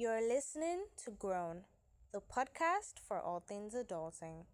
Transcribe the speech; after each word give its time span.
You're 0.00 0.22
listening 0.22 0.84
to 1.04 1.10
Grown, 1.10 1.62
the 2.12 2.20
podcast 2.20 3.00
for 3.04 3.18
all 3.18 3.40
things 3.40 3.74
adulting. 3.74 4.44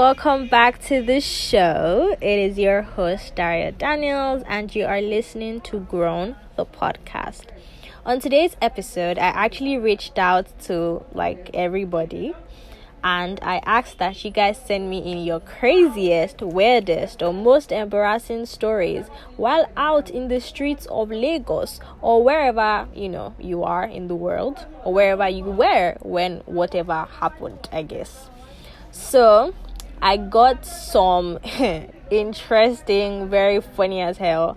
Welcome 0.00 0.48
back 0.48 0.80
to 0.86 1.02
the 1.02 1.20
show. 1.20 2.16
It 2.22 2.38
is 2.38 2.58
your 2.58 2.80
host 2.80 3.34
Dara 3.34 3.70
Daniels, 3.70 4.42
and 4.48 4.74
you 4.74 4.86
are 4.86 5.02
listening 5.02 5.60
to 5.68 5.80
Grown, 5.80 6.36
the 6.56 6.64
podcast. 6.64 7.42
On 8.06 8.18
today's 8.18 8.56
episode, 8.62 9.18
I 9.18 9.26
actually 9.26 9.76
reached 9.76 10.18
out 10.18 10.58
to 10.60 11.04
like 11.12 11.50
everybody 11.52 12.32
and 13.04 13.38
I 13.42 13.60
asked 13.66 13.98
that 13.98 14.24
you 14.24 14.30
guys 14.30 14.58
send 14.64 14.88
me 14.88 15.00
in 15.00 15.18
your 15.18 15.38
craziest, 15.38 16.40
weirdest, 16.40 17.22
or 17.22 17.34
most 17.34 17.70
embarrassing 17.70 18.46
stories 18.46 19.04
while 19.36 19.68
out 19.76 20.08
in 20.08 20.28
the 20.28 20.40
streets 20.40 20.86
of 20.86 21.10
Lagos 21.10 21.78
or 22.00 22.24
wherever 22.24 22.88
you 22.94 23.10
know 23.10 23.34
you 23.38 23.64
are 23.64 23.84
in 23.84 24.08
the 24.08 24.16
world 24.16 24.64
or 24.82 24.94
wherever 24.94 25.28
you 25.28 25.44
were 25.44 25.98
when 26.00 26.38
whatever 26.46 27.06
happened, 27.20 27.68
I 27.70 27.82
guess. 27.82 28.30
So, 28.92 29.54
I 30.02 30.16
got 30.16 30.64
some 30.64 31.38
interesting, 32.10 33.28
very 33.28 33.60
funny 33.60 34.00
as 34.00 34.18
hell 34.18 34.56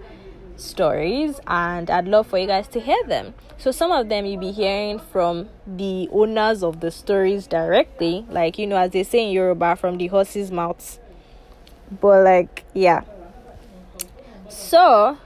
stories, 0.56 1.40
and 1.48 1.90
I'd 1.90 2.08
love 2.08 2.28
for 2.28 2.38
you 2.38 2.48
guys 2.48 2.68
to 2.70 2.80
hear 2.80 3.02
them. 3.06 3.34
So, 3.58 3.72
some 3.72 3.92
of 3.92 4.10
them 4.10 4.26
you'll 4.26 4.40
be 4.40 4.52
hearing 4.52 5.00
from 5.00 5.50
the 5.66 6.10
owners 6.12 6.64
of 6.64 6.80
the 6.80 6.92
stories 6.92 7.48
directly, 7.48 8.26
like 8.30 8.58
you 8.58 8.68
know, 8.68 8.78
as 8.78 8.92
they 8.92 9.04
say 9.04 9.26
in 9.26 9.32
Yoruba, 9.32 9.76
from 9.76 9.98
the 9.98 10.08
horse's 10.08 10.52
mouths. 10.52 11.00
But, 12.02 12.24
like, 12.24 12.64
yeah. 12.74 13.02
So, 14.50 15.18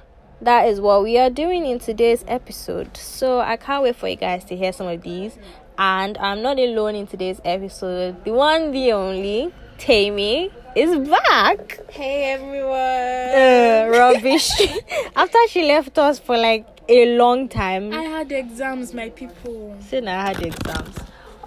that 0.42 0.68
is 0.68 0.82
what 0.82 1.04
we 1.04 1.18
are 1.18 1.30
doing 1.30 1.66
in 1.66 1.80
today's 1.80 2.26
episode. 2.28 2.98
So, 2.98 3.40
I 3.40 3.58
can't 3.58 3.84
wait 3.84 3.96
for 3.96 4.08
you 4.08 4.16
guys 4.16 4.44
to 4.46 4.56
hear 4.56 4.74
some 4.74 4.88
of 4.88 5.02
these 5.02 5.38
and 5.78 6.18
I'm 6.18 6.42
not 6.42 6.58
alone 6.60 6.96
in 6.96 7.08
today's 7.08 7.40
episode. 7.46 8.24
The 8.26 8.32
one, 8.32 8.72
the 8.72 8.92
only, 8.94 9.54
Temi 9.78 10.50
is 10.76 11.08
back. 11.08 11.80
Hey 11.92 12.32
everyone. 12.32 12.74
Uh, 12.74 13.98
rubbish. 13.98 14.50
After 15.16 15.38
she 15.50 15.68
left 15.68 15.98
us 16.00 16.18
for 16.20 16.36
like 16.36 16.66
a 16.90 17.16
long 17.18 17.48
time. 17.48 17.94
I 17.94 18.02
had 18.02 18.32
exams, 18.32 18.94
my 18.94 19.10
people. 19.10 19.78
Soon 19.88 20.08
I 20.08 20.28
had 20.28 20.42
exams. 20.42 20.96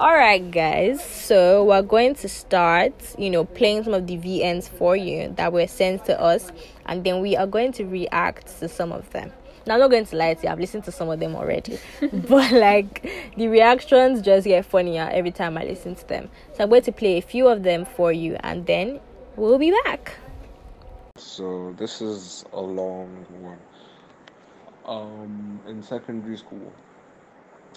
Alright, 0.01 0.51
guys, 0.51 1.05
so 1.05 1.65
we're 1.65 1.83
going 1.83 2.15
to 2.15 2.29
start, 2.29 2.95
you 3.19 3.29
know, 3.29 3.45
playing 3.45 3.85
some 3.85 3.93
of 3.93 4.07
the 4.07 4.17
VNs 4.17 4.67
for 4.67 4.97
you 4.97 5.35
that 5.37 5.53
were 5.53 5.67
sent 5.67 6.07
to 6.07 6.19
us, 6.19 6.51
and 6.87 7.05
then 7.05 7.21
we 7.21 7.37
are 7.37 7.47
going 7.47 7.73
to 7.73 7.85
react 7.85 8.47
to 8.61 8.69
some 8.69 8.93
of 8.93 9.11
them. 9.11 9.31
Now, 9.67 9.75
I'm 9.75 9.81
not 9.81 9.91
going 9.91 10.07
to 10.07 10.17
lie 10.17 10.35
to 10.35 10.43
you, 10.43 10.49
I've 10.49 10.61
listened 10.61 10.85
to 10.85 10.93
some 10.93 11.09
of 11.11 11.21
them 11.21 11.35
already, 11.35 11.79
but 12.13 12.53
like 12.53 13.09
the 13.37 13.49
reactions 13.49 14.23
just 14.23 14.47
get 14.47 14.65
funnier 14.65 15.09
every 15.13 15.31
time 15.33 15.57
I 15.57 15.65
listen 15.65 15.95
to 15.95 16.09
them. 16.09 16.31
So, 16.55 16.65
I'm 16.65 16.71
going 16.71 16.83
to 16.83 16.93
play 16.93 17.19
a 17.19 17.23
few 17.23 17.49
of 17.49 17.63
them 17.63 17.85
for 17.85 18.13
you, 18.13 18.37
and 18.41 18.67
then 18.67 19.01
we'll 19.37 19.59
be 19.59 19.73
back. 19.85 20.15
So 21.17 21.75
this 21.77 22.01
is 22.01 22.45
a 22.53 22.61
long 22.61 23.27
one. 23.43 23.59
Um, 24.87 25.61
in 25.69 25.83
secondary 25.83 26.39
school, 26.39 26.73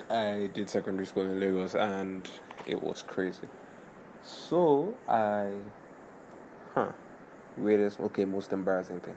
I 0.10 0.50
did 0.54 0.70
secondary 0.70 1.06
school 1.06 1.24
in 1.24 1.40
Lagos, 1.40 1.76
and 1.76 2.30
it 2.66 2.82
was 2.82 3.04
crazy. 3.04 3.48
So 4.24 4.96
I, 5.10 5.52
huh, 6.74 6.92
weirdest, 7.58 8.00
okay, 8.00 8.26
most 8.26 8.54
embarrassing 8.54 9.02
thing. 9.02 9.16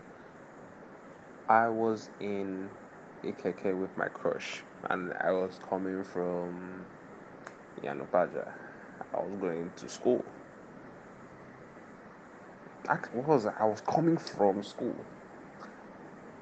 I 1.48 1.68
was 1.68 2.10
in 2.20 2.70
Ikeke 3.24 3.78
with 3.78 3.96
my 3.96 4.08
crush, 4.08 4.62
and 4.90 5.12
I 5.20 5.32
was 5.32 5.60
coming 5.68 6.04
from 6.04 6.86
Iyana 7.82 8.08
Ipaja. 8.08 8.52
I 9.14 9.18
was 9.20 9.40
going 9.40 9.70
to 9.76 9.88
school. 9.88 10.24
Act- 12.88 13.14
What 13.14 13.26
was 13.28 13.46
I? 13.46 13.52
I 13.60 13.66
was 13.66 13.80
coming 13.82 14.18
from 14.18 14.62
school. 14.64 15.06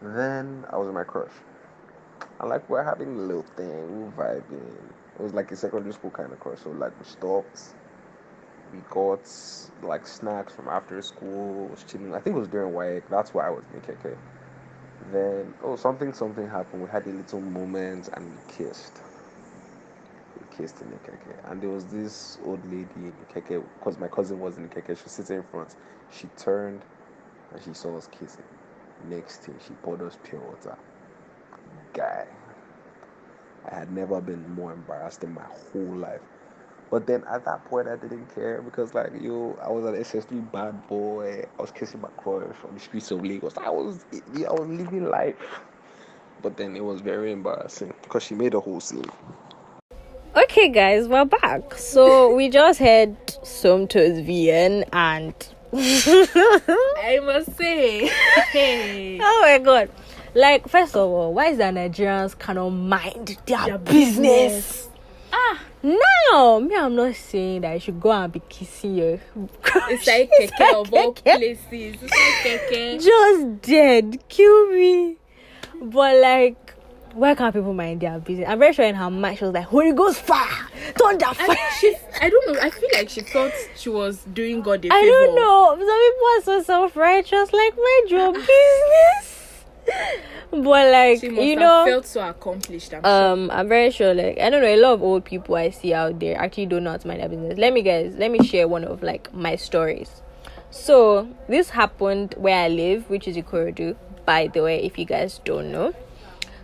Then 0.03 0.67
I 0.71 0.77
was 0.79 0.87
with 0.87 0.95
my 0.95 1.05
crush. 1.05 1.33
And 2.41 2.51
like 2.51 2.69
we're 2.71 2.85
having 2.85 3.17
a 3.17 3.23
little 3.23 3.47
thing, 3.57 4.07
we 4.07 4.11
vibing. 4.13 4.91
It 5.17 5.23
was 5.23 5.35
like 5.35 5.51
a 5.53 5.57
secondary 5.57 5.93
school 5.95 6.11
kind 6.11 6.33
of 6.33 6.41
crush. 6.41 6.61
So 6.63 6.71
like 6.71 6.99
we 6.99 7.07
stopped. 7.07 7.61
We 8.73 8.81
got 8.91 9.21
like 9.83 10.07
snacks 10.07 10.55
from 10.55 10.69
after 10.69 11.01
school. 11.03 11.69
Was 11.69 11.85
chilling. 11.85 12.15
I 12.15 12.21
think 12.21 12.37
it 12.37 12.41
was 12.41 12.49
during 12.49 12.73
WAEC. 12.75 13.05
That's 13.11 13.35
why 13.35 13.47
I 13.47 13.51
was 13.51 13.65
in 13.75 13.81
keke. 13.83 14.17
Then 15.01 15.55
oh 15.63 15.77
something 15.77 16.13
something 16.15 16.49
happened. 16.49 16.83
We 16.83 16.91
had 16.91 17.07
a 17.07 17.13
little 17.13 17.41
moment 17.41 18.09
and 18.15 18.33
we 18.33 18.39
kissed. 18.49 19.03
We 20.39 20.47
kissed 20.51 20.83
in 20.83 20.91
the 20.91 20.99
keke. 20.99 21.41
And 21.45 21.63
there 21.63 21.71
was 21.71 21.87
this 21.87 22.39
old 22.43 22.65
lady 22.67 22.91
in 22.97 23.15
the 23.19 23.27
keke 23.27 23.65
because 23.79 23.99
my 23.99 24.09
cousin 24.09 24.41
was 24.41 24.57
in 24.59 24.65
the 24.65 24.71
keke. 24.71 24.97
She 24.99 25.05
was 25.05 25.13
sitting 25.13 25.39
in 25.39 25.45
front. 25.45 25.77
She 26.11 26.29
turned 26.29 26.85
and 27.53 27.63
she 27.63 27.75
saw 27.75 27.97
us 27.99 28.09
kissing. 28.09 28.45
Next 29.05 29.45
thing 29.45 29.61
she 29.67 29.75
poured 29.75 30.03
us 30.03 30.19
pure 30.23 30.43
water. 30.43 30.79
Guy. 31.95 32.27
I 33.71 33.77
had 33.77 33.93
never 33.93 34.21
been 34.21 34.49
more 34.49 34.73
embarrassed 34.73 35.25
in 35.25 35.35
my 35.35 35.47
whole 35.49 35.97
life. 35.97 36.23
But 36.95 37.09
then 37.09 37.25
at 37.29 37.45
that 37.45 37.65
point, 37.65 37.89
I 37.89 37.97
didn't 37.97 38.33
care 38.37 38.63
because, 38.63 38.95
like, 38.95 39.11
yo, 39.21 39.59
I 39.61 39.69
was 39.69 39.85
an 39.85 39.97
SS3 39.97 40.53
bad 40.53 40.87
boy. 40.87 41.45
I 41.59 41.61
was 41.61 41.73
kissing 41.73 42.01
my 42.01 42.09
crush 42.11 42.55
on 42.65 42.73
the 42.73 42.79
streets 42.79 43.11
of 43.11 43.21
Lagos. 43.25 43.59
I 43.59 43.69
was, 43.69 44.05
I 44.13 44.53
was 44.53 44.69
living 44.69 45.11
life. 45.11 45.35
But 46.41 46.57
then 46.57 46.77
it 46.77 46.85
was 46.85 47.01
very 47.01 47.33
embarrassing 47.33 47.93
because 48.05 48.23
she 48.23 48.37
made 48.37 48.55
a 48.55 48.61
whole 48.61 48.79
scene. 48.79 49.11
Okay, 50.37 50.69
guys, 50.69 51.09
we're 51.09 51.25
back. 51.25 51.75
So, 51.75 52.33
we 52.33 52.49
just 52.49 52.79
had 52.79 53.17
some 53.43 53.89
Somto's 53.89 54.21
VN, 54.25 54.89
and 54.93 55.35
I 55.75 57.19
must 57.25 57.57
say, 57.57 58.07
hey, 58.53 59.19
oh 59.21 59.41
my 59.43 59.59
god. 59.59 59.91
Like, 60.33 60.69
first 60.69 60.95
of 60.95 61.11
all, 61.11 61.35
why 61.35 61.47
is 61.47 61.59
that 61.59 61.75
Nigerians 61.75 62.39
cannot 62.39 62.71
mind 62.71 63.37
their, 63.47 63.67
Their 63.67 63.79
business? 63.79 64.15
business. 64.21 64.89
ah, 65.33 65.61
Now, 65.85 66.61
me, 66.61 66.75
I'm 66.75 66.97
not 66.97 67.15
saying 67.15 67.61
that 67.61 67.75
you 67.75 67.81
should 67.81 68.01
go 68.01 68.11
and 68.11 68.33
be 68.33 68.41
kissing 68.49 68.97
your. 68.97 69.21
it's 69.91 70.07
like 70.07 70.31
keke 70.41 70.51
like 70.59 70.75
of 70.75 70.95
all 70.95 71.13
places. 71.13 71.63
It's 71.71 72.03
like 72.03 72.71
keke. 72.71 73.05
Just 73.05 73.61
dead, 73.61 74.27
kill 74.31 74.71
me. 74.71 75.19
But 75.83 76.17
like, 76.23 76.75
why 77.13 77.35
can't 77.35 77.55
people 77.55 77.75
mind 77.75 78.01
their 78.01 78.19
business? 78.19 78.49
I'm 78.49 78.61
very 78.61 78.73
sure 78.73 78.87
in 78.87 78.95
her 78.95 79.11
mind 79.11 79.37
she 79.37 79.45
was 79.45 79.53
like, 79.53 79.67
Holy 79.67 79.93
Ghost 79.93 80.23
fire, 80.23 80.49
thunder 80.97 81.27
I, 81.27 81.35
fire. 81.35 81.57
she, 81.79 81.95
I 82.19 82.31
don't 82.31 82.55
know. 82.55 82.61
I 82.63 82.71
feel 82.71 82.89
like 82.95 83.11
she 83.11 83.21
thought 83.21 83.53
she 83.77 83.91
was 83.91 84.25
doing 84.33 84.63
God 84.63 84.79
a 84.79 84.89
favor. 84.89 84.95
I 84.95 85.05
don't 85.05 85.35
know. 85.35 85.77
Some 85.77 85.81
people 85.81 86.29
are 86.29 86.43
so 86.43 86.63
self 86.65 86.97
righteous, 86.97 87.53
like 87.53 87.77
my 87.77 88.01
job 88.09 88.35
business. 88.37 89.44
but 90.51 90.91
like, 90.93 91.23
you 91.23 91.57
know, 91.57 91.85
felt 91.87 92.07
so 92.07 92.29
accomplished. 92.29 92.93
I'm 92.95 93.03
sure. 93.03 93.33
um 93.33 93.51
i'm 93.51 93.69
very 93.69 93.91
sure 93.91 94.15
like 94.15 94.39
i 94.39 94.51
don't 94.51 94.63
know 94.63 94.69
a 94.69 94.77
lot 94.81 94.95
of 94.95 95.03
old 95.03 95.25
people 95.25 95.57
i 95.57 95.71
see 95.71 95.93
out 95.93 96.21
there 96.21 96.39
actually 96.39 96.67
do 96.67 96.81
not 96.81 97.05
mind 97.05 97.21
their 97.21 97.29
business. 97.29 97.59
Let 97.59 97.73
me 97.73 97.83
guys 97.83 98.15
let 98.17 98.31
me 98.31 98.45
share 98.47 98.69
one 98.69 98.85
of 98.85 99.03
like 99.03 99.33
my 99.35 99.57
stories. 99.57 100.23
So 100.71 101.29
this 101.49 101.71
happened 101.71 102.35
where 102.37 102.65
i 102.65 102.69
live 102.69 103.09
which 103.11 103.29
is 103.29 103.37
ikorodu 103.37 103.97
by 104.25 104.49
the 104.49 104.63
way 104.63 104.83
if 104.83 104.99
you 104.99 105.05
guys 105.05 105.41
don't 105.45 105.71
know. 105.73 105.95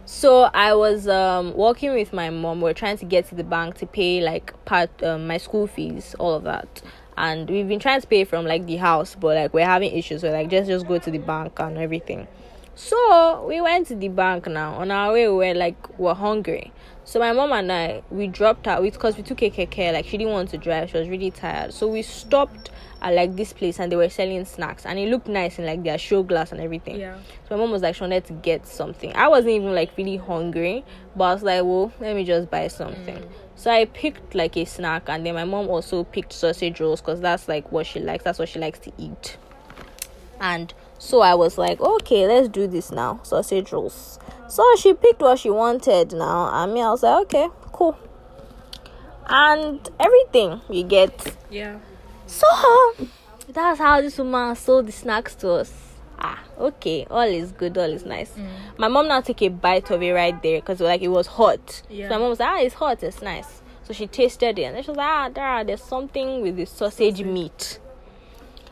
So 0.06 0.50
i 0.54 0.74
was 0.74 1.06
um 1.08 1.54
walking 1.54 1.92
with 1.92 2.12
my 2.12 2.30
mom. 2.30 2.60
We 2.60 2.70
are 2.70 2.74
trying 2.74 2.98
to 2.98 3.04
get 3.04 3.26
to 3.28 3.34
the 3.34 3.44
bank 3.44 3.76
to 3.78 3.86
pay 3.86 4.20
like 4.20 4.52
part 4.64 4.90
um, 5.02 5.26
my 5.26 5.36
school 5.36 5.66
fees 5.66 6.14
all 6.18 6.34
of 6.34 6.44
that. 6.44 6.82
And 7.16 7.50
we've 7.50 7.68
been 7.68 7.80
trying 7.80 8.00
to 8.00 8.06
pay 8.06 8.24
from 8.24 8.46
like 8.46 8.66
the 8.66 8.76
house 8.76 9.14
but 9.14 9.36
like 9.36 9.52
we're 9.52 9.66
having 9.66 9.92
issues. 9.92 10.22
So 10.22 10.30
like 10.30 10.48
just 10.48 10.68
just 10.68 10.86
go 10.86 10.98
to 10.98 11.10
the 11.10 11.18
bank 11.18 11.58
and 11.58 11.76
everything 11.76 12.26
so 12.80 13.46
we 13.46 13.60
went 13.60 13.86
to 13.88 13.94
the 13.94 14.08
bank 14.08 14.46
now. 14.46 14.74
On 14.74 14.90
our 14.90 15.12
way, 15.12 15.28
we 15.28 15.34
were 15.34 15.54
like, 15.54 15.98
we're 15.98 16.14
hungry. 16.14 16.72
So 17.04 17.18
my 17.18 17.32
mom 17.32 17.52
and 17.52 17.70
I, 17.70 18.02
we 18.10 18.26
dropped 18.26 18.66
her 18.66 18.80
because 18.80 19.16
we 19.16 19.22
took 19.22 19.42
a. 19.42 19.92
Like 19.92 20.06
she 20.06 20.16
didn't 20.16 20.32
want 20.32 20.48
to 20.50 20.58
drive. 20.58 20.90
She 20.90 20.96
was 20.96 21.08
really 21.08 21.30
tired. 21.30 21.74
So 21.74 21.88
we 21.88 22.02
stopped 22.02 22.70
at 23.02 23.14
like 23.14 23.36
this 23.36 23.52
place 23.52 23.80
and 23.80 23.92
they 23.92 23.96
were 23.96 24.08
selling 24.08 24.44
snacks 24.44 24.84
and 24.86 24.98
it 24.98 25.08
looked 25.08 25.26
nice 25.26 25.58
in 25.58 25.66
like 25.66 25.82
their 25.82 25.98
show 25.98 26.22
glass 26.22 26.52
and 26.52 26.60
everything. 26.60 27.00
yeah. 27.00 27.18
So 27.48 27.56
my 27.56 27.62
mom 27.62 27.70
was 27.70 27.82
like, 27.82 27.96
she 27.96 28.02
wanted 28.02 28.24
to 28.26 28.32
get 28.34 28.66
something. 28.66 29.14
I 29.14 29.28
wasn't 29.28 29.54
even 29.54 29.74
like 29.74 29.96
really 29.96 30.16
hungry, 30.16 30.84
but 31.16 31.24
I 31.24 31.34
was 31.34 31.42
like, 31.42 31.62
well, 31.62 31.92
let 32.00 32.16
me 32.16 32.24
just 32.24 32.50
buy 32.50 32.68
something. 32.68 33.16
Mm. 33.16 33.28
So 33.56 33.70
I 33.70 33.84
picked 33.84 34.34
like 34.34 34.56
a 34.56 34.64
snack, 34.64 35.08
and 35.08 35.26
then 35.26 35.34
my 35.34 35.44
mom 35.44 35.68
also 35.68 36.04
picked 36.04 36.32
sausage 36.32 36.80
rolls 36.80 37.02
because 37.02 37.20
that's 37.20 37.46
like 37.46 37.70
what 37.70 37.86
she 37.86 38.00
likes. 38.00 38.24
That's 38.24 38.38
what 38.38 38.48
she 38.48 38.58
likes 38.58 38.78
to 38.80 38.92
eat. 38.96 39.36
And 40.40 40.72
so 41.00 41.22
I 41.22 41.34
was 41.34 41.56
like, 41.56 41.80
okay, 41.80 42.26
let's 42.26 42.46
do 42.48 42.66
this 42.66 42.92
now. 42.92 43.20
Sausage 43.22 43.72
rolls. 43.72 44.18
So 44.48 44.62
she 44.76 44.92
picked 44.92 45.22
what 45.22 45.38
she 45.38 45.48
wanted 45.48 46.12
now. 46.12 46.50
And 46.52 46.74
me, 46.74 46.82
I 46.82 46.90
was 46.90 47.02
like, 47.02 47.22
okay, 47.22 47.48
cool. 47.72 47.98
And 49.26 49.80
everything 49.98 50.60
you 50.68 50.84
get. 50.84 51.36
Yeah. 51.50 51.78
So 52.26 52.46
that's 53.48 53.78
how 53.78 54.02
this 54.02 54.18
woman 54.18 54.54
sold 54.54 54.88
the 54.88 54.92
snacks 54.92 55.34
to 55.36 55.52
us. 55.52 55.72
Ah, 56.18 56.38
okay, 56.58 57.06
all 57.10 57.22
is 57.22 57.50
good, 57.52 57.78
all 57.78 57.90
is 57.90 58.04
nice. 58.04 58.32
Mm. 58.32 58.48
My 58.76 58.88
mom 58.88 59.08
now 59.08 59.22
took 59.22 59.40
a 59.40 59.48
bite 59.48 59.90
of 59.90 60.02
it 60.02 60.12
right 60.12 60.40
there 60.42 60.60
because 60.60 60.80
like 60.80 61.00
it 61.00 61.08
was 61.08 61.26
hot. 61.26 61.80
Yeah. 61.88 62.08
So 62.08 62.14
my 62.14 62.20
mom 62.20 62.28
was 62.28 62.40
like, 62.40 62.50
ah, 62.50 62.60
it's 62.60 62.74
hot, 62.74 63.02
it's 63.02 63.22
nice. 63.22 63.62
So 63.84 63.94
she 63.94 64.06
tasted 64.06 64.58
it 64.58 64.64
and 64.64 64.76
then 64.76 64.82
she 64.82 64.90
was 64.90 64.98
like, 64.98 65.08
ah, 65.08 65.28
Dara, 65.30 65.64
there's 65.64 65.82
something 65.82 66.42
with 66.42 66.56
the 66.56 66.66
sausage 66.66 67.22
meat. 67.22 67.80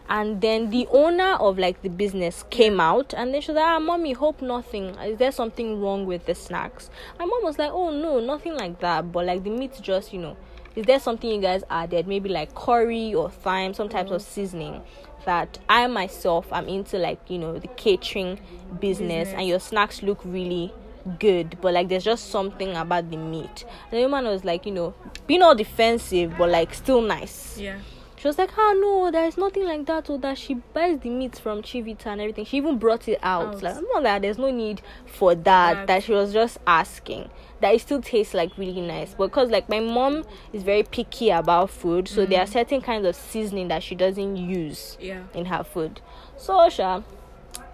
And 0.08 0.40
then 0.40 0.70
the 0.70 0.86
owner 0.90 1.34
of 1.34 1.58
like 1.58 1.82
the 1.82 1.90
business 1.90 2.44
came 2.50 2.80
out 2.80 3.12
and 3.14 3.34
then 3.34 3.42
she 3.42 3.50
was 3.52 3.56
like, 3.56 3.66
ah, 3.66 3.78
mommy, 3.78 4.12
hope 4.12 4.40
nothing. 4.40 4.94
Is 4.96 5.18
there 5.18 5.32
something 5.32 5.80
wrong 5.80 6.06
with 6.06 6.24
the 6.26 6.34
snacks? 6.34 6.90
My 7.18 7.26
mom 7.26 7.42
was 7.42 7.58
like, 7.58 7.70
oh 7.72 7.90
no, 7.90 8.18
nothing 8.20 8.54
like 8.54 8.80
that. 8.80 9.12
But 9.12 9.26
like 9.26 9.44
the 9.44 9.50
meat 9.50 9.78
just, 9.82 10.12
you 10.12 10.20
know, 10.20 10.36
is 10.74 10.86
there 10.86 10.98
something 11.00 11.28
you 11.28 11.40
guys 11.40 11.62
added? 11.68 12.06
Maybe 12.06 12.28
like 12.28 12.54
curry 12.54 13.12
or 13.14 13.30
thyme, 13.30 13.74
some 13.74 13.88
types 13.88 14.10
of 14.10 14.22
seasoning 14.22 14.80
that 15.26 15.58
I 15.68 15.86
myself 15.88 16.50
I'm 16.52 16.68
into 16.68 16.96
like, 16.98 17.20
you 17.28 17.38
know, 17.38 17.58
the 17.58 17.68
catering 17.68 18.40
business, 18.80 19.28
Business. 19.28 19.28
and 19.34 19.46
your 19.46 19.60
snacks 19.60 20.02
look 20.02 20.20
really 20.24 20.72
good, 21.18 21.58
but 21.60 21.74
like 21.74 21.88
there's 21.88 22.04
just 22.04 22.30
something 22.30 22.74
about 22.76 23.10
the 23.10 23.16
meat. 23.16 23.64
And 23.90 23.98
the 23.98 24.02
woman 24.04 24.24
was 24.24 24.44
like, 24.44 24.64
you 24.64 24.72
know, 24.72 24.94
being 25.26 25.42
all 25.42 25.54
defensive 25.54 26.34
but 26.38 26.48
like 26.48 26.72
still 26.72 27.00
nice. 27.02 27.58
Yeah. 27.58 27.78
She 28.20 28.26
was 28.26 28.36
like, 28.36 28.50
"Ah, 28.58 28.72
no, 28.76 29.10
there 29.12 29.24
is 29.26 29.36
nothing 29.38 29.64
like 29.64 29.86
that." 29.86 30.10
Or 30.10 30.18
that 30.18 30.38
she 30.38 30.54
buys 30.54 30.98
the 30.98 31.08
meat 31.08 31.36
from 31.38 31.62
Chivita 31.62 32.06
and 32.06 32.20
everything. 32.20 32.44
She 32.44 32.56
even 32.56 32.76
brought 32.78 33.08
it 33.08 33.18
out. 33.22 33.54
Out. 33.56 33.62
Like, 33.62 33.76
not 33.92 34.02
that 34.02 34.22
there's 34.22 34.38
no 34.38 34.50
need 34.50 34.82
for 35.06 35.34
that. 35.34 35.44
That. 35.44 35.86
That 35.86 36.02
she 36.04 36.12
was 36.12 36.32
just 36.32 36.58
asking. 36.66 37.30
That 37.60 37.74
it 37.74 37.80
still 37.80 38.02
tastes 38.02 38.34
like 38.34 38.56
really 38.58 38.80
nice. 38.80 39.14
Because 39.14 39.50
like 39.50 39.68
my 39.68 39.80
mom 39.80 40.24
is 40.52 40.62
very 40.62 40.82
picky 40.82 41.30
about 41.30 41.70
food, 41.70 42.08
so 42.08 42.26
there 42.26 42.40
are 42.40 42.46
certain 42.46 42.80
kinds 42.80 43.06
of 43.06 43.14
seasoning 43.16 43.68
that 43.68 43.82
she 43.82 43.94
doesn't 43.94 44.36
use 44.36 44.96
Yeah. 45.00 45.22
in 45.34 45.46
her 45.46 45.62
food. 45.62 46.00
So 46.36 46.68
Sha, 46.68 47.02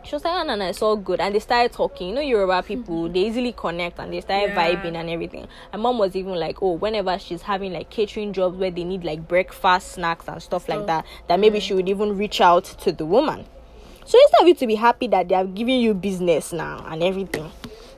she 0.04 0.14
was 0.14 0.24
like, 0.24 0.34
oh, 0.34 0.44
no, 0.44 0.54
no, 0.54 0.66
it's 0.66 0.82
all 0.82 0.96
good. 0.96 1.20
And 1.20 1.34
they 1.34 1.38
started 1.38 1.72
talking. 1.72 2.08
You 2.10 2.14
know, 2.16 2.20
Yoruba 2.20 2.62
people, 2.62 3.04
mm-hmm. 3.04 3.12
they 3.12 3.20
easily 3.20 3.52
connect 3.52 3.98
and 3.98 4.12
they 4.12 4.20
started 4.20 4.50
Yeah. 4.50 4.56
vibing 4.56 4.94
and 4.96 5.08
everything. 5.08 5.48
And 5.72 5.82
mom 5.82 5.98
was 5.98 6.14
even 6.14 6.34
like, 6.34 6.62
oh, 6.62 6.72
whenever 6.72 7.18
she's 7.18 7.42
having 7.42 7.72
like 7.72 7.90
catering 7.90 8.32
jobs 8.32 8.56
where 8.56 8.70
they 8.70 8.84
need 8.84 9.04
like 9.04 9.26
breakfast, 9.26 9.92
snacks, 9.92 10.28
and 10.28 10.42
stuff 10.42 10.68
like 10.68 10.86
that, 10.86 11.04
that 11.28 11.40
maybe 11.40 11.58
mm. 11.58 11.62
she 11.62 11.74
would 11.74 11.88
even 11.88 12.16
reach 12.18 12.40
out 12.40 12.64
to 12.64 12.92
the 12.92 13.06
woman. 13.06 13.46
So 14.06 14.18
instead 14.20 14.42
of 14.42 14.48
you 14.48 14.54
to 14.56 14.66
be 14.66 14.74
happy 14.74 15.06
that 15.08 15.28
they 15.28 15.34
are 15.34 15.46
giving 15.46 15.80
you 15.80 15.94
business 15.94 16.52
now 16.52 16.84
and 16.88 17.02
everything. 17.02 17.50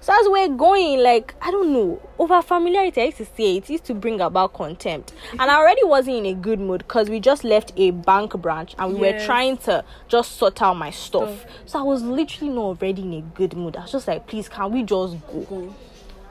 So 0.06 0.12
as 0.12 0.28
we're 0.28 0.56
going, 0.56 1.00
like, 1.00 1.34
I 1.42 1.50
don't 1.50 1.72
know, 1.72 2.00
over 2.16 2.40
familiarity, 2.40 3.00
I 3.00 3.04
used 3.06 3.16
to 3.16 3.24
say 3.24 3.56
it 3.56 3.68
used 3.68 3.86
to 3.86 3.94
bring 3.94 4.20
about 4.20 4.52
contempt. 4.52 5.12
And 5.32 5.40
I 5.40 5.56
already 5.56 5.82
wasn't 5.82 6.18
in 6.18 6.26
a 6.26 6.34
good 6.34 6.60
mood 6.60 6.84
because 6.86 7.10
we 7.10 7.18
just 7.18 7.42
left 7.42 7.72
a 7.76 7.90
bank 7.90 8.32
branch 8.40 8.76
and 8.78 8.94
we 8.94 9.00
were 9.00 9.18
trying 9.18 9.56
to 9.66 9.84
just 10.06 10.36
sort 10.36 10.62
out 10.62 10.74
my 10.76 10.92
stuff. 10.92 11.40
Stuff. 11.40 11.52
So 11.66 11.80
I 11.80 11.82
was 11.82 12.04
literally 12.04 12.54
not 12.54 12.62
already 12.62 13.02
in 13.02 13.14
a 13.14 13.20
good 13.20 13.56
mood. 13.56 13.74
I 13.74 13.80
was 13.80 13.90
just 13.90 14.06
like, 14.06 14.28
please, 14.28 14.48
can 14.48 14.70
we 14.70 14.84
just 14.84 15.16
go? 15.26 15.40
Go. 15.40 15.74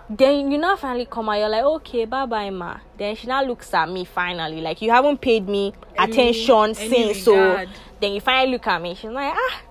Then 0.10 0.52
you 0.54 0.58
now 0.58 0.78
finally 0.78 1.06
come 1.06 1.28
out, 1.28 1.40
you're 1.40 1.50
like, 1.50 1.64
okay, 1.66 2.06
bye 2.06 2.26
bye, 2.28 2.52
ma. 2.52 2.78
Then 2.98 3.14
she 3.18 3.28
now 3.28 3.44
looks 3.44 3.74
at 3.74 3.90
me 3.90 4.06
finally, 4.06 4.62
like, 4.62 4.82
you 4.82 4.92
haven't 4.92 5.20
paid 5.20 5.50
me 5.50 5.74
Any- 5.98 6.14
attention 6.14 6.64
any 6.64 7.14
since. 7.14 7.24
So 7.26 7.66
then 8.00 8.14
you 8.14 8.22
finally 8.22 8.54
look 8.54 8.68
at 8.68 8.82
me. 8.82 8.96
She's 8.96 9.12
like, 9.12 9.34
ah, 9.36 9.62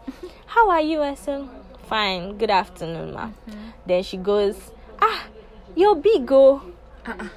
how 0.45 0.69
are 0.69 0.83
you? 0.83 1.01
Said, 1.17 1.49
fine. 1.95 2.37
Good 2.39 2.51
afternoon, 2.51 3.13
ma. 3.15 3.27
Mm-hmm. 3.27 3.71
Then 3.87 4.03
she 4.03 4.17
goes, 4.17 4.57
ah, 5.01 5.27
you're 5.77 5.95
big, 5.95 6.31
oh. 6.33 6.61
Uh-uh. 7.07 7.29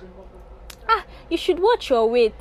Ah, 0.90 1.04
you 1.30 1.38
should 1.38 1.60
watch 1.60 1.90
your 1.92 2.10
weight. 2.10 2.34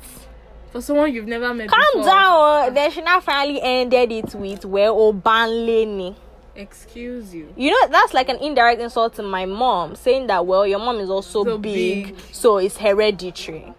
For 0.71 0.81
someone 0.81 1.13
you've 1.13 1.27
never 1.27 1.53
met 1.53 1.69
Calm 1.69 1.81
before. 1.93 2.05
down. 2.05 2.69
oh. 2.69 2.71
Then 2.73 2.89
she 2.91 3.01
now 3.01 3.19
finally 3.19 3.61
ended 3.61 4.11
it 4.11 4.33
with, 4.33 4.65
well, 4.65 4.95
Obanleni. 4.97 6.15
Excuse 6.55 7.35
you. 7.35 7.53
You 7.55 7.69
know, 7.69 7.87
that's 7.89 8.15
like 8.15 8.29
an 8.29 8.37
indirect 8.37 8.81
insult 8.81 9.13
to 9.15 9.23
my 9.23 9.45
mom, 9.45 9.95
saying 9.95 10.25
that, 10.27 10.43
well, 10.47 10.65
your 10.65 10.79
mom 10.79 10.97
is 10.99 11.11
also 11.11 11.43
So 11.43 11.57
big, 11.59 12.15
big. 12.15 12.15
so 12.31 12.57
it's 12.57 12.77
hereditary. 12.77 13.73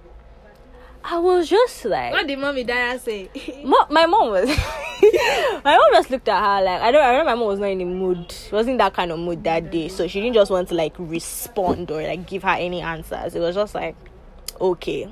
I 1.11 1.19
was 1.19 1.49
just 1.49 1.85
like, 1.87 2.13
What 2.13 2.27
did 2.27 2.39
mommy 2.39 2.65
Dara 2.65 2.99
say? 2.99 3.31
Mo- 3.65 3.87
my 3.89 4.05
mom 4.05 4.29
was 4.29 4.49
my 5.65 5.77
mom 5.77 5.93
just 5.93 6.11
looked 6.11 6.29
at 6.29 6.39
her 6.39 6.63
like 6.65 6.83
I 6.83 6.91
don't 6.91 7.03
I 7.03 7.11
remember 7.11 7.31
my 7.31 7.35
mom 7.35 7.47
was 7.47 7.59
not 7.61 7.71
in 7.71 7.79
the 7.79 7.85
mood. 7.87 8.31
She 8.31 8.55
wasn't 8.55 8.77
that 8.79 8.93
kind 8.93 9.11
of 9.11 9.19
mood 9.19 9.43
that 9.45 9.71
day. 9.71 9.89
So 9.89 10.07
she 10.07 10.21
didn't 10.21 10.35
just 10.35 10.51
want 10.51 10.69
to 10.69 10.75
like 10.75 10.95
respond 10.99 11.91
or 11.91 12.03
like 12.03 12.27
give 12.27 12.43
her 12.43 12.51
any 12.51 12.83
answers. 12.83 13.35
It 13.35 13.41
was 13.41 13.55
just 13.55 13.75
like, 13.75 13.97
okay. 14.61 15.09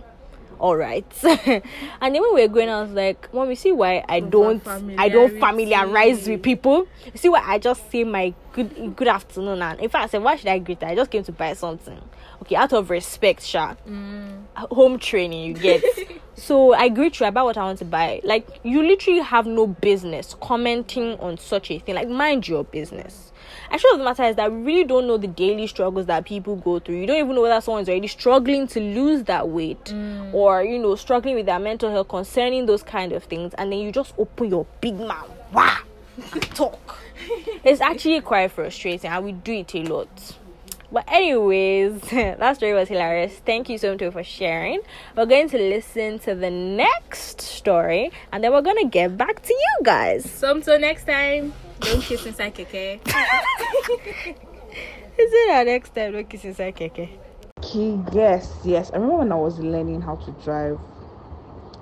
All 0.59 0.75
right, 0.77 1.05
and 1.23 1.63
then 2.01 2.23
when 2.23 2.35
we 2.35 2.43
were 2.43 2.49
going, 2.49 2.71
I 2.71 2.81
was 2.81 2.91
like, 2.93 3.33
"Mom, 3.35 3.51
you 3.51 3.57
see 3.57 3.73
why 3.73 4.03
I 4.09 4.21
don't, 4.21 4.67
I 4.99 5.09
don't 5.11 5.39
familiarize 5.39 6.27
with 6.29 6.43
people. 6.43 6.87
You 7.05 7.13
see 7.19 7.29
why 7.29 7.43
I 7.45 7.59
just 7.59 7.91
say 7.91 8.05
my 8.05 8.33
good, 8.53 8.97
good 8.97 9.09
afternoon, 9.09 9.61
and 9.61 9.79
in 9.81 9.91
fact, 9.91 10.05
I 10.05 10.09
said, 10.09 10.23
why 10.23 10.37
should 10.37 10.49
I 10.49 10.59
greet 10.59 10.81
her? 10.81 10.89
I 10.89 10.95
just 10.95 11.11
came 11.11 11.23
to 11.25 11.33
buy 11.33 11.53
something. 11.53 12.01
Okay, 12.43 12.57
out 12.57 12.73
of 12.73 12.89
respect, 12.91 13.43
Sha 13.43 13.75
Mm. 13.87 14.45
home 14.71 14.99
training 14.99 15.45
you 15.45 15.53
get. 15.55 15.83
so 16.37 16.73
I 16.75 16.89
greet 16.89 17.21
you 17.21 17.27
about 17.27 17.45
what 17.47 17.59
I 17.59 17.65
want 17.65 17.79
to 17.81 17.85
buy. 17.85 18.21
Like 18.25 18.47
you 18.63 18.83
literally 18.83 19.21
have 19.21 19.47
no 19.47 19.67
business 19.67 20.35
commenting 20.41 21.19
on 21.21 21.37
such 21.39 21.71
a 21.71 21.79
thing. 21.79 21.95
Like 21.95 22.09
mind 22.09 22.49
your 22.49 22.65
business. 22.65 23.33
Actually, 23.71 23.99
the 23.99 24.05
matter 24.05 24.25
is 24.25 24.37
that 24.37 24.53
we 24.53 24.59
really 24.59 24.85
don't 24.85 25.07
know 25.07 25.17
the 25.17 25.27
daily 25.27 25.67
struggles 25.67 26.07
that 26.07 26.25
people 26.25 26.57
go 26.57 26.79
through. 26.79 26.97
You 26.97 27.07
don't 27.07 27.19
even 27.19 27.35
know 27.35 27.43
whether 27.43 27.61
someone's 27.61 27.89
already 27.89 28.09
struggling 28.09 28.67
to 28.69 28.81
lose 28.81 29.25
that 29.25 29.49
weight 29.49 29.85
mm. 29.87 30.33
or 30.33 30.63
you 30.63 30.79
know 30.79 30.95
struggling 30.97 31.35
with 31.35 31.47
their 31.47 31.59
mental 31.59 31.91
health 31.91 32.09
concerning 32.09 32.67
those 32.67 32.83
kind 32.83 33.13
of 33.13 33.25
things, 33.25 33.55
and 33.55 33.73
then 33.73 33.79
you 33.79 33.93
just 33.93 34.15
open 34.19 34.49
your 34.49 34.67
big 34.81 34.99
mouth, 34.99 35.31
and 35.55 36.43
talk. 36.55 36.99
it's 37.65 37.81
actually 37.81 38.21
quite 38.21 38.51
frustrating, 38.51 39.11
and 39.11 39.25
we 39.25 39.33
do 39.33 39.53
it 39.53 39.75
a 39.75 39.83
lot. 39.83 40.37
But 40.91 41.05
anyways, 41.09 42.01
that 42.11 42.57
story 42.57 42.73
was 42.73 42.89
hilarious. 42.89 43.41
Thank 43.45 43.69
you 43.69 43.79
so 43.79 43.97
much 43.97 44.13
for 44.13 44.23
sharing. 44.23 44.81
We're 45.17 45.27
going 45.27 45.49
to 45.51 45.59
listen 45.59 46.19
to 46.21 46.35
the 46.35 46.51
next 46.51 47.41
story, 47.41 48.13
and 48.33 48.43
then 48.43 48.53
we're 48.53 48.63
gonna 48.63 48.87
get 48.89 49.17
back 49.17 49.43
to 49.43 49.53
you 49.53 49.85
guys. 49.85 50.31
So 50.31 50.53
until 50.53 50.79
next 50.79 51.05
time, 51.05 51.53
don't 51.81 52.03
kiss 52.03 52.27
inside 52.27 52.55
keke. 52.55 53.01
Is 55.19 55.33
it 55.33 55.51
our 55.51 55.65
next 55.65 55.95
time? 55.95 56.13
No 56.13 56.25
kiss 56.25 56.45
inside 56.45 56.77
keke. 56.77 57.09
Okay, 57.59 57.99
yes, 58.13 58.53
yes. 58.65 58.91
I 58.91 58.97
remember 58.97 59.19
when 59.19 59.33
I 59.33 59.37
was 59.37 59.59
learning 59.59 60.01
how 60.03 60.17
to 60.17 60.31
drive. 60.45 60.79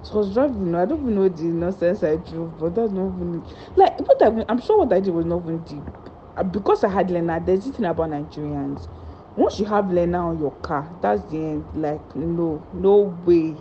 So 0.03 0.15
I 0.15 0.17
was 0.19 0.35
driving, 0.35 0.67
you 0.67 0.73
know, 0.73 0.83
I 0.83 0.85
don't 0.85 1.01
even 1.01 1.15
know 1.15 1.29
the 1.29 1.43
nonsense 1.45 2.03
I 2.03 2.17
drove, 2.17 2.59
but 2.59 2.75
that's 2.75 2.93
not 2.93 3.09
even 3.17 3.43
like 3.77 3.99
what 4.01 4.23
I, 4.23 4.45
I'm 4.49 4.61
sure 4.61 4.79
what 4.79 4.93
I 4.93 5.01
did 5.01 5.13
was 5.15 5.25
not 5.25 5.43
even 5.43 5.59
deep. 5.65 5.83
Uh, 6.37 6.43
Because 6.43 6.85
I 6.85 6.89
had 6.91 7.11
Lena, 7.11 7.43
there's 7.45 7.65
this 7.65 7.75
thing 7.77 7.87
about 7.87 8.11
Nigerians. 8.11 8.89
Once 9.37 9.59
you 9.59 9.65
have 9.65 9.91
Lena 9.91 10.29
on 10.29 10.39
your 10.39 10.53
car, 10.57 10.89
that's 11.01 11.23
the 11.31 11.39
end. 11.39 11.65
Like, 11.75 12.15
no, 12.15 12.65
no 12.73 13.17
way. 13.25 13.57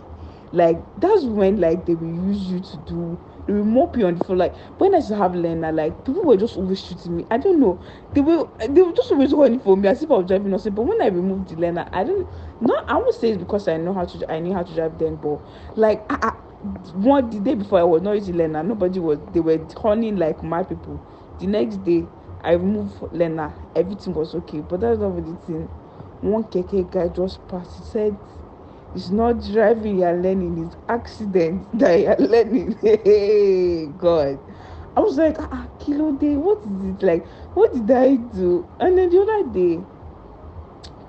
Like, 0.52 0.78
that's 1.00 1.24
when 1.24 1.60
like 1.60 1.84
they 1.86 1.94
will 1.94 2.14
use 2.28 2.42
you 2.46 2.60
to 2.60 2.76
do 2.86 3.18
mop 3.48 3.96
you 3.96 4.06
on 4.06 4.16
the 4.16 4.24
floor. 4.24 4.36
Like 4.38 4.56
when 4.78 4.94
I 4.94 4.98
used 4.98 5.08
to 5.08 5.16
have 5.16 5.34
Lena, 5.34 5.72
like 5.72 6.04
people 6.04 6.24
were 6.24 6.36
just 6.36 6.56
always 6.56 6.82
shooting 6.82 7.16
me. 7.16 7.26
I 7.30 7.36
don't 7.38 7.60
know. 7.60 7.80
They 8.12 8.20
were 8.20 8.48
they 8.68 8.82
were 8.82 8.92
just 8.92 9.10
always 9.12 9.32
running 9.32 9.60
for 9.60 9.76
me 9.76 9.88
as 9.88 10.02
if 10.02 10.10
I 10.10 10.14
was 10.14 10.26
driving 10.26 10.50
nothing. 10.50 10.74
But 10.74 10.82
when 10.82 11.00
I 11.02 11.06
removed 11.06 11.48
the 11.48 11.56
Lena, 11.56 11.88
I 11.92 12.04
don't 12.04 12.28
not 12.60 12.88
I 12.88 12.94
won't 12.94 13.14
say 13.14 13.30
it's 13.30 13.38
because 13.38 13.68
I 13.68 13.76
know 13.76 13.92
how 13.92 14.04
to 14.04 14.32
I 14.32 14.38
knew 14.38 14.52
how 14.54 14.62
to 14.62 14.74
drive 14.74 14.98
then, 14.98 15.16
but 15.16 15.40
like 15.76 16.04
I, 16.10 16.28
I, 16.28 16.30
one 16.94 17.30
the 17.30 17.40
day 17.40 17.54
before 17.54 17.78
I 17.80 17.84
was 17.84 18.02
not 18.02 18.12
using 18.12 18.36
Lena, 18.36 18.62
nobody 18.62 18.98
was 19.00 19.18
they 19.32 19.40
were 19.40 19.58
horning 19.76 20.16
like 20.16 20.42
my 20.42 20.62
people. 20.62 21.00
The 21.38 21.46
next 21.46 21.84
day 21.84 22.06
I 22.42 22.52
removed 22.52 23.02
Lena, 23.12 23.54
everything 23.74 24.14
was 24.14 24.34
okay. 24.34 24.60
But 24.60 24.80
that's 24.80 24.98
not 25.00 25.16
the 25.16 25.36
thing. 25.46 25.68
One 26.20 26.44
keke 26.44 26.90
guy 26.90 27.08
just 27.08 27.46
passed. 27.48 27.76
He 27.76 27.82
said 27.82 28.16
it's 28.94 29.10
not 29.10 29.42
driving 29.52 29.98
you're 29.98 30.12
learning, 30.12 30.66
it's 30.66 30.76
accident 30.88 31.66
that 31.78 32.00
you're 32.00 32.28
learning. 32.28 32.78
Hey 32.80 33.86
God. 33.86 34.38
I 34.96 35.00
was 35.00 35.16
like, 35.16 35.36
ah, 35.40 35.48
ah, 35.50 35.68
Kilode, 35.80 36.36
what 36.36 36.58
is 36.58 36.94
it 36.94 37.04
like? 37.04 37.26
What 37.54 37.72
did 37.72 37.90
I 37.90 38.14
do? 38.14 38.68
And 38.78 38.96
then 38.96 39.10
the 39.10 39.22
other 39.22 39.50
day, 39.50 39.80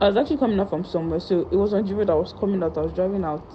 I 0.01 0.08
was 0.10 0.18
actually 0.18 0.38
coming 0.38 0.60
out 0.60 0.72
from 0.72 0.84
somewhere, 0.84 1.20
so 1.20 1.42
it 1.51 1.56
was 1.56 1.74
on 1.74 1.88
road 1.96 2.10
I 2.10 2.15
was 2.15 2.34
coming 2.34 2.63
out, 2.63 2.77
I 2.77 2.82
was 2.82 2.94
driving 2.94 3.24
out. 3.24 3.46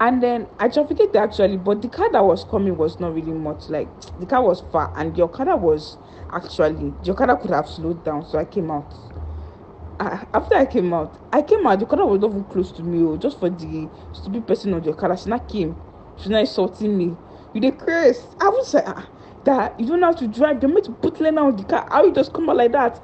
And 0.00 0.22
then 0.22 0.48
I 0.58 0.68
trafficked 0.68 1.14
actually, 1.14 1.58
but 1.58 1.82
the 1.82 1.88
car 1.88 2.10
that 2.12 2.24
was 2.24 2.44
coming 2.44 2.76
was 2.76 2.98
not 2.98 3.14
really 3.14 3.32
much. 3.32 3.68
Like 3.68 3.88
the 4.18 4.26
car 4.26 4.42
was 4.42 4.62
far, 4.72 4.92
and 4.96 5.14
the 5.14 5.22
Okada 5.22 5.56
was 5.56 5.98
actually 6.32 6.92
the 7.04 7.12
Okada 7.12 7.36
could 7.36 7.50
have 7.50 7.68
slowed 7.68 8.04
down, 8.04 8.26
so 8.26 8.38
I 8.38 8.44
came 8.44 8.70
out. 8.70 8.92
I, 10.00 10.26
after 10.34 10.54
I 10.56 10.66
came 10.66 10.92
out, 10.92 11.16
I 11.32 11.42
came 11.42 11.66
out. 11.66 11.78
The 11.78 11.86
Okada 11.86 12.04
was 12.04 12.20
not 12.20 12.30
even 12.30 12.44
close 12.44 12.72
to 12.72 12.82
me, 12.82 13.02
oh, 13.04 13.16
just 13.16 13.38
for 13.38 13.50
the 13.50 13.88
stupid 14.12 14.46
person 14.46 14.74
on 14.74 14.82
the 14.82 14.90
Okada. 14.90 15.16
She 15.16 15.28
not 15.28 15.48
came. 15.48 15.76
She 16.22 16.28
not 16.28 16.40
insulting 16.40 16.96
me. 16.96 17.16
You 17.52 17.60
the 17.60 17.72
Chris. 17.72 18.22
I 18.40 18.48
was 18.48 18.74
like, 18.74 18.84
ah, 18.86 19.08
that 19.44 19.78
you 19.78 19.86
don't 19.86 20.02
how 20.02 20.12
to 20.12 20.26
drive. 20.26 20.60
They're 20.60 20.68
meant 20.68 20.86
to 20.86 20.92
put 20.92 21.20
Lena 21.20 21.44
on 21.46 21.56
the 21.56 21.64
car. 21.64 21.86
How 21.90 22.04
you 22.04 22.12
just 22.12 22.32
come 22.32 22.50
out 22.50 22.56
like 22.56 22.72
that? 22.72 23.00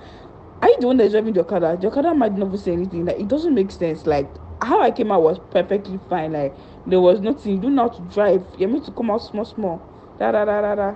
Are 0.63 0.69
you 0.69 0.77
the 0.81 0.87
one 0.89 0.97
that's 0.97 1.13
driving 1.13 1.33
the 1.33 1.41
Okada? 1.41 1.79
The 1.81 1.87
Okada 1.89 2.15
might 2.15 2.33
never 2.33 2.57
say 2.57 2.73
anything. 2.73 3.05
Like 3.07 3.21
it 3.21 3.29
doesn't 3.29 3.55
make 3.55 3.71
sense. 3.71 4.07
Like 4.07 4.29
how 4.63 4.81
I 4.83 4.91
came 4.91 5.13
out 5.13 5.23
was 5.23 5.39
perfectly 5.51 5.99
fine. 6.09 6.33
Like 6.33 6.55
there 6.87 7.01
was 7.01 7.21
nothing. 7.21 7.57
You 7.57 7.61
don't 7.61 7.75
know 7.75 7.89
how 7.89 7.97
to 7.97 8.03
drive. 8.13 8.45
You're 8.59 8.69
meant 8.69 8.85
to 8.87 8.93
come 8.93 9.11
out 9.11 9.19
small, 9.19 9.45
small. 9.45 9.81
Da 10.19 10.33
da 10.33 10.45
da 10.45 10.61
da 10.61 10.75
da. 10.75 10.95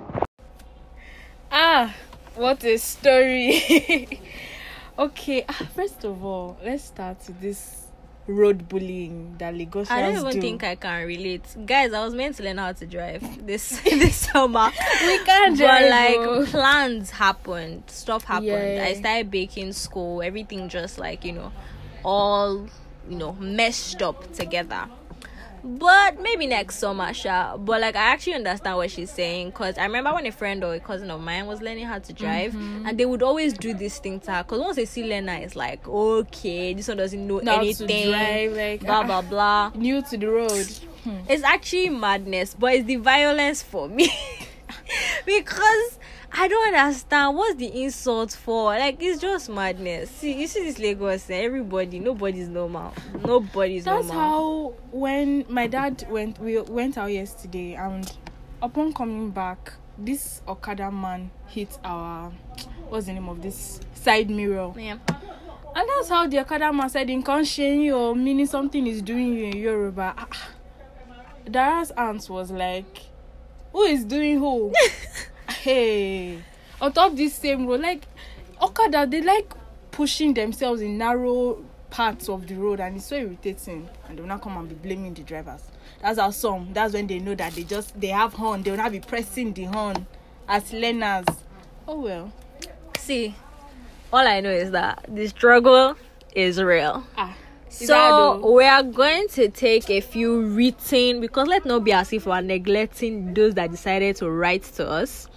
Ah, 1.51 1.95
what 2.35 2.65
a 2.65 2.77
story. 2.79 4.21
okay, 4.99 5.45
ah, 5.49 5.69
first 5.75 6.05
of 6.05 6.25
all, 6.25 6.57
let's 6.65 6.85
start 6.85 7.19
with 7.27 7.41
this 7.41 7.85
road 8.27 8.69
bullying 8.69 9.37
that 9.39 9.55
Lagosians 9.55 9.91
I 9.91 10.01
don't 10.01 10.17
even 10.17 10.33
do. 10.33 10.41
think 10.41 10.65
I 10.65 10.77
can 10.77 11.07
relate, 11.07 11.43
guys. 11.67 11.93
I 11.93 12.05
was 12.05 12.15
meant 12.15 12.37
to 12.37 12.43
learn 12.43 12.59
how 12.59 12.73
to 12.73 12.87
drive 12.87 13.47
this 13.47 13.81
this 13.85 14.17
summer. 14.17 14.71
we 15.03 15.25
can't 15.25 15.59
but 15.59 15.65
drive. 15.65 15.91
like 15.91 16.17
oh. 16.17 16.47
plans 16.47 17.11
happened, 17.11 17.85
stuff 17.89 18.25
happened. 18.25 18.47
Yeah. 18.47 18.87
I 18.87 18.95
started 18.95 19.31
baking 19.31 19.73
school, 19.73 20.23
everything 20.23 20.69
just 20.69 20.99
like 20.99 21.25
you 21.25 21.33
know, 21.33 21.53
all 22.05 22.67
you 23.09 23.17
know 23.17 23.33
meshed 23.35 24.03
up 24.03 24.33
together. 24.33 24.89
But 25.66 26.21
maybe 26.21 26.47
next 26.47 26.76
summer, 26.76 27.14
sha. 27.14 27.56
But 27.56 27.80
like, 27.80 27.97
I 27.97 28.00
actually 28.12 28.35
understand 28.35 28.76
what 28.76 28.90
she's 28.90 29.11
saying 29.11 29.49
because 29.49 29.78
I 29.78 29.85
remember 29.85 30.12
when 30.12 30.26
a 30.26 30.30
friend 30.33 30.62
or 30.62 30.75
a 30.75 30.80
cousin 30.80 31.11
of 31.11 31.23
mine 31.23 31.47
was 31.47 31.62
learning 31.62 31.87
how 31.87 31.99
to 32.00 32.12
drive, 32.12 32.52
Mm-hmm. 32.52 32.87
and 32.87 32.99
they 32.99 33.06
would 33.06 33.23
always 33.23 33.54
do 33.54 33.73
this 33.73 33.99
thing 33.99 34.21
to 34.21 34.33
her. 34.33 34.42
Because 34.42 34.61
once 34.61 34.76
they 34.76 34.85
see 34.85 35.04
Lena, 35.04 35.33
it's 35.37 35.56
like, 35.56 35.88
okay, 35.88 36.75
this 36.75 36.87
one 36.88 36.99
doesn't 36.99 37.26
know 37.26 37.38
Now 37.38 37.54
to 37.54 37.59
anything, 37.61 38.11
drive, 38.11 38.52
like, 38.52 38.80
blah 38.83 39.00
ah. 39.00 39.02
blah 39.04 39.23
blah. 39.30 39.73
new 39.75 40.02
to 40.02 40.16
the 40.18 40.28
road. 40.28 40.68
It's 41.28 41.42
actually 41.42 41.88
madness, 41.88 42.54
but 42.59 42.75
it's 42.75 42.87
the 42.87 42.97
violence 42.97 43.62
for 43.62 43.88
me 43.88 44.11
because 45.26 45.99
I 46.37 46.49
don't 46.49 46.75
understand 46.75 47.37
what's 47.37 47.55
the 47.55 47.85
insult 47.85 48.33
for. 48.33 48.64
Like 48.76 49.00
it's 49.00 49.21
just 49.21 49.49
madness. 49.49 50.11
See, 50.11 50.33
you 50.41 50.49
see 50.49 50.64
this 50.64 50.81
Lagos, 50.81 51.31
eh, 51.31 51.37
everybody, 51.37 52.00
nobody's 52.00 52.49
normal. 52.49 52.93
Nobody's 53.25 53.85
That's 53.85 54.09
normal. 54.09 54.21
how 54.21 54.75
when 54.91 55.45
my 55.49 55.69
dad 55.69 56.05
went 56.11 56.41
we 56.41 56.61
went 56.61 56.99
out 56.99 57.12
yesterday 57.12 57.75
and 57.75 58.11
upon 58.61 58.93
coming 58.95 59.31
back 59.31 59.75
this 59.97 60.43
Okada 60.49 60.91
man 60.91 61.31
hit 61.47 61.79
our 61.85 62.31
what's 62.88 63.07
the 63.07 63.12
name 63.12 63.29
of 63.29 63.41
this 63.41 63.81
side 63.95 64.29
mirror 64.29 64.73
yeah. 64.76 64.99
and 65.76 65.88
that's 65.88 66.09
how 66.09 66.26
the 66.26 66.41
Okada 66.41 66.73
man 66.73 66.88
said 66.91 67.09
in 67.11 67.23
you 67.81 67.95
or 67.95 68.17
meaning 68.17 68.47
something 68.47 68.85
is 68.88 69.03
doing 69.03 69.35
you 69.35 69.45
in 69.45 69.57
Yoruba. 69.57 70.14
Ah, 70.19 70.26
ah. 70.33 70.49
Dara's 71.49 71.93
aunt 71.93 72.29
was 72.29 72.50
like, 72.50 73.03
Who 73.73 73.83
is 73.83 74.05
doing 74.05 74.38
who? 74.41 74.73
hey. 75.62 76.42
On 76.80 76.92
top 76.92 77.14
this 77.14 77.34
same 77.34 77.66
road 77.66 77.80
like 77.80 78.06
Okada 78.61 79.06
they 79.06 79.20
like 79.20 79.52
pushing 79.90 80.34
themselves 80.34 80.80
in 80.80 80.99
narrow 80.99 81.64
parts 81.90 82.28
of 82.28 82.46
the 82.46 82.54
road 82.54 82.80
and 82.80 82.96
it's 82.96 83.06
so 83.06 83.16
irritating. 83.16 83.88
And 84.08 84.18
they'll 84.18 84.26
not 84.26 84.42
come 84.42 84.56
and 84.56 84.68
be 84.68 84.75
blaming 84.75 85.14
the 85.14 85.23
drivers. 85.23 85.62
That's 86.00 86.18
how 86.18 86.30
some 86.30 86.73
that's 86.73 86.94
when 86.94 87.06
they 87.06 87.18
know 87.18 87.34
that 87.34 87.54
they 87.54 87.62
just 87.62 87.99
they 88.00 88.08
have 88.08 88.34
horn. 88.34 88.62
They'll 88.62 88.76
not 88.76 88.92
be 88.92 89.00
pressing 89.00 89.52
the 89.52 89.64
horn 89.64 90.06
as 90.49 90.73
learners. 90.73 91.26
Oh 91.87 92.00
well. 92.00 92.32
See, 92.99 93.34
all 94.12 94.26
I 94.26 94.40
know 94.40 94.50
is 94.50 94.70
that 94.73 95.06
the 95.08 95.26
struggle 95.28 95.96
is 96.34 96.62
real. 96.62 97.04
ah 97.16 97.34
So 97.68 98.52
we 98.52 98.64
are 98.64 98.82
going 98.82 99.28
to 99.30 99.49
take 99.49 99.90
a 99.90 100.00
few 100.00 100.42
written 100.46 101.20
because 101.20 101.49
let's 101.49 101.66
not 101.66 101.82
be 101.82 101.92
as 101.92 102.12
if 102.12 102.26
we're 102.26 102.40
neglecting 102.40 103.34
those 103.34 103.54
that 103.54 103.70
decided 103.73 104.16
to 104.16 104.30
write 104.30 104.62
to 104.75 104.88
us. 104.88 105.28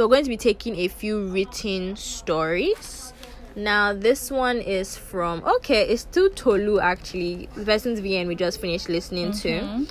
So 0.00 0.06
we're 0.06 0.14
going 0.14 0.24
to 0.24 0.30
be 0.30 0.38
taking 0.38 0.78
a 0.78 0.88
few 0.88 1.26
written 1.26 1.94
stories. 1.94 3.12
Now 3.54 3.92
this 3.92 4.30
one 4.30 4.56
is 4.56 4.96
from 4.96 5.44
okay, 5.44 5.82
it's 5.82 6.04
to 6.12 6.30
Tolu 6.30 6.80
actually. 6.80 7.50
The 7.54 7.66
person's 7.66 8.00
VN 8.00 8.26
we 8.26 8.34
just 8.34 8.62
finished 8.62 8.88
listening 8.88 9.32
to. 9.32 9.84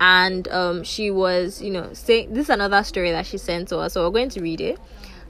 And 0.00 0.48
um 0.48 0.84
she 0.84 1.10
was, 1.10 1.62
you 1.62 1.70
know, 1.70 1.88
saying 1.94 2.34
this 2.34 2.48
is 2.48 2.50
another 2.50 2.84
story 2.84 3.10
that 3.12 3.24
she 3.24 3.38
sent 3.38 3.68
to 3.68 3.78
us. 3.78 3.94
So 3.94 4.04
we're 4.04 4.12
going 4.12 4.28
to 4.28 4.42
read 4.42 4.60
it. 4.60 4.78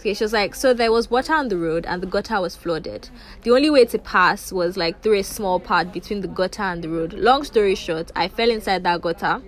Okay, 0.05 0.13
she 0.13 0.23
was 0.23 0.35
like, 0.35 0.55
so 0.55 0.75
there 0.75 0.93
was 0.93 1.11
water 1.11 1.33
on 1.33 1.49
the 1.49 1.57
road 1.57 1.87
and 1.87 2.03
the 2.03 2.07
gutter 2.07 2.39
was 2.39 2.55
flooded. 2.55 3.09
The 3.41 3.53
only 3.53 3.71
way 3.71 3.87
to 3.87 3.99
pass 3.99 4.53
was 4.53 4.77
like 4.77 5.01
through 5.01 5.21
a 5.21 5.25
small 5.25 5.59
part 5.59 5.95
between 5.95 6.21
the 6.21 6.29
gutter 6.29 6.61
and 6.61 6.85
the 6.85 6.91
road. 6.91 7.15
Long 7.15 7.43
story 7.43 7.75
short, 7.75 8.13
I 8.15 8.29
fell 8.29 8.51
inside 8.51 8.83
that 8.85 9.01
gutter 9.01 9.41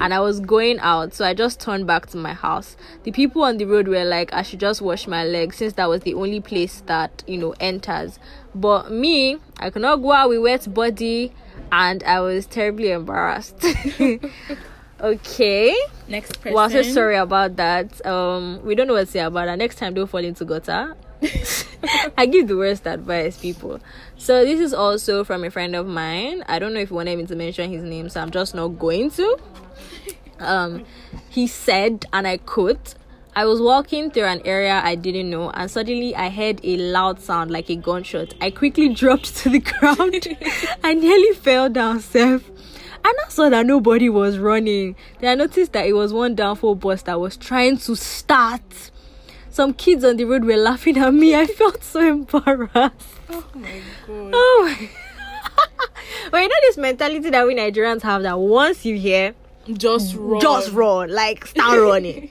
and 0.00 0.12
I 0.12 0.18
was 0.18 0.40
going 0.40 0.80
out, 0.80 1.14
so 1.14 1.24
I 1.24 1.32
just 1.32 1.60
turned 1.60 1.86
back 1.86 2.06
to 2.06 2.16
my 2.16 2.32
house. 2.32 2.76
The 3.04 3.12
people 3.12 3.44
on 3.44 3.58
the 3.58 3.66
road 3.66 3.86
were 3.86 4.04
like, 4.04 4.32
I 4.32 4.42
should 4.42 4.58
just 4.58 4.82
wash 4.82 5.06
my 5.06 5.24
legs 5.24 5.58
since 5.58 5.74
that 5.74 5.88
was 5.88 6.00
the 6.00 6.14
only 6.14 6.40
place 6.40 6.82
that, 6.86 7.22
you 7.28 7.38
know, 7.38 7.54
enters. 7.60 8.18
But 8.52 8.90
me, 8.90 9.36
I 9.60 9.70
could 9.70 9.82
not 9.82 9.98
go 9.98 10.10
out 10.10 10.30
with 10.30 10.42
wet 10.42 10.74
body 10.74 11.32
and 11.70 12.02
I 12.02 12.18
was 12.18 12.46
terribly 12.46 12.90
embarrassed. 12.90 13.64
okay. 15.00 15.76
next 16.08 16.40
person 16.40 16.54
Well, 16.54 16.70
so 16.70 16.82
sorry 16.82 17.16
about 17.16 17.56
that. 17.56 18.04
Um, 18.06 18.60
we 18.64 18.74
don't 18.74 18.86
know 18.86 18.94
what 18.94 19.06
to 19.06 19.06
say 19.06 19.20
about 19.20 19.46
that. 19.46 19.58
Next 19.58 19.76
time, 19.76 19.94
don't 19.94 20.06
fall 20.06 20.24
into 20.24 20.44
gutter. 20.44 20.96
I 22.16 22.26
give 22.26 22.48
the 22.48 22.56
worst 22.56 22.86
advice, 22.86 23.38
people. 23.38 23.80
So 24.16 24.44
this 24.44 24.60
is 24.60 24.72
also 24.72 25.24
from 25.24 25.44
a 25.44 25.50
friend 25.50 25.74
of 25.74 25.86
mine. 25.86 26.44
I 26.46 26.58
don't 26.58 26.72
know 26.74 26.80
if 26.80 26.90
you 26.90 26.96
wanted 26.96 27.18
me 27.18 27.26
to 27.26 27.36
mention 27.36 27.70
his 27.70 27.82
name, 27.82 28.08
so 28.08 28.20
I'm 28.20 28.30
just 28.30 28.54
not 28.54 28.68
going 28.68 29.10
to. 29.12 29.38
Um, 30.38 30.84
he 31.28 31.46
said, 31.46 32.06
and 32.12 32.26
I 32.26 32.38
quote. 32.38 32.94
I 33.32 33.44
was 33.44 33.60
walking 33.60 34.10
through 34.10 34.24
an 34.24 34.42
area 34.44 34.80
I 34.82 34.96
didn't 34.96 35.30
know, 35.30 35.50
and 35.50 35.70
suddenly 35.70 36.16
I 36.16 36.30
heard 36.30 36.60
a 36.64 36.76
loud 36.76 37.20
sound 37.20 37.52
like 37.52 37.70
a 37.70 37.76
gunshot. 37.76 38.34
I 38.40 38.50
quickly 38.50 38.88
dropped 38.94 39.36
to 39.36 39.48
the 39.48 39.60
ground. 39.60 40.26
I 40.84 40.94
nearly 40.94 41.32
fell 41.34 41.68
down, 41.68 42.00
Seth. 42.00 42.50
And 43.04 43.14
I 43.26 43.28
saw 43.28 43.48
that 43.48 43.66
nobody 43.66 44.08
was 44.08 44.38
running. 44.38 44.96
Then 45.20 45.30
I 45.30 45.34
noticed 45.34 45.72
that 45.72 45.86
it 45.86 45.94
was 45.94 46.12
one 46.12 46.36
danfo 46.36 46.78
bus 46.78 47.02
that 47.02 47.18
was 47.20 47.36
trying 47.36 47.78
to 47.78 47.96
start. 47.96 48.90
Some 49.50 49.74
kids 49.74 50.04
on 50.04 50.16
the 50.16 50.24
road 50.24 50.44
were 50.44 50.56
laughing 50.56 50.96
at 50.98 51.12
me. 51.12 51.34
I 51.34 51.46
felt 51.46 51.82
so 51.82 52.00
embarrassed. 52.00 53.08
oh 53.30 53.44
my 53.54 53.80
god 54.06 54.30
Oh 54.34 54.76
my. 54.78 54.88
but 56.30 56.42
you 56.42 56.48
know 56.48 56.54
this 56.62 56.76
mentality 56.76 57.30
that 57.30 57.46
we 57.46 57.54
Nigerians 57.54 58.02
have 58.02 58.22
that 58.22 58.38
once 58.38 58.84
you 58.84 58.96
hear, 58.96 59.34
just 59.72 60.14
run 60.16 60.40
just 60.40 60.72
run, 60.72 61.10
like 61.10 61.46
start 61.46 61.78
running. 61.78 62.30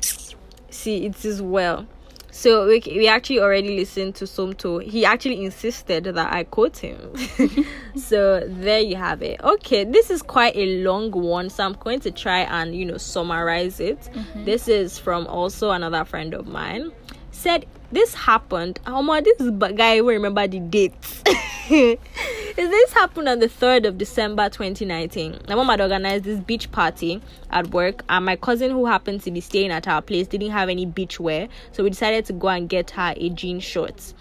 See, 0.70 1.06
it 1.06 1.24
is 1.24 1.40
well. 1.40 1.86
So 2.34 2.66
we, 2.66 2.82
we 2.84 3.06
actually 3.06 3.38
already 3.38 3.76
listened 3.76 4.16
to 4.16 4.24
Somto. 4.24 4.82
He 4.82 5.04
actually 5.04 5.44
insisted 5.44 6.02
that 6.02 6.32
I 6.32 6.42
quote 6.42 6.76
him. 6.76 7.14
so 7.96 8.40
there 8.48 8.80
you 8.80 8.96
have 8.96 9.22
it. 9.22 9.40
Okay, 9.40 9.84
this 9.84 10.10
is 10.10 10.20
quite 10.20 10.56
a 10.56 10.82
long 10.82 11.12
one, 11.12 11.48
so 11.48 11.64
I'm 11.64 11.74
going 11.74 12.00
to 12.00 12.10
try 12.10 12.40
and 12.40 12.74
you 12.74 12.86
know 12.86 12.96
summarize 12.96 13.78
it. 13.78 14.00
Mm-hmm. 14.00 14.46
This 14.46 14.66
is 14.66 14.98
from 14.98 15.28
also 15.28 15.70
another 15.70 16.04
friend 16.04 16.34
of 16.34 16.48
mine. 16.48 16.90
Said 17.30 17.66
this 17.92 18.14
happened. 18.14 18.80
Oh 18.84 19.00
my, 19.00 19.20
this 19.20 19.38
guy 19.76 20.00
will 20.00 20.14
remember 20.14 20.48
the 20.48 20.58
dates. 20.58 21.22
this 22.56 22.92
happened 22.92 23.28
on 23.28 23.40
the 23.40 23.48
3rd 23.48 23.86
of 23.88 23.98
December 23.98 24.48
2019. 24.48 25.40
My 25.48 25.56
mom 25.56 25.68
had 25.68 25.80
organized 25.80 26.24
this 26.24 26.38
beach 26.38 26.70
party 26.70 27.20
at 27.50 27.68
work, 27.70 28.04
and 28.08 28.24
my 28.24 28.36
cousin, 28.36 28.70
who 28.70 28.86
happened 28.86 29.22
to 29.22 29.30
be 29.30 29.40
staying 29.40 29.72
at 29.72 29.88
our 29.88 30.00
place, 30.00 30.28
didn't 30.28 30.52
have 30.52 30.68
any 30.68 30.86
beach 30.86 31.18
wear, 31.18 31.48
so 31.72 31.82
we 31.82 31.90
decided 31.90 32.24
to 32.26 32.32
go 32.32 32.48
and 32.48 32.68
get 32.68 32.90
her 32.90 33.12
a 33.16 33.28
jean 33.30 33.58
shorts. 33.58 34.14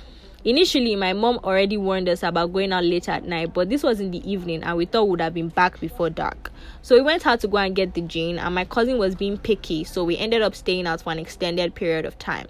Initially, 0.45 0.95
my 0.97 1.13
mom 1.13 1.39
already 1.43 1.77
warned 1.77 2.09
us 2.09 2.21
about 2.21 2.51
going 2.51 2.73
out 2.73 2.83
late 2.83 3.07
at 3.07 3.23
night, 3.23 3.53
but 3.53 3.69
this 3.69 3.81
was 3.81 4.01
in 4.01 4.11
the 4.11 4.29
evening 4.29 4.61
and 4.61 4.75
we 4.75 4.85
thought 4.85 5.05
we 5.05 5.11
would 5.11 5.21
have 5.21 5.33
been 5.33 5.47
back 5.47 5.79
before 5.79 6.09
dark. 6.09 6.51
So 6.81 6.95
we 6.95 7.01
went 7.01 7.25
out 7.25 7.39
to 7.41 7.47
go 7.47 7.57
and 7.57 7.73
get 7.73 7.93
the 7.93 8.01
jean, 8.01 8.37
and 8.39 8.53
my 8.53 8.65
cousin 8.65 8.97
was 8.97 9.15
being 9.15 9.37
picky, 9.37 9.85
so 9.85 10.03
we 10.03 10.17
ended 10.17 10.41
up 10.41 10.53
staying 10.53 10.85
out 10.85 11.01
for 11.01 11.11
an 11.11 11.19
extended 11.19 11.75
period 11.75 12.05
of 12.05 12.19
time. 12.19 12.47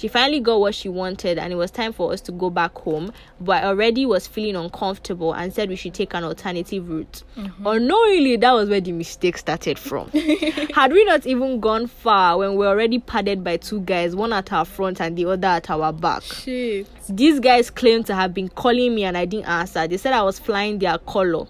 She 0.00 0.08
finally 0.08 0.40
got 0.40 0.60
what 0.60 0.74
she 0.74 0.88
wanted, 0.88 1.36
and 1.36 1.52
it 1.52 1.56
was 1.56 1.70
time 1.70 1.92
for 1.92 2.10
us 2.10 2.22
to 2.22 2.32
go 2.32 2.48
back 2.48 2.74
home. 2.78 3.12
But 3.38 3.62
I 3.62 3.66
already 3.66 4.06
was 4.06 4.26
feeling 4.26 4.56
uncomfortable 4.56 5.34
and 5.34 5.52
said 5.52 5.68
we 5.68 5.76
should 5.76 5.92
take 5.92 6.14
an 6.14 6.24
alternative 6.24 6.88
route. 6.88 7.22
Mm-hmm. 7.36 7.66
Unknowingly, 7.66 8.36
that 8.36 8.52
was 8.52 8.70
where 8.70 8.80
the 8.80 8.92
mistake 8.92 9.36
started 9.36 9.78
from. 9.78 10.08
Had 10.74 10.92
we 10.92 11.04
not 11.04 11.26
even 11.26 11.60
gone 11.60 11.86
far 11.86 12.38
when 12.38 12.52
we 12.52 12.56
were 12.56 12.68
already 12.68 12.98
padded 12.98 13.44
by 13.44 13.58
two 13.58 13.82
guys, 13.82 14.16
one 14.16 14.32
at 14.32 14.50
our 14.54 14.64
front 14.64 15.02
and 15.02 15.18
the 15.18 15.26
other 15.26 15.48
at 15.48 15.68
our 15.68 15.92
back. 15.92 16.22
shit 16.22 16.88
These 17.10 17.38
guys 17.38 17.68
claimed 17.68 18.06
to 18.06 18.14
have 18.14 18.32
been 18.32 18.48
calling 18.48 18.94
me 18.94 19.04
and 19.04 19.18
I 19.18 19.26
didn't 19.26 19.48
answer. 19.48 19.86
They 19.86 19.98
said 19.98 20.14
I 20.14 20.22
was 20.22 20.38
flying 20.38 20.78
their 20.78 20.96
color. 20.96 21.46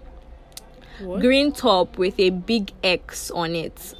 what 0.99 1.21
Green 1.21 1.53
top 1.53 1.97
with 1.97 2.19
a 2.19 2.31
big 2.31 2.73
X 2.83 3.31
on 3.31 3.55
it. 3.55 3.93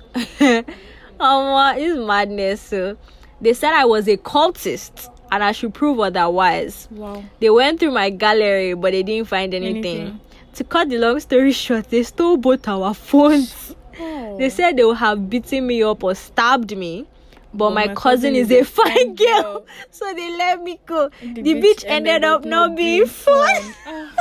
oh, 1.21 1.53
my, 1.53 1.77
is 1.77 1.97
madness. 1.97 2.59
So 2.59 2.97
they 3.41 3.53
said 3.53 3.73
I 3.73 3.85
was 3.85 4.07
a 4.07 4.17
cultist 4.17 5.09
and 5.31 5.43
I 5.43 5.51
should 5.51 5.73
prove 5.73 5.99
otherwise. 5.99 6.87
wow 6.91 7.23
They 7.39 7.49
went 7.49 7.79
through 7.79 7.91
my 7.91 8.09
gallery, 8.09 8.73
but 8.73 8.91
they 8.91 9.03
didn't 9.03 9.27
find 9.27 9.53
anything. 9.53 10.01
Anything. 10.01 10.19
To 10.55 10.63
cut 10.65 10.89
the 10.89 10.97
long 10.97 11.19
story 11.19 11.51
short, 11.53 11.89
they 11.89 12.03
stole 12.03 12.37
both 12.37 12.67
our 12.67 12.93
phones. 13.09 13.75
oh. 13.99 14.37
They 14.37 14.49
said 14.49 14.75
they 14.77 14.83
would 14.83 14.97
have 14.97 15.29
beaten 15.29 15.65
me 15.67 15.81
up 15.83 16.03
or 16.03 16.13
stabbed 16.15 16.75
me, 16.75 17.07
but 17.53 17.71
my, 17.71 17.93
cousin, 17.95 18.35
is 18.35 18.51
a 18.51 18.63
fine 18.63 19.15
girl. 19.23 19.65
So 19.89 20.13
they 20.13 20.29
let 20.37 20.61
me 20.61 20.79
go. 20.85 21.09
The, 21.21 21.53
beach, 21.53 21.83
ended, 21.87 22.23
up 22.23 22.45
not 22.45 22.75
being 22.75 23.05
fun. 23.07 23.73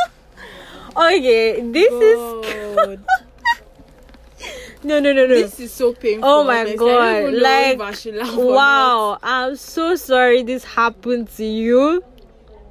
Ah. 0.96 1.06
okay, 1.14 1.60
this 1.70 1.92
is 1.92 2.76
God. 2.76 3.04
No 4.82 5.00
no 5.00 5.12
no 5.12 5.26
no. 5.26 5.34
This 5.34 5.60
is 5.60 5.72
so 5.72 5.92
painful. 5.92 6.28
Oh 6.28 6.44
my 6.44 6.60
honestly. 6.60 6.76
God! 6.76 6.86
don't 6.86 7.28
even 7.28 7.32
know 7.32 7.48
if 7.48 7.80
I 7.80 7.84
Like, 7.84 7.94
should 7.96 8.14
laugh 8.14 8.36
or 8.36 8.54
wow! 8.54 9.18
I'm 9.22 9.56
so 9.56 9.96
sorry 9.96 10.42
this 10.42 10.64
happened 10.64 11.28
to 11.36 11.44
you. 11.44 12.02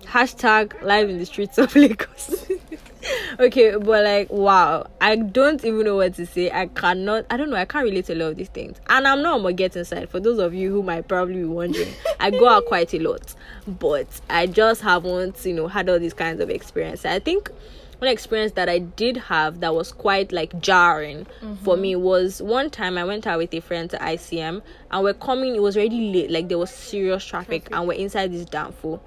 Hashtag 0.06 0.82
live 0.82 1.10
in 1.10 1.20
the 1.20 1.26
streets 1.26 1.60
of 1.60 1.76
Lagos. 1.76 2.48
okay, 3.40 3.76
but 3.76 4.04
like, 4.04 4.30
wow! 4.32 4.88
I 5.00 5.16
don't 5.18 5.64
even 5.64 5.86
know 5.86 5.98
what 5.98 6.16
to 6.16 6.26
say. 6.26 6.50
I 6.50 6.66
cannot. 6.68 7.26
I 7.30 7.38
don't 7.38 7.52
know. 7.52 7.58
I 7.58 7.66
can't 7.66 7.84
relate 7.86 8.06
to 8.06 8.14
a 8.14 8.16
lot 8.16 8.26
of 8.32 8.38
these 8.38 8.50
things, 8.50 8.80
and 8.88 9.08
I'm 9.08 9.22
not 9.22 9.36
on 9.36 9.44
my 9.44 9.52
get 9.52 9.76
inside. 9.76 10.10
For 10.10 10.20
those 10.20 10.40
of 10.40 10.54
you 10.56 10.72
who 10.72 10.82
might 10.82 11.08
probably 11.08 11.36
be 11.36 11.46
wondering, 11.46 11.94
I 12.20 12.32
go 12.32 12.50
out 12.50 12.66
quite 12.66 12.92
a 12.96 13.00
lot, 13.00 13.36
but 13.68 14.08
I 14.32 14.48
just 14.48 14.82
haven't, 14.82 15.46
you 15.46 15.54
know, 15.54 15.68
had 15.68 15.88
all 15.90 16.00
these 16.00 16.16
kinds 16.16 16.42
of 16.42 16.50
experience. 16.50 17.06
I 17.06 17.20
think 17.20 17.52
one 18.00 18.10
experience 18.10 18.54
that 18.54 18.70
I 18.70 18.80
did 18.80 19.18
have 19.18 19.60
that 19.60 19.76
was 19.76 19.92
quite 19.92 20.32
like 20.32 20.60
jarring 20.62 21.28
for 21.64 21.76
me 21.78 21.96
was 21.96 22.42
one 22.42 22.70
time 22.70 22.98
I 22.98 23.04
went 23.04 23.28
out 23.28 23.38
with 23.38 23.54
a 23.54 23.60
friend 23.60 23.90
to 23.90 23.98
ICM 23.98 24.62
and 24.92 25.04
we're 25.04 25.14
coming, 25.14 25.56
it 25.56 25.62
was 25.62 25.76
already 25.76 26.12
late, 26.12 26.32
like 26.32 26.48
there 26.48 26.58
was 26.58 26.72
serious 26.72 27.26
traffic, 27.26 27.68
and 27.72 27.88
we're 27.88 27.94
inside 27.94 28.32
this 28.32 28.46
danfo. 28.46 29.00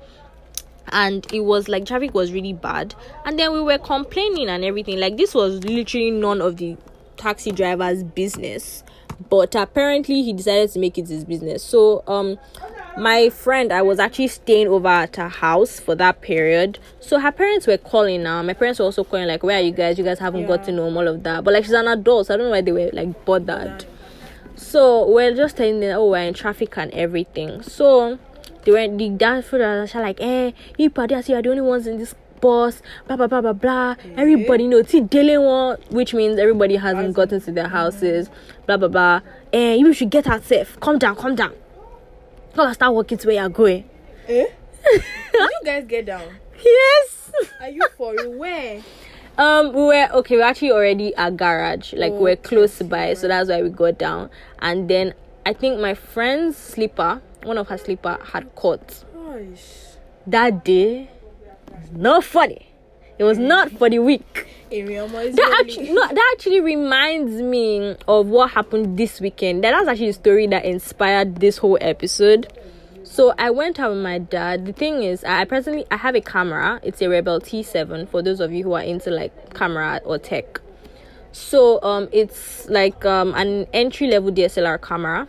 And 0.88 1.26
it 1.32 1.40
was 1.40 1.68
like 1.68 1.86
traffic 1.86 2.12
was 2.12 2.32
really 2.32 2.52
bad, 2.52 2.94
and 3.24 3.38
then 3.38 3.52
we 3.52 3.60
were 3.60 3.78
complaining 3.78 4.48
and 4.48 4.64
everything. 4.64 4.98
Like, 5.00 5.16
this 5.16 5.34
was 5.34 5.64
literally 5.64 6.10
none 6.10 6.42
of 6.42 6.56
the 6.56 6.76
taxi 7.16 7.52
driver's 7.52 8.02
business, 8.02 8.82
but 9.30 9.54
apparently 9.54 10.22
he 10.22 10.32
decided 10.32 10.70
to 10.72 10.78
make 10.78 10.98
it 10.98 11.08
his 11.08 11.24
business. 11.24 11.62
So, 11.62 12.02
um, 12.06 12.38
my 12.98 13.30
friend 13.30 13.72
i 13.72 13.80
was 13.80 13.98
actually 13.98 14.28
staying 14.28 14.68
over 14.68 14.88
at 14.88 15.16
her 15.16 15.28
house 15.28 15.80
for 15.80 15.94
that 15.94 16.20
period. 16.20 16.78
So 17.00 17.18
her 17.18 17.32
parents 17.32 17.66
were 17.66 17.78
calling 17.78 18.22
now 18.22 18.42
my 18.42 18.52
parents 18.52 18.78
were 18.78 18.84
also 18.86 19.02
calling 19.04 19.26
like 19.28 19.42
where 19.42 19.58
are 19.58 19.62
you 19.62 19.72
guys? 19.72 19.98
You 19.98 20.04
guys 20.04 20.18
haven't 20.18 20.42
Yeah. 20.42 20.46
gotten 20.48 20.76
home 20.78 20.96
all 20.96 21.08
of 21.08 21.22
that. 21.22 21.42
But 21.44 21.54
like 21.54 21.64
she's 21.64 21.72
an 21.72 21.88
adult 21.88 22.26
so 22.26 22.34
i 22.34 22.36
don't 22.36 22.46
know 22.46 22.50
why 22.52 22.60
they 22.60 22.72
were 22.72 22.90
like 22.92 23.24
bothered. 23.24 23.84
So 24.56 25.10
we're 25.10 25.34
just 25.34 25.56
telling 25.56 25.80
them 25.80 25.98
oh 25.98 26.10
we're 26.10 26.18
in 26.18 26.34
traffic 26.34 26.76
and 26.76 26.90
everything. 26.92 27.62
So 27.62 28.18
they 28.64 28.72
were 28.72 28.96
the 28.96 29.08
dance 29.08 29.46
for 29.46 29.62
us 29.62 29.94
like 29.94 30.20
eh 30.20 30.52
you 30.76 30.90
party 30.90 31.14
as 31.14 31.28
you 31.28 31.34
are 31.36 31.42
the 31.42 31.48
only 31.50 31.62
ones 31.62 31.86
in 31.86 31.96
this 31.98 32.14
bus 32.42 32.82
blah 33.06 33.16
blah 33.16 33.26
blah 33.26 33.40
blah 33.40 33.52
blah. 33.54 33.94
Everybody 34.16 34.66
know 34.68 34.82
see 34.82 35.00
daily 35.00 35.38
one 35.38 35.78
which 35.90 36.12
means 36.12 36.38
everybody 36.38 36.76
hasn't 36.76 37.14
gotten 37.14 37.40
to 37.40 37.52
their 37.52 37.68
houses 37.68 38.28
blah 38.66 38.76
blah 38.76 38.88
blah. 38.88 39.20
Eh 39.52 39.74
you 39.76 39.92
should 39.94 40.10
get 40.10 40.26
out 40.26 40.44
safe. 40.44 40.78
Calm 40.80 40.98
down 40.98 41.16
calm 41.16 41.34
down 41.34 41.54
come 42.54 42.66
and 42.66 42.74
start 42.74 42.94
walking 42.94 43.18
to 43.18 43.26
where 43.26 43.36
you're 43.36 43.48
going 43.48 43.88
Eh? 44.28 44.46
Did 44.92 45.02
you 45.32 45.60
guys 45.64 45.84
get 45.86 46.06
down? 46.06 46.24
yes 46.62 47.32
Are 47.60 47.68
you 47.68 47.82
for 47.96 48.12
real? 48.12 48.32
Where? 48.32 48.82
um 49.38 49.72
we 49.72 49.80
were 49.82 50.08
okay 50.12 50.36
we're 50.36 50.42
actually 50.42 50.70
already 50.72 51.14
at 51.14 51.36
garage 51.38 51.94
like 51.94 52.12
we're 52.12 52.30
Okay, 52.32 52.42
close 52.42 52.82
by 52.82 53.14
so 53.14 53.28
that's 53.28 53.48
why 53.48 53.62
we 53.62 53.70
got 53.70 53.96
down 53.98 54.28
and 54.58 54.90
then 54.90 55.14
i 55.46 55.54
think 55.54 55.80
my 55.80 55.94
friend's 55.94 56.56
slipper 56.58 57.22
one 57.44 57.56
of 57.56 57.66
her 57.68 57.78
slipper 57.78 58.18
had 58.22 58.54
caught 58.56 59.04
Gosh. 59.14 59.96
that 60.26 60.62
day 60.66 61.10
not 61.92 62.24
funny 62.24 62.68
it 63.18 63.24
was 63.24 63.38
not 63.38 63.70
for 63.72 63.88
the 63.88 64.00
week 64.00 64.46
Is 64.72 65.36
that 65.36 65.58
actually 65.60 65.92
no, 65.92 66.06
that 66.06 66.34
actually 66.34 66.60
reminds 66.60 67.42
me 67.42 67.96
of 68.08 68.26
what 68.26 68.50
happened 68.50 68.98
this 68.98 69.20
weekend. 69.20 69.62
That 69.64 69.72
that's 69.72 69.88
actually 69.88 70.08
the 70.08 70.12
story 70.14 70.46
that 70.48 70.64
inspired 70.64 71.36
this 71.36 71.58
whole 71.58 71.78
episode. 71.80 72.52
So 73.04 73.34
I 73.36 73.50
went 73.50 73.78
out 73.78 73.90
with 73.90 74.02
my 74.02 74.18
dad. 74.18 74.64
The 74.64 74.72
thing 74.72 75.02
is, 75.02 75.22
I 75.24 75.44
presently 75.44 75.84
I 75.90 75.96
have 75.96 76.14
a 76.14 76.20
camera. 76.20 76.80
It's 76.82 77.02
a 77.02 77.08
Rebel 77.08 77.40
T7 77.40 78.08
for 78.08 78.22
those 78.22 78.40
of 78.40 78.52
you 78.52 78.64
who 78.64 78.72
are 78.72 78.82
into 78.82 79.10
like 79.10 79.54
camera 79.54 80.00
or 80.04 80.18
tech. 80.18 80.60
So 81.32 81.82
um, 81.82 82.08
it's 82.12 82.68
like 82.68 83.04
um 83.04 83.34
an 83.34 83.66
entry 83.72 84.08
level 84.08 84.32
DSLR 84.32 84.80
camera, 84.80 85.28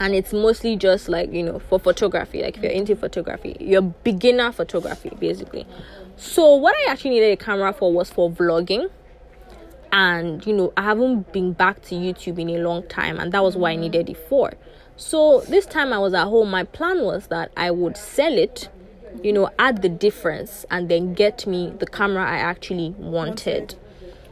and 0.00 0.14
it's 0.14 0.32
mostly 0.32 0.76
just 0.76 1.08
like 1.08 1.32
you 1.32 1.42
know 1.42 1.58
for 1.58 1.78
photography. 1.78 2.42
Like 2.42 2.56
if 2.56 2.62
you're 2.62 2.72
into 2.72 2.96
photography, 2.96 3.56
you're 3.60 3.82
beginner 3.82 4.50
photography 4.52 5.12
basically. 5.20 5.66
So 6.18 6.56
what 6.56 6.74
I 6.74 6.90
actually 6.90 7.10
needed 7.10 7.32
a 7.32 7.36
camera 7.36 7.72
for 7.72 7.92
was 7.92 8.10
for 8.10 8.28
vlogging. 8.28 8.90
And 9.90 10.44
you 10.44 10.52
know 10.52 10.72
i 10.76 10.82
haven't 10.82 11.32
been 11.32 11.54
back 11.54 11.80
to 11.84 11.94
youtube 11.94 12.38
in 12.38 12.50
a 12.50 12.58
long 12.58 12.86
time 12.88 13.18
and 13.18 13.32
that 13.32 13.42
was 13.42 13.56
why 13.56 13.70
i 13.70 13.76
needed 13.76 14.10
it 14.10 14.18
for. 14.28 14.52
So 14.96 15.40
this 15.48 15.64
time 15.64 15.92
i 15.94 15.98
was 15.98 16.12
at 16.12 16.24
home. 16.24 16.50
My 16.50 16.64
plan 16.64 17.02
was 17.04 17.28
that 17.28 17.52
i 17.56 17.70
would 17.70 17.96
sell 17.96 18.36
it 18.36 18.68
you 19.22 19.32
know 19.32 19.48
add 19.58 19.80
the 19.80 19.88
difference 19.88 20.66
and 20.70 20.90
then 20.90 21.14
get 21.14 21.46
me 21.46 21.72
the 21.78 21.86
camera 21.86 22.28
i 22.28 22.36
actually 22.36 22.90
wanted. 22.98 23.76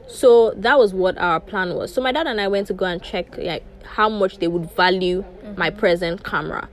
So 0.09 0.51
that 0.57 0.79
was 0.79 0.93
what 0.93 1.17
our 1.17 1.41
plan 1.41 1.75
was. 1.75 1.95
So 1.95 2.03
my 2.03 2.13
dad 2.13 2.27
and 2.27 2.41
i 2.41 2.49
went 2.49 2.67
to 2.67 2.75
go 2.75 2.85
and 2.85 3.03
check 3.03 3.39
like 3.39 3.65
how 3.85 4.09
much 4.11 4.39
they 4.39 4.49
would 4.49 4.71
value 4.73 5.25
my 5.57 5.71
mm-hmm. 5.71 5.79
present 5.79 6.25
camera. 6.25 6.69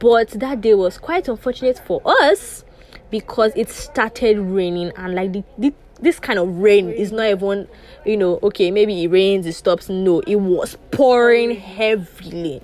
But 0.00 0.30
that 0.30 0.62
day 0.62 0.74
was 0.74 0.98
quite 0.98 1.28
unfortunate 1.28 1.78
for 1.78 2.02
us 2.04 2.64
because 3.10 3.52
it 3.56 3.68
started 3.68 4.38
raining 4.38 4.92
and 4.96 5.14
like 5.14 5.32
the, 5.32 5.44
the 5.58 5.72
this 6.00 6.18
kind 6.20 6.38
of 6.38 6.58
rain 6.58 6.90
is 6.90 7.10
not 7.10 7.26
even 7.26 7.66
you 8.04 8.16
know 8.16 8.38
okay 8.42 8.70
maybe 8.70 9.04
it 9.04 9.08
rains 9.08 9.46
it 9.46 9.54
stops. 9.54 9.88
No 9.88 10.20
it 10.20 10.36
was 10.36 10.76
pouring 10.90 11.56
heavily. 11.56 12.62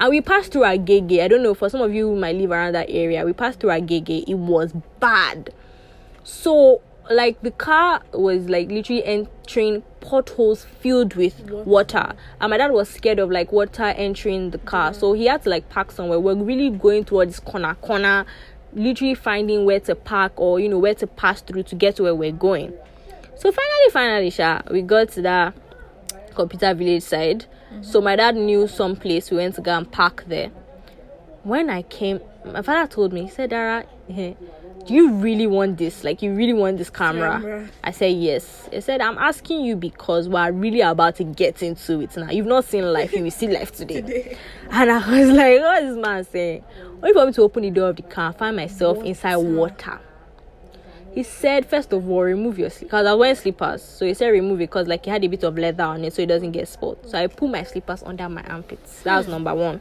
And 0.00 0.10
we 0.10 0.20
passed 0.20 0.52
through 0.52 0.62
agege. 0.62 1.20
I 1.20 1.26
don't 1.26 1.42
know 1.42 1.54
for 1.54 1.68
some 1.68 1.80
of 1.80 1.92
you 1.92 2.08
who 2.08 2.16
might 2.16 2.36
live 2.36 2.52
around 2.52 2.74
that 2.74 2.88
area 2.88 3.24
we 3.24 3.32
passed 3.32 3.60
through 3.60 3.70
agege. 3.70 4.24
It 4.28 4.34
was 4.34 4.72
bad. 5.00 5.52
So 6.22 6.82
like 7.10 7.40
the 7.40 7.50
car 7.50 8.02
was 8.12 8.48
like 8.48 8.70
literally 8.70 9.04
entering 9.04 9.82
potholes 10.00 10.64
filled 10.64 11.14
with 11.14 11.40
water. 11.50 12.12
And 12.40 12.50
my 12.50 12.58
dad 12.58 12.72
was 12.72 12.88
scared 12.88 13.18
of 13.18 13.30
like 13.30 13.52
water 13.52 13.84
entering 13.84 14.50
the 14.50 14.58
car. 14.58 14.94
So 14.94 15.12
he 15.12 15.26
had 15.26 15.42
to 15.44 15.50
like 15.50 15.68
park 15.68 15.90
somewhere. 15.90 16.20
We're 16.20 16.34
really 16.34 16.70
going 16.70 17.04
towards 17.04 17.40
corner 17.40 17.74
corner 17.76 18.26
literally 18.72 19.14
finding 19.14 19.64
where 19.64 19.80
to 19.80 19.94
park 19.94 20.32
or 20.36 20.60
you 20.60 20.68
know 20.68 20.78
where 20.78 20.94
to 20.94 21.06
pass 21.06 21.40
through 21.40 21.62
to 21.64 21.74
get 21.74 21.96
to 21.96 22.02
where 22.04 22.14
we're 22.14 22.32
going. 22.32 22.72
So 23.36 23.52
finally 23.52 23.90
finally 23.92 24.30
sha, 24.30 24.62
we 24.70 24.82
got 24.82 25.10
to 25.10 25.22
that 25.22 25.54
computer 26.34 26.74
village 26.74 27.02
side. 27.02 27.46
So 27.82 28.00
my 28.00 28.16
dad 28.16 28.34
knew 28.34 28.66
some 28.66 28.96
place 28.96 29.30
we 29.30 29.36
went 29.36 29.54
to 29.56 29.60
go 29.60 29.76
and 29.76 29.90
park 29.90 30.24
there. 30.26 30.48
When 31.42 31.68
I 31.70 31.82
came, 31.82 32.20
my 32.44 32.62
father 32.62 32.88
told 32.88 33.12
me, 33.12 33.24
he 33.24 33.28
said, 33.28 33.50
Dara, 33.50 33.84
eh, 34.10 34.34
do 34.86 34.94
you 34.94 35.12
really 35.12 35.46
want 35.46 35.76
this? 35.76 36.02
Like, 36.04 36.22
you 36.22 36.32
really 36.32 36.52
want 36.52 36.78
this 36.78 36.90
camera? 36.90 37.32
Camera. 37.40 37.68
I 37.84 37.90
said, 37.90 38.16
yes. 38.16 38.68
He 38.72 38.80
said, 38.80 39.00
I'm 39.00 39.18
asking 39.18 39.64
you 39.64 39.76
because 39.76 40.28
we're 40.28 40.50
really 40.52 40.80
about 40.80 41.16
to 41.16 41.24
get 41.24 41.62
into 41.62 42.00
it 42.00 42.16
now. 42.16 42.30
You've 42.30 42.46
not 42.46 42.64
seen 42.64 42.90
life, 42.92 43.12
you 43.12 43.22
will 43.22 43.30
see 43.30 43.48
life 43.48 43.72
today. 43.76 44.00
Today. 44.00 44.38
And 44.70 44.90
I 44.90 44.96
was 44.96 45.30
like, 45.30 45.60
what 45.60 45.82
is 45.82 45.94
this 45.94 46.04
man 46.04 46.24
saying? 46.24 46.64
Only 47.02 47.12
for 47.12 47.26
me 47.26 47.32
to 47.32 47.42
open 47.42 47.62
the 47.62 47.70
door 47.70 47.90
of 47.90 47.96
the 47.96 48.02
car 48.02 48.28
and 48.28 48.36
find 48.36 48.56
myself 48.56 49.04
inside 49.04 49.36
water. 49.36 50.00
He 51.14 51.22
said, 51.22 51.66
first 51.66 51.92
of 51.92 52.08
all, 52.08 52.22
remove 52.22 52.58
your 52.58 52.70
slippers. 52.70 52.86
Because 52.88 53.06
I 53.06 53.12
was 53.12 53.20
wearing 53.20 53.34
slippers. 53.34 53.82
So 53.82 54.06
he 54.06 54.14
said, 54.14 54.28
remove 54.28 54.60
it 54.60 54.70
because 54.70 54.86
like 54.86 55.06
it 55.06 55.10
had 55.10 55.24
a 55.24 55.28
bit 55.28 55.42
of 55.42 55.58
leather 55.58 55.84
on 55.84 56.04
it 56.04 56.12
so 56.12 56.22
it 56.22 56.26
doesn't 56.26 56.52
get 56.52 56.68
spot. 56.68 56.98
So 57.08 57.18
I 57.18 57.26
put 57.26 57.50
my 57.50 57.64
slippers 57.64 58.02
under 58.04 58.28
my 58.28 58.42
armpits. 58.42 59.02
That 59.02 59.16
was 59.16 59.26
ah. 59.28 59.32
number 59.32 59.54
one. 59.54 59.80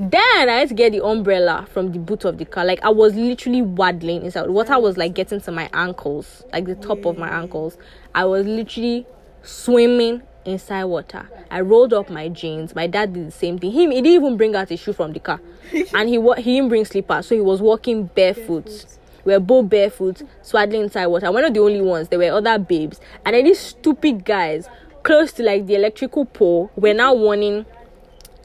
Then 0.00 0.48
I 0.48 0.60
had 0.60 0.68
to 0.70 0.74
get 0.74 0.92
the 0.92 1.04
umbrella 1.04 1.68
from 1.70 1.92
the 1.92 1.98
boot 1.98 2.24
of 2.24 2.38
the 2.38 2.46
car. 2.46 2.64
Like 2.64 2.82
I 2.82 2.88
was 2.88 3.14
literally 3.14 3.60
waddling 3.60 4.24
inside. 4.24 4.48
Water 4.48 4.80
was 4.80 4.96
like 4.96 5.12
getting 5.12 5.42
to 5.42 5.52
my 5.52 5.68
ankles, 5.74 6.42
like 6.54 6.64
the 6.64 6.74
top 6.74 7.04
of 7.04 7.18
my 7.18 7.28
ankles. 7.28 7.76
I 8.14 8.24
was 8.24 8.46
literally 8.46 9.06
swimming 9.42 10.22
inside 10.46 10.84
water. 10.84 11.28
I 11.50 11.60
rolled 11.60 11.92
up 11.92 12.08
my 12.08 12.30
jeans. 12.30 12.74
My 12.74 12.86
dad 12.86 13.12
did 13.12 13.26
the 13.26 13.30
same 13.30 13.58
thing. 13.58 13.72
Him, 13.72 13.90
he 13.90 14.00
didn't 14.00 14.24
even 14.24 14.36
bring 14.38 14.56
out 14.56 14.70
his 14.70 14.80
shoe 14.80 14.94
from 14.94 15.12
the 15.12 15.20
car, 15.20 15.38
and 15.94 16.08
he 16.08 16.18
he 16.38 16.54
didn't 16.56 16.70
bring 16.70 16.86
slippers, 16.86 17.26
so 17.26 17.34
he 17.34 17.42
was 17.42 17.60
walking 17.60 18.06
barefoot. 18.06 18.86
We 19.26 19.34
were 19.34 19.40
both 19.40 19.68
barefoot, 19.68 20.22
swaddling 20.40 20.84
inside 20.84 21.08
water. 21.08 21.30
We're 21.30 21.42
not 21.42 21.52
the 21.52 21.60
only 21.60 21.82
ones. 21.82 22.08
There 22.08 22.18
were 22.18 22.32
other 22.32 22.58
babes, 22.58 23.00
and 23.26 23.36
then 23.36 23.44
these 23.44 23.60
stupid 23.60 24.24
guys 24.24 24.66
close 25.02 25.30
to 25.32 25.42
like 25.42 25.66
the 25.66 25.74
electrical 25.74 26.24
pole 26.24 26.70
were 26.74 26.94
now 26.94 27.12
warning 27.12 27.66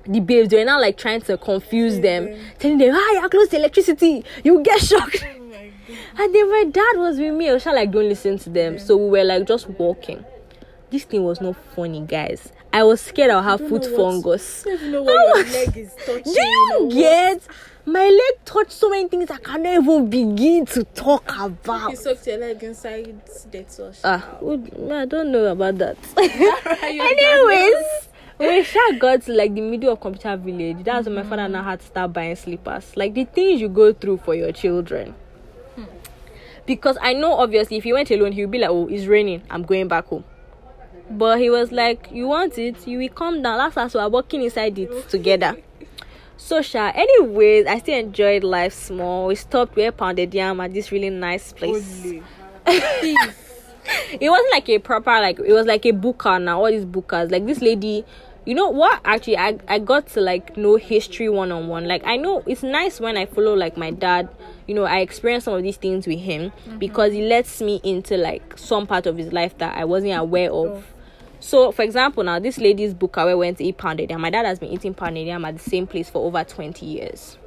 the 0.08 0.20
babes 0.20 0.50
they 0.50 0.58
were 0.60 0.65
now 0.65 0.80
like 0.80 0.98
trying 0.98 1.22
to 1.22 1.38
confuse 1.38 2.00
them 2.00 2.30
telling 2.60 2.78
them 2.78 2.94
ah 2.96 3.12
you're 3.13 3.30
close 3.30 3.48
to 3.50 3.58
electricity 3.58 4.24
you 4.44 4.62
get 4.62 4.80
shocked. 4.80 5.26
Oh 5.26 5.32
and 6.18 6.34
then 6.36 6.50
my 6.50 6.63
dad 6.72 6.94
was 6.98 7.20
with 7.20 7.34
me 7.34 7.50
I 7.50 7.54
was 7.54 7.65
like 7.65 7.91
don't 7.91 8.08
listen 8.10 8.38
to 8.39 8.50
them. 8.50 8.80
So 8.80 8.98
we 8.98 9.10
were 9.20 9.24
like 9.24 9.46
just 9.48 9.70
walking. 9.70 10.24
This 10.91 11.04
thing 11.04 11.24
was 11.24 11.41
not 11.41 11.56
funny 11.76 12.02
guys. 12.02 12.52
I 12.72 12.84
was 12.84 13.02
scared 13.02 13.32
I'll 13.32 13.41
have 13.41 13.68
foot 13.68 13.86
fungus. 13.86 14.65
I 14.68 14.76
don't 14.78 14.91
know 14.91 15.02
I 15.02 15.06
where 15.06 15.28
your 15.28 15.44
was- 15.46 15.54
leg 15.54 15.78
is 15.78 15.94
you 16.26 16.89
get? 16.91 17.41
My 17.88 18.06
leg 18.08 18.46
touched 18.46 18.72
so 18.72 18.89
many 18.89 19.08
things 19.08 19.30
I 19.30 19.38
cannot 19.38 19.84
even 19.84 20.10
begin 20.10 20.65
to 20.68 20.84
talk 20.86 21.32
about. 21.39 21.91
You 21.91 21.96
soaked 21.98 22.26
your 22.26 22.38
leg 22.38 22.63
inside 22.63 23.22
Dead 23.52 23.72
sauce. 23.72 24.02
ah 24.04 24.38
I 24.41 25.06
don't 25.06 25.32
know 25.32 25.46
about 25.46 25.78
that. 25.78 25.98
Anyways 26.84 28.10
when 28.38 28.63
Sha 28.63 28.80
got 29.00 29.21
to 29.24 29.34
like 29.34 29.54
the 29.54 29.62
middle 29.62 29.93
of 29.93 30.00
computer 30.02 30.36
village, 30.36 30.84
that's 30.84 31.06
when 31.06 31.15
my 31.15 31.24
father 31.24 31.48
now 31.48 31.63
had 31.63 31.80
to 31.80 31.86
start 31.86 32.13
buying 32.13 32.36
slippers. 32.36 32.95
Like 32.98 33.13
the 33.13 33.26
things 33.26 33.62
you 33.62 33.69
go 33.69 33.93
through 33.93 34.17
for 34.17 34.36
your 34.36 34.52
children. 34.52 35.15
Because 36.65 36.98
I 37.02 37.13
know 37.13 37.34
obviously 37.34 37.78
if 37.78 37.84
he 37.84 37.93
went 37.93 38.10
alone, 38.12 38.32
he 38.32 38.41
would 38.41 38.52
be 38.52 38.58
like, 38.58 38.71
Oh, 38.71 38.88
it's 38.88 39.06
raining, 39.06 39.43
I'm 39.50 39.63
going 39.63 39.88
back 39.88 40.08
home. 40.08 40.24
But 41.10 41.39
he 41.39 41.50
was 41.50 41.71
like, 41.71 42.10
You 42.12 42.28
want 42.28 42.58
it? 42.58 42.88
You 42.88 42.98
will 42.98 43.10
come 43.10 43.41
down. 43.41 43.60
Last 43.60 43.78
us 43.78 43.93
we 43.93 44.00
are 44.00 44.10
working 44.10 44.41
inside 44.41 44.78
it 44.80 45.08
together. 45.10 45.56
So 46.38 46.62
Sha, 46.62 46.91
anyways, 46.93 47.67
I 47.67 47.80
still 47.80 47.98
enjoyed 48.00 48.43
life 48.43 48.74
small. 48.74 49.28
We 49.28 49.36
stopped, 49.36 49.76
we 49.76 49.89
pounded 49.91 50.34
yam 50.34 50.60
at 50.60 50.74
this 50.74 50.91
really 50.91 51.10
nice 51.10 51.54
place. 51.54 52.13
It 54.19 54.30
wasn't 54.30 54.52
like 54.52 54.69
a 54.69 54.80
proper 54.80 55.12
like 55.12 55.39
it 55.39 55.54
was 55.54 55.65
like 55.65 55.86
a 55.86 55.91
buka 55.91 56.41
now 56.41 56.60
all 56.60 56.71
these 56.71 56.86
bukas. 56.86 57.32
Like 57.32 57.45
this 57.45 57.62
lady 57.62 58.06
you 58.45 58.54
know 58.54 58.69
what? 58.69 59.02
Actually 59.04 59.38
i 59.38 59.58
i 59.67 59.80
got 59.80 60.08
to 60.08 60.21
like 60.21 60.56
know 60.58 60.76
history 60.76 61.30
one-on-one. 61.30 61.88
Like 61.88 62.04
i 62.06 62.15
know 62.15 62.43
it's 62.45 62.63
nice 62.63 63.00
when 63.00 63.17
i 63.17 63.26
follow 63.26 63.54
like 63.54 63.78
my 63.78 63.91
dad. 63.91 64.30
You 64.67 64.76
know 64.76 64.84
i 64.84 65.00
experience 65.00 65.43
some 65.43 65.54
of 65.54 65.63
these 65.63 65.78
things 65.78 66.08
with 66.08 66.19
him 66.19 66.52
mm-hmm. 66.52 66.78
because 66.78 67.13
he 67.13 67.28
lets 67.28 67.62
me 67.62 67.82
into 67.84 68.17
like 68.17 68.58
some 68.58 68.88
part 68.88 69.06
of 69.06 69.17
his 69.17 69.32
life 69.34 69.58
that 69.60 69.78
i 69.78 69.86
wasn't 69.86 70.13
mm-hmm. 70.13 70.21
aware 70.21 70.52
of. 70.52 70.93
So 71.39 71.71
for 71.71 71.84
example 71.84 72.24
now 72.24 72.39
this 72.39 72.58
lady's 72.58 72.93
buka 72.93 73.26
where 73.26 73.38
we 73.38 73.45
went 73.45 73.58
to 73.60 73.63
eat 73.63 73.78
pounded 73.78 74.10
yam 74.10 74.21
my 74.21 74.30
dad 74.30 74.45
has 74.45 74.60
been 74.60 74.69
eating 74.69 74.93
pounded 74.93 75.28
yam 75.28 75.45
at 75.45 75.58
the 75.58 75.69
same 75.69 75.86
place 75.88 76.10
for 76.10 76.26
over 76.26 76.43
20 76.43 76.86
years. 76.86 77.38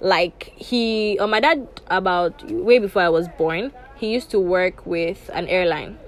Like 0.00 0.52
he 0.56 1.18
or 1.20 1.26
my 1.26 1.40
dad 1.40 1.68
about 1.88 2.44
way 2.50 2.78
before 2.78 3.02
i 3.02 3.08
was 3.08 3.28
born 3.38 3.72
he 4.04 4.12
used 4.12 4.30
to 4.30 4.38
work 4.38 4.84
with 4.86 5.30
an 5.32 5.48
airline. 5.48 5.98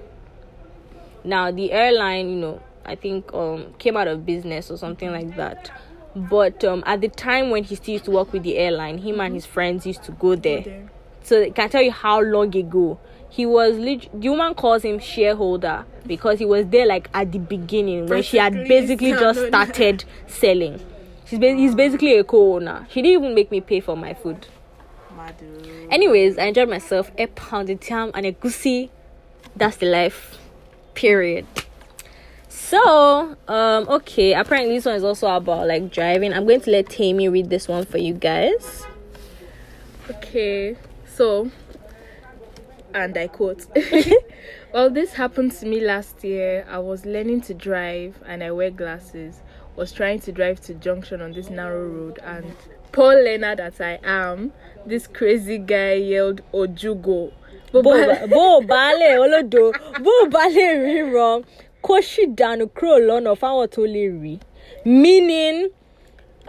Now 1.23 1.51
the 1.51 1.71
airline 1.71 2.29
you 2.29 2.35
know 2.37 2.61
i 2.85 2.95
think 2.95 3.33
um 3.33 3.73
came 3.79 3.97
out 3.97 4.07
of 4.07 4.25
business 4.25 4.69
or 4.71 4.77
something 4.77 5.11
like 5.11 5.35
that. 5.35 5.71
But 6.15 6.63
um 6.63 6.83
at 6.85 7.01
the 7.01 7.09
time 7.09 7.49
when 7.49 7.63
he 7.63 7.75
still 7.75 7.93
used 7.93 8.05
to 8.05 8.11
work 8.11 8.31
with 8.31 8.43
the 8.43 8.57
airline 8.57 8.99
him 8.99 9.19
and 9.19 9.33
his 9.33 9.45
friends 9.45 9.85
used 9.85 10.03
to 10.03 10.11
go 10.13 10.35
there. 10.35 10.61
There. 10.61 10.89
so 11.23 11.41
I 11.43 11.49
can 11.49 11.69
tell 11.69 11.81
you 11.81 11.91
how 11.91 12.21
long 12.21 12.55
ago? 12.55 12.99
He 13.29 13.45
was 13.45 13.77
lit- 13.77 14.09
the 14.13 14.29
woman 14.29 14.53
calls 14.53 14.83
him 14.83 14.99
shareholder 14.99 15.85
because 16.05 16.39
he 16.39 16.45
was 16.45 16.65
there 16.67 16.85
like 16.85 17.09
at 17.13 17.31
the 17.31 17.39
beginning 17.39 18.07
when 18.07 18.23
she 18.23 18.37
had 18.37 18.53
Basically, 18.53 18.79
basically 18.79 19.11
just 19.11 19.47
started 19.47 20.05
selling. 20.27 20.79
She's 21.25 21.39
ba- 21.39 21.53
he's 21.55 21.75
basically 21.75 22.17
a 22.17 22.23
co-owner. 22.23 22.87
She 22.89 23.01
didn't 23.01 23.23
even 23.23 23.35
make 23.35 23.51
me 23.51 23.59
pay 23.59 23.81
for 23.81 23.97
my 23.97 24.13
food 24.13 24.47
Anyways 25.89 26.37
i 26.37 26.45
enjoyed 26.45 26.69
myself. 26.69 27.11
A 27.17 27.27
pound 27.27 27.67
pounded 27.67 27.89
yam 27.89 28.11
and 28.13 28.25
egusi. 28.25 28.89
That's 29.55 29.77
the 29.77 29.87
life. 29.87 30.37
Period. 30.93 31.45
So 32.49 33.35
um 33.47 33.87
okay. 33.89 34.33
Apparently 34.33 34.75
this 34.75 34.85
one 34.85 34.95
is 34.95 35.03
also 35.03 35.27
about 35.27 35.67
like 35.67 35.91
driving. 35.91 36.33
I'm 36.33 36.45
going 36.45 36.61
to 36.61 36.71
let 36.71 36.89
Temi 36.89 37.29
read 37.29 37.49
this 37.49 37.67
one 37.67 37.85
for 37.85 37.97
you 37.97 38.13
guys. 38.13 38.85
Okay, 40.09 40.77
so, 41.05 41.51
and 42.93 43.17
I 43.17 43.27
quote, 43.27 43.65
Well, 44.73 44.89
this 44.89 45.11
happened 45.11 45.51
to 45.53 45.65
me 45.65 45.81
last 45.81 46.23
year. 46.23 46.65
I 46.69 46.79
was 46.79 47.05
learning 47.05 47.41
to 47.41 47.53
drive 47.53 48.15
and 48.25 48.41
I 48.41 48.51
wear 48.51 48.71
glasses. 48.71 49.41
Was 49.75 49.91
trying 49.91 50.21
to 50.21 50.31
drive 50.31 50.61
to 50.61 50.73
junction 50.75 51.21
on 51.21 51.33
this 51.33 51.49
narrow 51.49 51.85
road, 51.85 52.19
and 52.23 52.55
poor 52.91 53.15
learner 53.23 53.55
that 53.55 53.79
I 53.81 53.99
am, 54.03 54.51
this 54.85 55.07
crazy 55.07 55.57
guy 55.57 55.93
yelled 55.93 56.41
Ojugo. 56.53 57.31
bó 57.73 57.81
bó 57.81 58.61
baálé 58.61 59.17
olódo 59.19 59.71
bó 60.03 60.13
baálé 60.31 60.65
ríran 60.85 61.43
kó 61.83 61.99
sì 62.01 62.25
dànù 62.37 62.65
kúrò 62.75 62.97
lọ́nà 63.07 63.35
fáwọn 63.41 63.67
tó 63.67 63.81
lè 63.85 64.05
rí. 64.21 64.37
Meaning 64.85 65.69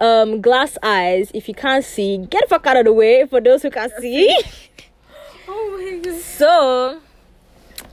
um 0.01 0.41
glass 0.41 0.79
eyes 0.83 1.31
if 1.35 1.49
you 1.49 1.55
can't 1.55 1.85
see 1.85 2.19
get 2.31 2.43
the 2.43 2.49
fuck 2.49 2.67
out 2.67 2.77
of 2.77 2.85
the 2.85 2.93
way 2.93 3.27
for 3.27 3.41
those 3.41 3.63
who 3.63 3.71
can 3.71 3.91
see. 4.01 4.29
Oh 5.51 5.79
my 5.79 5.99
god. 6.05 6.21
so 6.21 7.01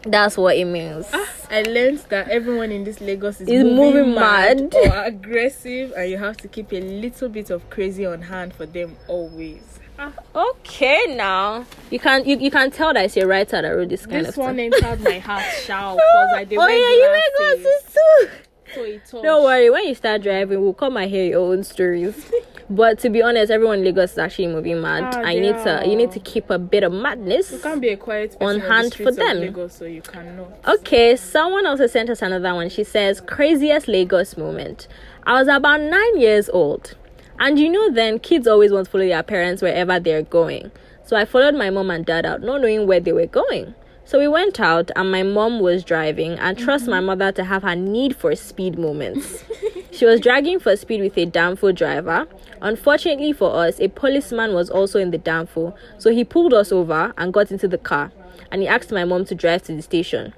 that's 0.05 0.37
what 0.37 0.55
it 0.55 0.65
means 0.65 1.05
ah, 1.13 1.29
I 1.49 1.61
learned 1.63 1.99
that 2.09 2.29
everyone 2.29 2.71
in 2.71 2.83
this 2.83 3.01
Lagos 3.01 3.41
is 3.41 3.47
Is 3.47 3.63
moving, 3.63 3.75
moving 3.75 4.15
mad, 4.15 4.61
mad. 4.61 4.75
or 4.75 5.03
aggressive, 5.03 5.93
and 5.95 6.09
you 6.09 6.17
have 6.17 6.37
to 6.37 6.47
keep 6.47 6.71
a 6.73 6.79
little 6.81 7.29
bit 7.29 7.49
of 7.49 7.69
crazy 7.69 8.05
on 8.05 8.21
hand 8.23 8.53
for 8.53 8.65
them 8.65 8.95
always. 9.07 9.79
Ah, 9.97 10.11
okay 10.35 11.15
now 11.15 11.65
you 11.89 11.99
can 11.99 12.25
you, 12.25 12.37
you 12.37 12.51
can 12.51 12.69
tell 12.69 12.93
that 12.93 13.05
it's 13.05 13.15
a 13.15 13.25
writer 13.25 13.61
that 13.61 13.69
wrote 13.69 13.87
this 13.89 14.05
kind 14.05 14.25
of 14.27 14.33
stuff. 14.33 14.35
This 14.35 14.37
of 14.37 14.43
one 14.43 14.55
thing. 14.57 14.73
entered 14.83 15.01
my 15.03 15.19
heart, 15.19 15.45
shall 15.63 15.95
because 15.95 16.29
I 16.35 16.43
did 16.43 16.57
oh 16.59 16.67
yeah 16.67 16.75
you 16.75 17.09
wear 17.09 17.21
glasses 17.37 17.93
too 17.93 18.29
So 18.73 19.19
it. 19.19 19.23
Don't 19.23 19.43
worry, 19.45 19.69
when 19.69 19.87
you 19.87 19.95
start 19.95 20.21
driving, 20.21 20.59
we'll 20.61 20.73
come 20.73 20.97
and 20.97 21.09
hear 21.09 21.23
your 21.25 21.39
own 21.53 21.63
stories. 21.63 22.29
but 22.69 22.99
to 22.99 23.10
be 23.10 23.21
honest, 23.21 23.51
everyone 23.51 23.80
in 23.80 23.86
Lagos 23.86 24.13
is 24.13 24.17
actually 24.17 24.47
moving 24.47 24.82
mad. 24.82 25.15
Ah, 25.15 25.30
you 25.30 25.41
need 25.41 25.56
to 25.63 25.84
you 25.86 25.95
need 25.95 26.12
to 26.12 26.19
keep 26.19 26.49
a 26.49 26.58
bit 26.58 26.84
of 26.84 26.91
madness. 26.91 27.51
You 27.51 27.60
can't 27.60 27.82
be 27.82 27.89
a 27.89 27.97
quiet 27.97 28.36
on, 28.41 28.60
hand 28.60 28.91
the 28.91 29.04
for 29.04 29.12
them. 29.12 29.39
Lagos, 29.39 29.75
so 29.75 29.86
you 29.86 30.01
cannot. 30.01 30.51
Okay, 30.67 31.15
someone 31.15 31.65
also 31.65 31.88
sent 31.88 32.10
us 32.10 32.21
another 32.21 32.54
one. 32.56 32.69
She 32.69 32.84
says, 32.84 33.21
Craziest 33.21 33.88
Lagos 33.88 34.38
moment. 34.38 34.88
I 35.23 35.34
was 35.34 35.47
about 35.47 35.82
nine 35.82 36.19
years 36.19 36.49
old. 36.49 36.95
And 37.38 37.60
you 37.60 37.69
know, 37.69 37.91
then 37.91 38.19
kids 38.19 38.47
always 38.47 38.71
want 38.71 38.86
to 38.86 38.91
follow 38.91 39.06
their 39.06 39.23
parents 39.23 39.62
wherever 39.62 39.99
they're 39.99 40.23
going. 40.23 40.71
So 41.06 41.15
I 41.15 41.25
followed 41.25 41.54
my 41.54 41.69
mom 41.69 41.91
and 41.91 42.06
dad 42.06 42.25
out, 42.25 42.41
not 42.41 42.62
knowing 42.62 42.88
where 42.88 42.99
they 42.99 43.12
were 43.12 43.28
going. 43.28 43.75
So 44.05 44.19
we 44.19 44.27
went 44.27 44.59
out, 44.59 44.91
and 44.95 45.11
my 45.11 45.23
mom 45.23 45.59
was 45.59 45.83
driving, 45.83 46.33
and 46.33 46.57
trust 46.57 46.87
my 46.87 46.97
mm-hmm. 46.97 47.07
mother 47.07 47.31
to 47.31 47.43
have 47.43 47.63
her 47.63 47.75
need 47.75 48.15
for 48.15 48.35
speed 48.35 48.77
moments. 48.77 49.43
she 49.91 50.05
was 50.05 50.19
dragging 50.19 50.59
for 50.59 50.75
speed 50.75 51.01
with 51.01 51.17
a 51.17 51.25
Danfo 51.25 51.73
driver. 51.73 52.27
Unfortunately 52.61 53.33
for 53.33 53.55
us, 53.55 53.79
a 53.79 53.87
policeman 53.89 54.53
was 54.53 54.69
also 54.69 54.99
in 54.99 55.11
the 55.11 55.17
Danfo, 55.17 55.75
so 55.97 56.11
he 56.11 56.23
pulled 56.23 56.53
us 56.53 56.71
over 56.71 57.13
and 57.17 57.33
got 57.33 57.51
into 57.51 57.67
the 57.67 57.77
car, 57.79 58.11
and 58.51 58.61
he 58.61 58.67
asked 58.67 58.91
my 58.91 59.05
mom 59.05 59.25
to 59.25 59.35
drive 59.35 59.63
to 59.63 59.75
the 59.75 59.81
station 59.81 60.33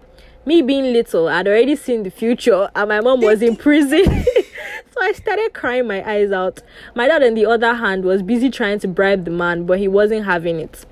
me 0.48 0.62
being 0.62 0.94
little, 0.94 1.28
I'd 1.28 1.46
already 1.46 1.76
seen 1.76 2.04
the 2.04 2.10
future, 2.10 2.70
and 2.74 2.88
my 2.88 3.02
mom 3.02 3.20
was 3.20 3.42
in 3.42 3.58
prison. 3.58 4.06
so 4.92 5.02
I 5.02 5.12
started 5.12 5.54
crying 5.54 5.88
my 5.88 6.10
eyes 6.10 6.32
out. 6.32 6.62
My 6.96 7.06
dad, 7.08 7.22
on 7.22 7.34
the 7.34 7.46
other 7.46 7.74
hand, 7.74 8.06
was 8.06 8.24
busy 8.24 8.50
trying 8.50 8.80
to 8.80 8.88
bribe 8.88 9.26
the 9.26 9.32
man, 9.32 9.66
but 9.66 9.78
he 9.78 9.90
wasn't 9.90 10.24
having 10.24 10.62
it. 10.62 10.86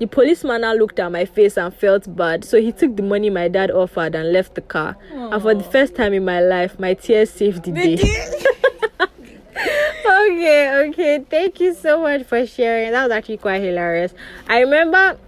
The 0.00 0.06
policeman 0.06 0.62
now 0.62 0.72
looked 0.72 0.98
at 0.98 1.12
my 1.12 1.26
face 1.26 1.58
and 1.58 1.74
felt 1.74 2.16
bad, 2.16 2.42
so 2.42 2.58
he 2.58 2.72
took 2.72 2.96
the 2.96 3.02
money 3.02 3.28
my 3.28 3.48
dad 3.48 3.70
offered 3.70 4.14
and 4.14 4.32
left 4.32 4.54
the 4.54 4.62
car. 4.62 4.96
And 5.12 5.42
for 5.42 5.54
the 5.54 5.62
first 5.62 5.94
time 5.94 6.14
in 6.14 6.24
my 6.24 6.40
life, 6.40 6.78
my 6.78 6.94
tears 6.94 7.28
saved 7.30 7.64
the 7.64 7.72
day. 7.72 7.94
okay, 10.06 10.88
okay. 10.88 11.24
Thank 11.28 11.60
you 11.60 11.74
so 11.74 12.00
much 12.00 12.22
for 12.22 12.46
sharing. 12.46 12.92
That 12.92 13.04
was 13.04 13.12
actually 13.12 13.36
quite 13.36 13.62
hilarious. 13.62 14.14
I 14.48 14.60
remember 14.60 15.18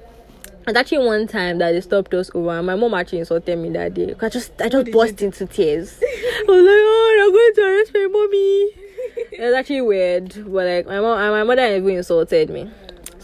and 0.66 0.76
actually 0.76 1.04
one 1.04 1.26
time 1.26 1.58
that 1.58 1.72
they 1.72 1.80
stopped 1.80 2.14
us 2.14 2.30
over 2.35 2.50
and 2.50 2.66
my 2.66 2.74
mom 2.76 2.94
actually 2.94 3.18
insulted 3.18 3.58
me 3.58 3.68
that 3.70 3.94
day. 3.94 4.14
I 4.20 4.28
just 4.28 4.52
I 4.62 4.68
just 4.68 4.90
burst 4.90 5.20
into 5.20 5.44
tears. 5.44 5.98
I 6.02 6.44
was 6.48 6.64
like, 6.64 6.82
Oh, 6.82 7.14
they're 7.18 7.30
going 7.30 7.54
to 7.54 7.76
arrest 7.76 7.92
my 7.92 8.06
mommy. 8.11 8.70
it 9.32 9.40
was 9.40 9.54
actually 9.54 9.82
weird. 9.82 10.32
But 10.46 10.66
like 10.66 10.87
my 10.87 11.00
mom 11.00 11.18
and 11.18 11.32
my 11.32 11.42
mother 11.42 11.76
even 11.76 11.96
insulted 11.96 12.48
me. 12.48 12.70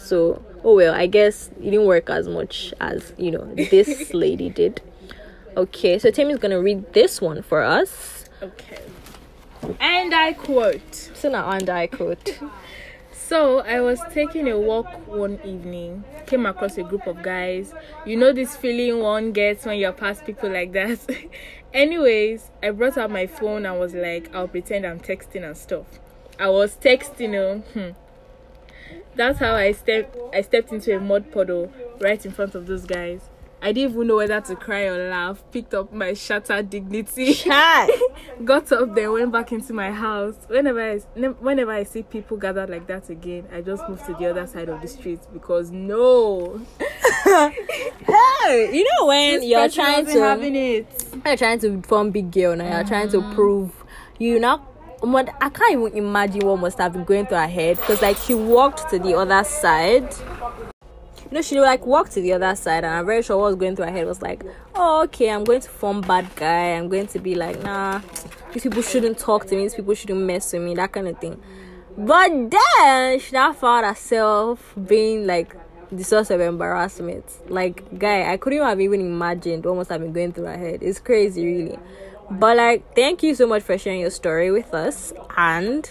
So 0.08 0.42
oh 0.64 0.74
well, 0.74 0.94
I 0.94 1.06
guess 1.06 1.48
it 1.60 1.70
didn't 1.70 1.84
work 1.84 2.08
as 2.08 2.28
much 2.28 2.72
as, 2.80 3.12
you 3.18 3.30
know, 3.30 3.44
this 3.54 4.14
lady 4.14 4.48
did. 4.48 4.80
Okay, 5.54 5.98
so 5.98 6.10
Temi's 6.10 6.38
gonna 6.38 6.62
read 6.62 6.94
this 6.94 7.20
one 7.20 7.42
for 7.42 7.62
us. 7.62 8.24
Okay. 8.42 8.80
And 9.80 10.14
I 10.14 10.32
quote. 10.32 10.94
So 10.94 11.28
now 11.28 11.50
and 11.50 11.68
I 11.68 11.86
quote. 11.88 12.38
So 13.12 13.58
I 13.58 13.82
was 13.82 14.00
taking 14.10 14.48
a 14.48 14.58
walk 14.58 15.06
one 15.06 15.38
evening, 15.44 16.02
came 16.24 16.46
across 16.46 16.78
a 16.78 16.82
group 16.82 17.06
of 17.06 17.22
guys. 17.22 17.74
You 18.06 18.16
know 18.16 18.32
this 18.32 18.56
feeling 18.56 19.02
one 19.02 19.32
gets 19.32 19.66
when 19.66 19.78
you're 19.78 19.92
past 19.92 20.24
people 20.24 20.48
like 20.48 20.72
that. 20.72 20.98
Anyways, 21.74 22.50
I 22.62 22.70
brought 22.70 22.96
out 22.96 23.10
my 23.10 23.26
phone 23.26 23.66
and 23.66 23.78
was 23.78 23.92
like, 23.92 24.34
I'll 24.34 24.48
pretend 24.48 24.86
I'm 24.86 24.98
texting 24.98 25.44
and 25.44 25.54
stuff. 25.58 25.84
I 26.40 26.48
was 26.48 26.76
texting, 26.76 27.34
oh, 27.34 27.58
hmm. 27.74 27.90
That's 29.14 29.38
how 29.38 29.54
I 29.54 29.72
stepped. 29.72 30.16
I 30.32 30.42
stepped 30.42 30.72
into 30.72 30.96
a 30.96 31.00
mud 31.00 31.32
puddle 31.32 31.72
right 32.00 32.24
in 32.24 32.32
front 32.32 32.54
of 32.54 32.66
those 32.66 32.84
guys. 32.84 33.28
I 33.60 33.72
didn't 33.72 33.92
even 33.92 34.06
know 34.06 34.16
whether 34.16 34.40
to 34.40 34.54
cry 34.54 34.84
or 34.84 35.10
laugh. 35.10 35.42
Picked 35.50 35.74
up 35.74 35.92
my 35.92 36.14
shattered 36.14 36.70
dignity. 36.70 37.34
Got 38.44 38.70
up 38.70 38.94
then 38.94 39.12
went 39.12 39.32
back 39.32 39.50
into 39.50 39.72
my 39.72 39.90
house 39.90 40.36
whenever 40.46 40.92
I, 40.92 41.00
ne- 41.16 41.28
whenever 41.28 41.72
I 41.72 41.82
see 41.82 42.04
people 42.04 42.36
gathered 42.36 42.70
like 42.70 42.86
that 42.86 43.10
again 43.10 43.48
I 43.52 43.62
just 43.62 43.88
move 43.88 44.04
to 44.06 44.14
the 44.14 44.26
other 44.26 44.46
side 44.46 44.68
of 44.68 44.80
the 44.80 44.86
street 44.86 45.20
because 45.32 45.72
no 45.72 46.60
Hey, 47.24 48.70
you 48.72 48.84
know 48.84 49.06
when 49.06 49.40
this 49.40 49.44
you're 49.44 49.68
trying 49.68 50.06
to 50.06 50.20
having 50.20 50.54
it 50.54 51.04
you're 51.26 51.36
trying 51.36 51.58
to 51.60 51.82
form 51.82 52.10
big 52.10 52.30
girl 52.30 52.54
now 52.54 52.76
you're 52.76 52.86
trying 52.86 53.08
to 53.10 53.18
mm. 53.18 53.34
prove 53.34 53.72
you 54.18 54.38
know 54.38 54.64
I 55.02 55.50
can't 55.50 55.72
even 55.72 55.96
imagine 55.96 56.46
what 56.46 56.58
must 56.58 56.78
have 56.78 56.92
been 56.92 57.04
going 57.04 57.26
through 57.26 57.38
her 57.38 57.46
head 57.46 57.76
because 57.76 58.02
like 58.02 58.16
she 58.16 58.34
walked 58.34 58.90
to 58.90 58.98
the 58.98 59.14
other 59.14 59.44
side 59.44 60.12
you 61.30 61.34
know, 61.34 61.42
she 61.42 61.60
like 61.60 61.84
walked 61.84 62.12
to 62.12 62.22
the 62.22 62.32
other 62.32 62.54
side, 62.56 62.84
and 62.84 62.94
I'm 62.94 63.04
very 63.04 63.22
sure 63.22 63.36
what 63.36 63.48
was 63.48 63.56
going 63.56 63.76
through 63.76 63.86
her 63.86 63.92
head 63.92 64.06
was 64.06 64.22
like, 64.22 64.42
oh, 64.74 65.02
okay, 65.04 65.30
I'm 65.30 65.44
going 65.44 65.60
to 65.60 65.68
form 65.68 66.00
bad 66.00 66.34
guy. 66.36 66.70
I'm 66.70 66.88
going 66.88 67.06
to 67.08 67.18
be 67.18 67.34
like, 67.34 67.62
nah, 67.62 68.00
these 68.52 68.62
people 68.62 68.80
shouldn't 68.80 69.18
talk 69.18 69.46
to 69.48 69.54
me. 69.54 69.62
These 69.62 69.74
people 69.74 69.94
shouldn't 69.94 70.20
mess 70.20 70.54
with 70.54 70.62
me. 70.62 70.74
That 70.74 70.92
kind 70.92 71.06
of 71.06 71.18
thing. 71.18 71.38
But 71.98 72.50
then 72.50 73.20
she 73.20 73.32
now 73.32 73.52
found 73.52 73.84
herself 73.84 74.74
being 74.86 75.26
like 75.26 75.54
the 75.92 76.02
source 76.02 76.30
of 76.30 76.40
embarrassment. 76.40 77.26
Like, 77.50 77.98
guy, 77.98 78.32
I 78.32 78.38
couldn't 78.38 78.62
have 78.62 78.80
even 78.80 79.02
imagined 79.02 79.66
what 79.66 79.76
must 79.76 79.90
have 79.90 80.00
been 80.00 80.14
going 80.14 80.32
through 80.32 80.44
her 80.44 80.56
head. 80.56 80.82
It's 80.82 80.98
crazy, 80.98 81.44
really. 81.44 81.78
But 82.30 82.56
like, 82.56 82.94
thank 82.94 83.22
you 83.22 83.34
so 83.34 83.46
much 83.46 83.62
for 83.62 83.78
sharing 83.78 84.00
your 84.00 84.10
story 84.10 84.50
with 84.50 84.74
us, 84.74 85.12
and 85.36 85.90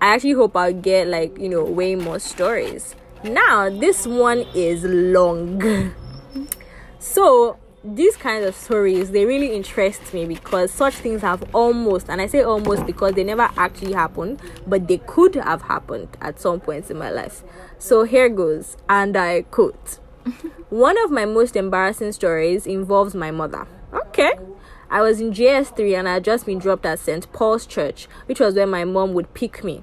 I 0.00 0.14
actually 0.14 0.32
hope 0.32 0.56
I'll 0.56 0.72
get 0.72 1.06
like 1.06 1.38
you 1.38 1.48
know 1.48 1.64
way 1.64 1.94
more 1.94 2.18
stories. 2.18 2.94
Now, 3.22 3.68
this 3.68 4.06
one 4.06 4.46
is 4.54 4.84
long. 4.84 5.94
so, 6.98 7.58
these 7.84 8.16
kinds 8.16 8.44
of 8.46 8.54
stories 8.54 9.10
they 9.10 9.24
really 9.24 9.54
interest 9.54 10.12
me 10.12 10.24
because 10.24 10.72
such 10.72 10.94
things 10.94 11.22
have 11.22 11.44
almost 11.54 12.08
and 12.08 12.20
I 12.20 12.26
say 12.26 12.42
almost 12.42 12.84
because 12.84 13.14
they 13.14 13.24
never 13.24 13.48
actually 13.56 13.92
happened, 13.92 14.40
but 14.66 14.88
they 14.88 14.98
could 14.98 15.34
have 15.34 15.62
happened 15.62 16.08
at 16.20 16.40
some 16.40 16.58
points 16.60 16.90
in 16.90 16.98
my 16.98 17.10
life. 17.10 17.44
So 17.78 18.04
here 18.04 18.28
goes, 18.28 18.76
and 18.88 19.16
I 19.16 19.42
quote 19.42 19.98
One 20.70 20.96
of 21.04 21.10
my 21.10 21.26
most 21.26 21.54
embarrassing 21.54 22.12
stories 22.12 22.66
involves 22.66 23.14
my 23.14 23.30
mother. 23.30 23.66
Okay. 23.92 24.32
I 24.90 25.02
was 25.02 25.20
in 25.20 25.32
JS3 25.32 25.98
and 25.98 26.08
I 26.08 26.14
had 26.14 26.24
just 26.24 26.46
been 26.46 26.58
dropped 26.58 26.86
at 26.86 26.98
St. 26.98 27.30
Paul's 27.32 27.66
Church, 27.66 28.06
which 28.26 28.40
was 28.40 28.54
where 28.54 28.66
my 28.66 28.84
mom 28.84 29.14
would 29.14 29.34
pick 29.34 29.64
me. 29.64 29.82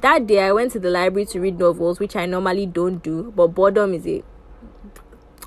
That 0.00 0.26
day, 0.26 0.40
I 0.40 0.52
went 0.52 0.72
to 0.72 0.78
the 0.78 0.90
library 0.90 1.26
to 1.26 1.40
read 1.40 1.58
novels, 1.58 1.98
which 1.98 2.14
I 2.14 2.24
normally 2.24 2.66
don't 2.66 3.02
do, 3.02 3.32
but 3.34 3.48
boredom 3.48 3.94
is 3.94 4.06
a 4.06 4.22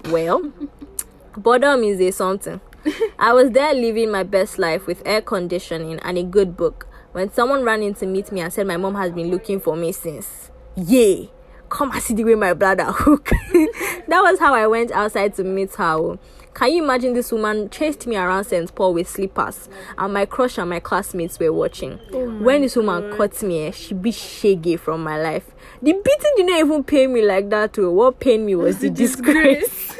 well, 0.10 0.52
boredom 1.38 1.84
is 1.84 2.02
a 2.02 2.12
something. 2.12 2.60
I 3.20 3.34
was 3.34 3.52
there 3.52 3.74
living 3.74 4.12
my 4.12 4.24
best 4.24 4.58
life 4.60 4.88
with 4.88 5.02
air 5.06 5.22
conditioning 5.22 6.00
and 6.00 6.18
a 6.18 6.24
good 6.24 6.58
book 6.58 6.88
when 7.12 7.32
someone 7.32 7.64
ran 7.64 7.84
in 7.84 7.94
to 7.96 8.06
meet 8.06 8.32
me 8.32 8.42
and 8.42 8.52
said 8.52 8.68
my 8.68 8.78
mom 8.78 8.96
has 8.96 9.12
been 9.12 9.30
looking 9.30 9.60
for 9.60 9.76
me 9.76 9.92
since. 9.92 10.52
Yay! 10.76 11.30
Come 11.70 11.92
and 11.92 12.02
see 12.02 12.14
the 12.14 12.24
way 12.24 12.36
my 12.36 12.54
brother 12.54 12.86
hook. 12.92 13.30
that 13.30 14.22
was 14.22 14.40
how 14.40 14.54
I 14.54 14.68
went 14.68 14.92
outside 14.92 15.36
to 15.36 15.44
meet 15.44 15.74
her. 15.76 15.94
Oh. 15.94 16.20
Oh. 16.52 16.58
Can 16.58 16.74
you 16.74 16.84
imagine 16.84 17.14
this 17.14 17.32
woman 17.32 17.70
chased 17.70 18.06
me 18.08 18.16
around 18.16 18.46
St. 18.46 18.74
Paul 18.76 18.94
with 18.94 19.10
slippers 19.10 19.70
and 19.98 20.14
my 20.14 20.26
crush 20.26 20.58
and 20.58 20.70
my 20.70 20.80
classmates 20.80 21.40
were 21.40 21.54
watching? 21.54 22.00
when 22.44 22.62
this 22.62 22.76
woman 22.76 23.16
caught 23.16 23.42
me, 23.44 23.68
eh, 23.68 23.72
she 23.72 23.94
be 23.94 24.12
shaggy 24.12 24.78
from 24.78 25.04
my 25.04 25.22
life. 25.22 25.52
The 25.82 25.94
beating 25.94 26.34
didn't 26.36 26.58
even 26.58 26.84
pain 26.84 27.14
me 27.14 27.26
like 27.26 27.50
that. 27.50 27.74
Too. 27.74 27.92
What 27.92 28.20
pained 28.20 28.46
me 28.46 28.56
was 28.56 28.80
the 28.80 28.90
disgrace. 28.90 29.96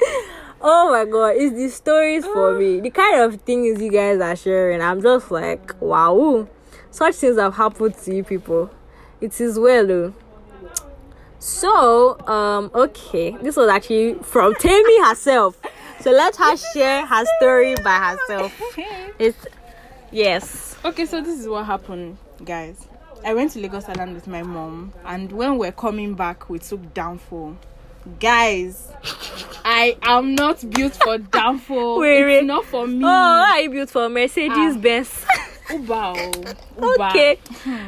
oh 0.60 0.90
my 0.90 1.04
god, 1.10 1.34
it's 1.36 1.54
the 1.54 1.68
stories 1.68 2.24
for 2.24 2.58
me. 2.58 2.80
The 2.80 2.90
kind 2.90 3.20
of 3.20 3.40
things 3.42 3.80
you 3.82 3.90
guys 3.90 4.20
are 4.20 4.36
sharing. 4.36 4.80
I'm 4.80 5.02
just 5.02 5.30
like, 5.30 5.74
wow. 5.80 6.48
Such 6.90 7.16
things 7.16 7.38
have 7.38 7.54
happened 7.56 7.96
to 7.98 8.14
you 8.14 8.24
people. 8.24 8.70
It 9.20 9.40
is 9.40 9.58
well 9.58 9.86
though. 9.86 10.14
So, 11.38 12.18
um, 12.26 12.70
okay, 12.74 13.36
this 13.42 13.56
was 13.56 13.68
actually 13.68 14.14
from 14.22 14.54
Temi 14.58 15.00
herself. 15.04 15.60
So 16.00 16.10
let 16.10 16.36
her 16.36 16.56
share 16.56 17.04
her 17.06 17.24
story 17.38 17.74
by 17.82 18.16
herself. 18.16 18.52
It's 19.18 19.46
yes. 20.10 20.76
Okay, 20.84 21.06
so 21.06 21.20
this 21.20 21.38
is 21.40 21.48
what 21.48 21.66
happened, 21.66 22.18
guys. 22.44 22.86
I 23.24 23.34
went 23.34 23.50
to 23.52 23.58
Lagos 23.60 23.88
Island 23.88 24.14
with 24.14 24.28
my 24.28 24.42
mom, 24.42 24.92
and 25.04 25.32
when 25.32 25.58
we're 25.58 25.72
coming 25.72 26.14
back, 26.14 26.48
we 26.48 26.60
took 26.60 26.80
danfo. 26.94 27.56
Guys, 28.20 28.90
I 29.64 29.96
am 30.02 30.34
not 30.36 30.64
built 30.70 30.94
for 30.94 31.18
danfo. 31.18 31.98
Wait, 32.00 32.24
wait. 32.24 32.36
it's 32.38 32.46
not 32.46 32.64
for 32.64 32.86
me. 32.86 33.04
Oh, 33.04 33.08
I 33.08 33.66
built 33.68 33.90
for 33.90 34.08
Mercedes 34.08 34.76
Ah. 34.76 34.78
Benz? 34.78 35.24
Oh, 35.70 36.54
okay. 36.78 37.38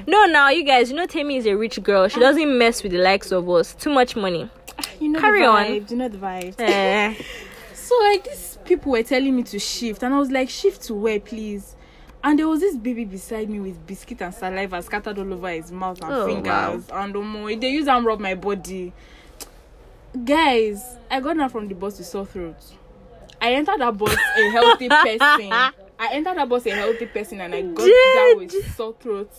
No, 0.06 0.26
now 0.26 0.50
you 0.50 0.64
guys, 0.64 0.90
you 0.90 0.96
know 0.96 1.06
Temi 1.06 1.36
is 1.36 1.46
a 1.46 1.56
rich 1.56 1.82
girl. 1.82 2.08
She 2.08 2.20
doesn't 2.20 2.58
mess 2.58 2.82
with 2.82 2.92
the 2.92 2.98
likes 2.98 3.32
of 3.32 3.48
us. 3.48 3.74
Too 3.74 3.90
much 3.90 4.16
money. 4.16 4.48
You 5.00 5.08
know 5.08 5.20
Carry 5.20 5.40
the 5.40 5.46
on. 5.46 5.64
vibes, 5.66 5.90
You 5.90 5.96
know 5.96 6.08
the 6.08 6.18
vibes. 6.18 6.54
Eh. 6.58 7.14
So 7.74 7.98
like 8.04 8.22
these 8.22 8.56
people 8.64 8.92
were 8.92 9.02
telling 9.02 9.34
me 9.34 9.42
to 9.44 9.58
shift, 9.58 10.04
and 10.04 10.14
I 10.14 10.18
was 10.18 10.30
like, 10.30 10.48
shift 10.48 10.82
to 10.82 10.94
where, 10.94 11.18
please? 11.18 11.74
And 12.22 12.38
there 12.38 12.46
was 12.46 12.60
this 12.60 12.76
baby 12.76 13.04
beside 13.04 13.50
me 13.50 13.58
with 13.58 13.84
biscuit 13.84 14.22
and 14.22 14.32
saliva 14.32 14.80
scattered 14.82 15.18
all 15.18 15.32
over 15.32 15.48
his 15.50 15.72
mouth 15.72 16.00
and 16.02 16.12
Oh, 16.12 16.26
fingers. 16.26 16.84
And 16.92 17.16
um, 17.16 17.58
they 17.58 17.70
use 17.70 17.88
and 17.88 18.04
rub 18.06 18.20
my 18.20 18.36
body. 18.36 18.92
Guys, 20.24 20.98
I 21.10 21.18
got 21.20 21.36
down 21.36 21.48
from 21.50 21.66
the 21.66 21.74
bus 21.74 21.98
with 21.98 22.06
sore 22.06 22.26
throat. 22.26 22.56
I 23.40 23.54
entered 23.54 23.80
that 23.80 23.96
bus 23.96 24.14
a 24.14 24.50
healthy 24.50 24.88
person. 25.18 25.72
I 26.00 26.14
entered 26.14 26.36
that 26.38 26.48
bus 26.48 26.64
a 26.66 26.70
healthy 26.70 27.06
person, 27.06 27.40
and 27.42 27.54
I 27.54 27.60
got 27.62 27.86
down 28.14 28.38
with 28.38 28.74
sore 28.74 28.94
throat, 28.98 29.30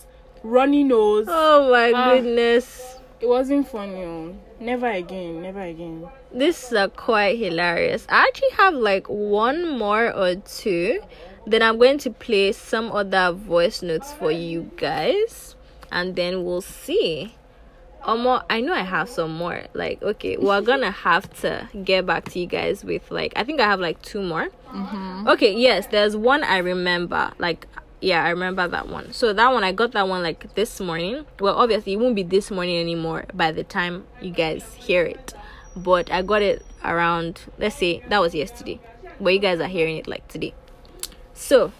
runny 0.44 0.84
nose. 0.84 1.26
oh 1.28 1.70
my 1.72 1.92
Ah. 1.94 2.14
goodness. 2.14 2.98
It 3.20 3.28
wasn't 3.28 3.68
funny. 3.68 4.02
oh. 4.04 4.34
Never 4.60 4.86
again. 4.90 5.42
Never 5.42 5.60
again. 5.62 6.08
This 6.32 6.72
is 6.72 6.88
quite 6.96 7.36
hilarious. 7.38 8.06
I 8.08 8.22
actually 8.28 8.50
have 8.56 8.74
like 8.74 9.06
one 9.08 9.76
more 9.78 10.12
or 10.12 10.36
two. 10.36 11.00
Then 11.46 11.62
I'm 11.62 11.78
going 11.78 11.98
to 11.98 12.10
play 12.10 12.52
some 12.52 12.92
other 12.92 13.32
voice 13.32 13.82
notes 13.82 14.12
for 14.12 14.30
you 14.30 14.70
guys, 14.76 15.56
and 15.90 16.14
then 16.14 16.44
we'll 16.44 16.62
see. 16.62 17.34
Um, 18.04 18.26
I 18.50 18.60
know 18.60 18.72
I 18.72 18.80
have 18.82 19.08
some 19.08 19.32
more. 19.32 19.62
Like, 19.74 20.02
okay, 20.02 20.36
we're 20.36 20.60
gonna 20.60 20.90
have 20.90 21.32
to 21.40 21.68
get 21.84 22.04
back 22.04 22.24
to 22.30 22.40
you 22.40 22.46
guys 22.46 22.84
with 22.84 23.10
like 23.10 23.32
I 23.36 23.44
think 23.44 23.60
I 23.60 23.64
have 23.64 23.80
like 23.80 24.02
two 24.02 24.22
more. 24.22 24.48
Okay, 25.28 25.54
yes, 25.54 25.86
there's 25.86 26.16
one 26.16 26.42
I 26.42 26.58
remember. 26.58 27.32
Like, 27.38 27.66
yeah, 28.00 28.24
I 28.24 28.30
remember 28.30 28.66
that 28.66 28.88
one. 28.88 29.12
So 29.12 29.32
that 29.32 29.52
one 29.52 29.62
I 29.62 29.72
got 29.72 29.92
that 29.92 30.08
one 30.08 30.22
like 30.22 30.54
this 30.54 30.80
morning. 30.80 31.24
Well, 31.38 31.56
obviously 31.56 31.92
it 31.92 32.00
won't 32.00 32.16
be 32.16 32.24
this 32.24 32.50
morning 32.50 32.78
anymore 32.80 33.26
by 33.34 33.52
the 33.52 33.62
time 33.62 34.04
you 34.20 34.30
guys 34.30 34.74
hear 34.74 35.04
it. 35.04 35.34
But 35.76 36.10
I 36.10 36.22
got 36.22 36.42
it 36.42 36.64
around. 36.84 37.42
Let's 37.58 37.76
say 37.76 38.02
that 38.08 38.20
was 38.20 38.34
yesterday, 38.34 38.80
but 39.20 39.32
you 39.32 39.38
guys 39.38 39.60
are 39.60 39.68
hearing 39.68 39.96
it 39.96 40.08
like 40.08 40.26
today. 40.26 40.54
So, 41.34 41.72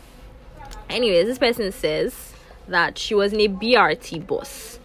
anyways, 0.88 1.26
this 1.26 1.38
person 1.38 1.72
says 1.72 2.32
that 2.68 2.96
she 2.96 3.14
was 3.14 3.32
in 3.32 3.40
a 3.40 3.48
BRT 3.48 4.24
bus 4.26 4.78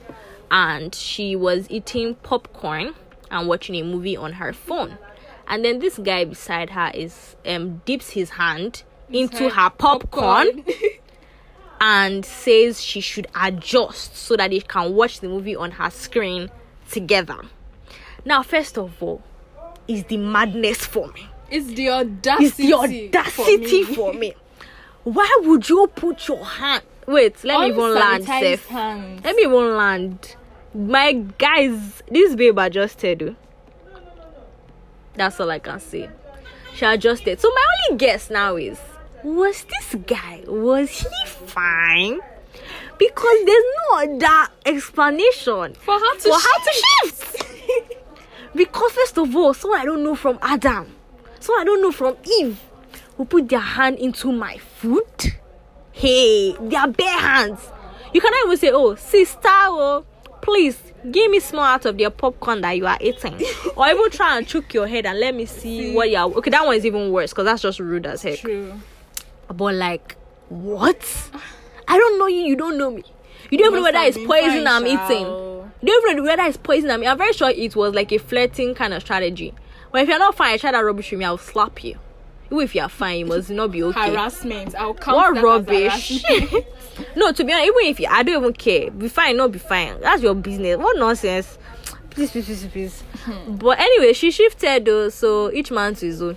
and 0.51 0.93
she 0.93 1.36
was 1.36 1.67
eating 1.69 2.15
popcorn 2.15 2.93
and 3.29 3.47
watching 3.47 3.75
a 3.75 3.83
movie 3.83 4.17
on 4.17 4.33
her 4.33 4.53
phone. 4.53 4.97
And 5.47 5.63
then 5.63 5.79
this 5.79 5.97
guy 5.97 6.25
beside 6.25 6.71
her 6.71 6.91
is 6.93 7.36
um 7.45 7.81
dips 7.86 8.12
his 8.12 8.31
hand 8.31 8.83
into 9.10 9.45
Inside 9.45 9.55
her 9.55 9.69
popcorn 9.69 10.65
and 11.81 12.25
says 12.25 12.81
she 12.81 13.01
should 13.01 13.27
adjust 13.36 14.15
so 14.15 14.36
that 14.36 14.51
they 14.51 14.60
can 14.60 14.93
watch 14.93 15.19
the 15.19 15.29
movie 15.29 15.55
on 15.55 15.71
her 15.71 15.89
screen 15.89 16.49
together. 16.89 17.39
Now, 18.25 18.43
first 18.43 18.77
of 18.77 19.01
all, 19.01 19.23
is 19.88 20.03
the 20.05 20.17
madness 20.17 20.86
for 20.86 21.07
me. 21.13 21.27
It's 21.49 21.67
the 21.67 21.89
audacity. 21.89 22.45
It's 22.45 22.57
the 22.57 22.73
audacity 22.73 23.83
for 23.83 24.13
me. 24.13 24.33
Why 25.03 25.38
would 25.43 25.69
you 25.69 25.88
put 25.95 26.27
your 26.27 26.43
hand? 26.43 26.83
Wait, 27.07 27.41
let 27.45 27.61
me 27.61 27.67
even 27.67 27.93
land 27.93 28.25
safe. 28.25 28.69
Let 28.69 29.35
me 29.35 29.43
even 29.43 29.77
land. 29.77 30.35
My 30.75 31.13
guys, 31.13 32.03
this 32.11 32.35
babe 32.35 32.59
adjusted. 32.59 33.35
That's 35.15 35.39
all 35.39 35.49
I 35.49 35.59
can 35.59 35.79
say. 35.79 36.09
She 36.75 36.85
adjusted. 36.85 37.39
So 37.39 37.49
my 37.49 37.63
only 37.89 37.97
guess 37.97 38.29
now 38.29 38.57
is 38.57 38.77
was 39.23 39.63
this 39.63 39.95
guy 40.05 40.43
was 40.47 40.89
he 40.89 41.25
fine? 41.25 42.19
Because 42.99 43.45
there's 43.45 43.63
no 43.89 43.97
other 43.99 44.51
explanation 44.65 45.75
For 45.75 45.93
her 45.95 46.15
to 46.17 46.29
for 46.29 46.33
her 46.33 46.63
to 46.63 46.83
shift. 47.05 47.45
because 48.55 48.91
first 48.91 49.17
of 49.17 49.35
all, 49.35 49.53
someone 49.53 49.79
I 49.79 49.85
don't 49.85 50.03
know 50.03 50.15
from 50.15 50.39
Adam, 50.41 50.93
someone 51.39 51.61
I 51.61 51.63
don't 51.63 51.81
know 51.81 51.91
from 51.91 52.17
Eve, 52.39 52.59
who 53.15 53.25
put 53.25 53.47
their 53.49 53.59
hand 53.59 53.97
into 53.97 54.31
my 54.31 54.57
food. 54.57 55.37
Hey, 55.97 56.51
their 56.62 56.86
bare 56.88 57.19
hands. 57.19 57.60
You 58.13 58.21
cannot 58.21 58.45
even 58.45 58.57
say, 58.57 58.69
"Oh, 58.71 58.93
sister, 58.95 59.39
oh, 59.49 60.05
please 60.41 60.79
give 61.12 61.31
me 61.31 61.39
small 61.39 61.63
out 61.65 61.86
of 61.86 61.99
your 61.99 62.12
popcorn 62.12 62.62
that 62.62 62.73
you 62.77 62.86
are 62.86 62.99
eating," 63.01 63.33
or 63.75 63.88
even 63.88 64.12
try 64.12 64.38
and 64.38 64.47
choke 64.47 64.73
your 64.75 64.86
head 64.88 65.07
and 65.07 65.19
let 65.19 65.33
me 65.33 65.45
see, 65.47 65.89
See. 65.89 65.95
what 65.95 66.12
you 66.12 66.17
are. 66.17 66.25
Okay, 66.25 66.51
that 66.51 66.65
one 66.65 66.75
is 66.75 66.86
even 66.86 67.12
worse 67.12 67.31
because 67.31 67.45
that's 67.45 67.63
just 67.63 67.79
rude 67.79 68.05
as 68.05 68.21
heck. 68.21 68.38
True. 68.39 68.73
But 69.47 69.73
like, 69.73 70.15
what? 70.49 71.03
I 71.88 71.97
don't 71.97 72.19
know 72.19 72.27
you. 72.27 72.41
You 72.41 72.55
don't 72.55 72.77
know 72.77 72.91
me. 72.91 73.03
You 73.49 73.57
don't 73.57 73.67
even 73.73 73.79
know 73.79 73.83
whether 73.83 73.99
it's 74.07 74.17
poison 74.17 74.65
fine, 74.65 74.67
I'm 74.67 74.86
sha. 74.86 75.05
eating. 75.05 75.25
You 75.25 75.88
don't 75.88 76.10
even 76.12 76.17
know 76.17 76.29
whether 76.29 76.43
it's 76.43 76.57
poison 76.57 76.91
I'm. 76.91 77.03
I'm 77.05 77.17
very 77.17 77.33
sure 77.33 77.49
it 77.49 77.75
was 77.75 77.95
like 77.95 78.12
a 78.12 78.19
flirting 78.19 78.75
kind 78.75 78.93
of 78.93 79.01
strategy. 79.01 79.53
But 79.91 80.01
if 80.01 80.10
you're 80.10 80.19
not 80.19 80.36
fine, 80.36 80.51
I 80.53 80.57
try 80.57 80.71
that 80.73 80.79
rubbish 80.79 81.10
with 81.10 81.19
me. 81.19 81.25
I'll 81.25 81.38
slap 81.39 81.83
you. 81.83 81.97
Even 82.47 82.60
if 82.62 82.75
you're 82.75 82.89
fine, 82.89 83.19
you 83.19 83.25
must 83.25 83.49
not 83.49 83.71
be 83.71 83.83
okay. 83.83 84.10
Harassment. 84.12 84.75
I'll 84.75 84.93
count 84.93 85.17
what 85.17 85.36
that 85.36 85.43
rubbish? 85.43 86.23
no, 87.15 87.31
to 87.31 87.43
be 87.43 87.53
honest, 87.53 87.67
even 87.67 87.91
if 87.91 87.99
you, 87.99 88.07
I 88.10 88.23
don't 88.23 88.41
even 88.41 88.53
care. 88.53 88.89
Be 88.91 89.10
fine, 89.10 89.38
not 89.38 89.51
be 89.51 89.60
fine. 89.60 89.99
That's 90.01 90.21
your 90.21 90.36
business. 90.36 90.77
What 90.77 90.97
nonsense? 90.97 91.57
please, 92.17 92.31
please, 92.31 92.45
please, 92.45 92.67
please. 92.67 93.01
Hmm. 93.25 93.55
but 93.57 93.79
anyway, 93.79 94.12
she 94.13 94.31
shifted 94.31 94.86
though, 94.86 95.10
so 95.10 95.51
each 95.51 95.69
man 95.69 95.93
to 95.95 96.05
his 96.07 96.21
own. 96.21 96.36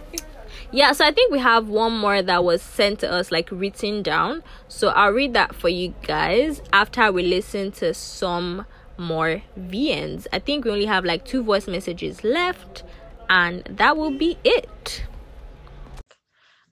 yeah, 0.70 0.92
so 0.92 1.04
I 1.04 1.10
think 1.10 1.32
we 1.32 1.40
have 1.40 1.68
one 1.68 1.96
more 1.96 2.22
that 2.22 2.44
was 2.44 2.62
sent 2.62 3.00
to 3.00 3.10
us, 3.10 3.32
like 3.32 3.48
written 3.50 4.02
down. 4.02 4.44
So 4.68 4.88
I'll 4.88 5.10
read 5.10 5.34
that 5.34 5.54
for 5.54 5.68
you 5.68 5.94
guys 6.06 6.62
after 6.72 7.10
we 7.10 7.24
listen 7.24 7.72
to 7.72 7.92
some 7.92 8.66
more 8.96 9.42
VNs. 9.58 10.28
I 10.32 10.38
think 10.38 10.64
we 10.64 10.70
only 10.70 10.86
have 10.86 11.04
like 11.04 11.24
two 11.24 11.42
voice 11.42 11.66
messages 11.66 12.22
left, 12.22 12.84
and 13.28 13.64
that 13.64 13.96
will 13.96 14.16
be 14.16 14.38
it. 14.44 15.02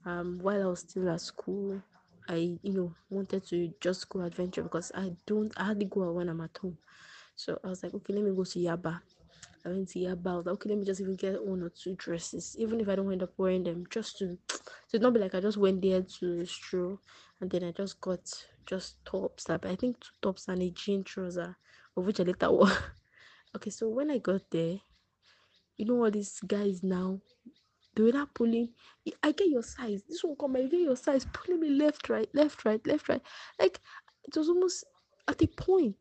Um 0.05 0.39
while 0.43 0.63
I 0.63 0.67
was 0.67 0.81
still 0.81 1.09
at 1.11 1.21
school, 1.21 1.81
I 2.29 2.59
you 2.63 2.73
know 2.73 2.95
wanted 3.11 3.47
to 3.49 3.73
just 3.81 4.09
go 4.09 4.21
adventure 4.21 4.63
because 4.63 4.93
I 4.95 5.13
don't 5.27 5.53
I 5.57 5.65
hardly 5.65 5.87
go 5.87 6.09
out 6.09 6.15
when 6.15 6.29
I'm 6.29 6.41
at 6.41 6.57
home. 6.61 6.79
So 7.35 7.59
I 7.65 7.69
was 7.69 7.83
like, 7.83 7.95
okay, 7.95 8.13
let 8.13 8.25
me 8.25 8.35
go 8.35 8.45
to 8.45 8.59
Yaba. 8.59 9.01
I 9.65 9.69
went 9.69 9.89
to 9.91 9.99
Yaba. 10.01 10.27
I 10.33 10.37
was 10.37 10.47
like, 10.47 10.55
okay, 10.55 10.69
let 10.71 10.79
me 10.79 10.85
just 10.85 11.01
even 11.01 11.17
get 11.17 11.45
one 11.45 11.63
or 11.63 11.71
two 11.71 11.95
dresses, 11.97 12.57
even 12.59 12.81
if 12.81 12.89
I 12.89 12.97
don't 12.97 13.11
end 13.13 13.23
up 13.23 13.33
wearing 13.37 13.65
them, 13.65 13.85
just 13.91 14.19
to 14.19 14.39
to 14.91 14.99
not 14.99 15.15
be 15.15 15.21
like 15.21 15.35
I 15.35 15.41
just 15.41 15.57
went 15.59 15.83
there 15.83 16.03
to 16.21 16.45
stroll 16.45 16.99
and 17.41 17.51
then 17.51 17.65
I 17.65 17.73
just 17.73 18.01
got 18.01 18.21
just 18.67 19.05
tops. 19.05 19.49
I 19.51 19.59
think 19.77 20.01
two 20.01 20.11
tops 20.21 20.49
and 20.49 20.63
a 20.63 20.71
jean 20.71 21.05
trouser, 21.05 21.57
of 21.97 22.07
which 22.07 22.21
I 22.21 22.25
later 22.25 22.51
wore. 22.51 22.71
okay, 23.57 23.71
so 23.71 23.89
when 23.89 24.11
I 24.11 24.19
got 24.19 24.43
there, 24.51 24.79
you 25.77 25.87
know 25.87 25.95
what 25.97 26.13
these 26.13 26.41
guys 26.47 26.83
now 26.83 27.21
they 27.95 28.03
were 28.03 28.13
not 28.13 28.35
pulling 28.35 28.75
"I- 29.07 29.13
I 29.23 29.33
get 29.33 29.49
your 29.49 29.63
size. 29.63 30.03
This 30.09 30.23
one 30.25 30.37
come, 30.37 30.57
I 30.57 30.63
get 30.63 30.81
your 30.81 30.97
size, 30.97 31.27
pulling 31.33 31.61
me 31.61 31.71
left, 31.71 32.09
right, 32.09 32.29
left, 32.35 32.65
right, 32.65 32.85
left, 32.87 33.09
right. 33.09 33.23
Like 33.59 33.81
it 34.25 34.37
was 34.37 34.49
almost 34.49 34.85
at 35.29 35.43
a 35.43 35.47
point. 35.47 35.97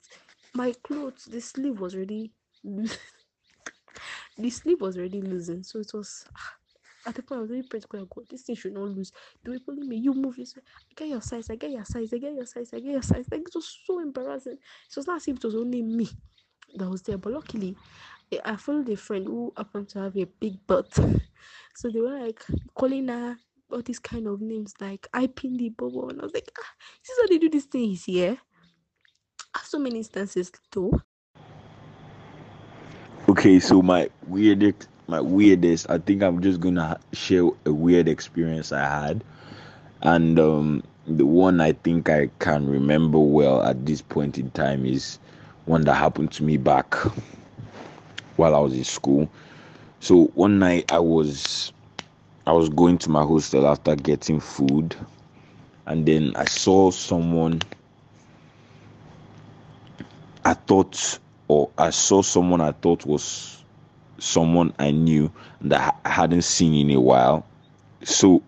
My 0.53 0.73
clothes, 0.83 1.25
the 1.25 1.41
sleeve 1.41 1.79
was 1.79 1.95
already 1.95 2.33
the 4.37 4.49
sleeve 4.49 4.81
was 4.81 4.97
already 4.97 5.21
losing. 5.21 5.63
So 5.63 5.79
it 5.79 5.91
was 5.93 6.25
ah, 6.35 6.53
at 7.07 7.15
the 7.15 7.23
point 7.23 7.39
I 7.39 7.41
was 7.41 7.51
really 7.51 7.63
to 7.63 7.79
God, 7.87 8.09
God, 8.09 8.25
this 8.29 8.43
thing 8.43 8.55
should 8.55 8.73
not 8.73 8.89
lose. 8.89 9.11
They 9.43 9.51
were 9.51 9.59
pulling 9.59 9.87
me, 9.87 9.97
you 9.97 10.13
move 10.13 10.35
this 10.35 10.55
way. 10.55 10.63
I 10.91 10.93
get 10.95 11.07
your 11.09 11.21
size, 11.21 11.49
I 11.49 11.55
get 11.55 11.71
your 11.71 11.85
size, 11.85 12.13
I 12.13 12.17
get 12.17 12.33
your 12.33 12.45
size, 12.45 12.71
I 12.73 12.79
get 12.79 12.91
your 12.91 13.01
size. 13.01 13.25
Like 13.31 13.41
it 13.41 13.55
was 13.55 13.79
so 13.85 13.99
embarrassing. 13.99 14.53
It 14.53 14.95
was 14.95 15.07
not 15.07 15.17
as 15.17 15.27
if 15.27 15.37
it 15.37 15.43
was 15.43 15.55
only 15.55 15.81
me 15.81 16.09
that 16.75 16.89
was 16.89 17.01
there. 17.03 17.17
But 17.17 17.33
luckily, 17.33 17.75
I- 18.45 18.55
followed 18.55 18.89
a 18.89 18.95
friend 18.97 19.25
who 19.27 19.53
happened 19.57 19.89
to 19.89 19.99
have 19.99 20.17
a 20.17 20.25
big 20.25 20.65
butt. 20.67 20.97
So 21.75 21.89
they 21.89 22.01
were 22.01 22.19
like 22.19 22.43
calling 22.75 23.07
her 23.07 23.37
all 23.71 23.81
these 23.81 23.99
kind 23.99 24.27
of 24.27 24.41
names 24.41 24.73
like 24.81 25.07
I 25.13 25.27
pinned 25.27 25.59
the 25.59 25.69
bubble. 25.69 26.09
And 26.09 26.19
I 26.19 26.25
was 26.25 26.33
like, 26.33 26.51
ah, 26.59 26.73
is 27.03 27.17
how 27.19 27.27
they 27.27 27.37
do 27.37 27.49
these 27.49 27.65
things 27.65 28.03
here? 28.05 28.37
I 29.55 29.59
have 29.59 29.67
so 29.67 29.79
many 29.79 29.97
instances 29.99 30.51
though. 30.71 31.01
Okay, 33.29 33.59
so 33.59 33.81
my 33.81 34.09
weirdest, 34.27 34.87
my 35.07 35.21
weirdest. 35.21 35.89
I 35.89 35.97
think 35.99 36.23
I'm 36.23 36.41
just 36.41 36.59
gonna 36.59 36.99
share 37.13 37.49
a 37.65 37.73
weird 37.73 38.07
experience 38.07 38.71
I 38.71 38.81
had, 38.85 39.23
and 40.01 40.39
um, 40.39 40.83
the 41.07 41.25
one 41.25 41.61
I 41.61 41.73
think 41.73 42.09
I 42.09 42.29
can 42.39 42.67
remember 42.67 43.19
well 43.19 43.61
at 43.63 43.85
this 43.85 44.01
point 44.01 44.37
in 44.37 44.51
time 44.51 44.85
is 44.85 45.19
one 45.65 45.83
that 45.83 45.95
happened 45.95 46.31
to 46.33 46.43
me 46.43 46.57
back 46.57 46.95
while 48.41 48.55
I 48.55 48.59
was 48.59 48.73
in 48.73 48.83
school. 48.83 49.29
So 49.99 50.25
one 50.33 50.57
night 50.57 50.91
I 50.91 50.97
was, 50.97 51.71
I 52.47 52.51
was 52.53 52.69
going 52.69 52.97
to 52.99 53.09
my 53.11 53.21
hostel 53.21 53.67
after 53.67 53.95
getting 53.95 54.39
food, 54.39 54.95
and 55.85 56.05
then 56.07 56.33
I 56.35 56.45
saw 56.45 56.89
someone. 56.89 57.61
I 60.43 60.55
thought, 60.55 61.19
or 61.47 61.69
I 61.77 61.91
saw 61.91 62.23
someone 62.23 62.61
I 62.61 62.71
thought 62.71 63.05
was 63.05 63.63
someone 64.17 64.73
I 64.79 64.89
knew 64.89 65.31
that 65.61 65.99
I 66.03 66.09
hadn't 66.09 66.41
seen 66.41 66.73
in 66.73 66.97
a 66.97 66.99
while. 66.99 67.45
So 68.03 68.41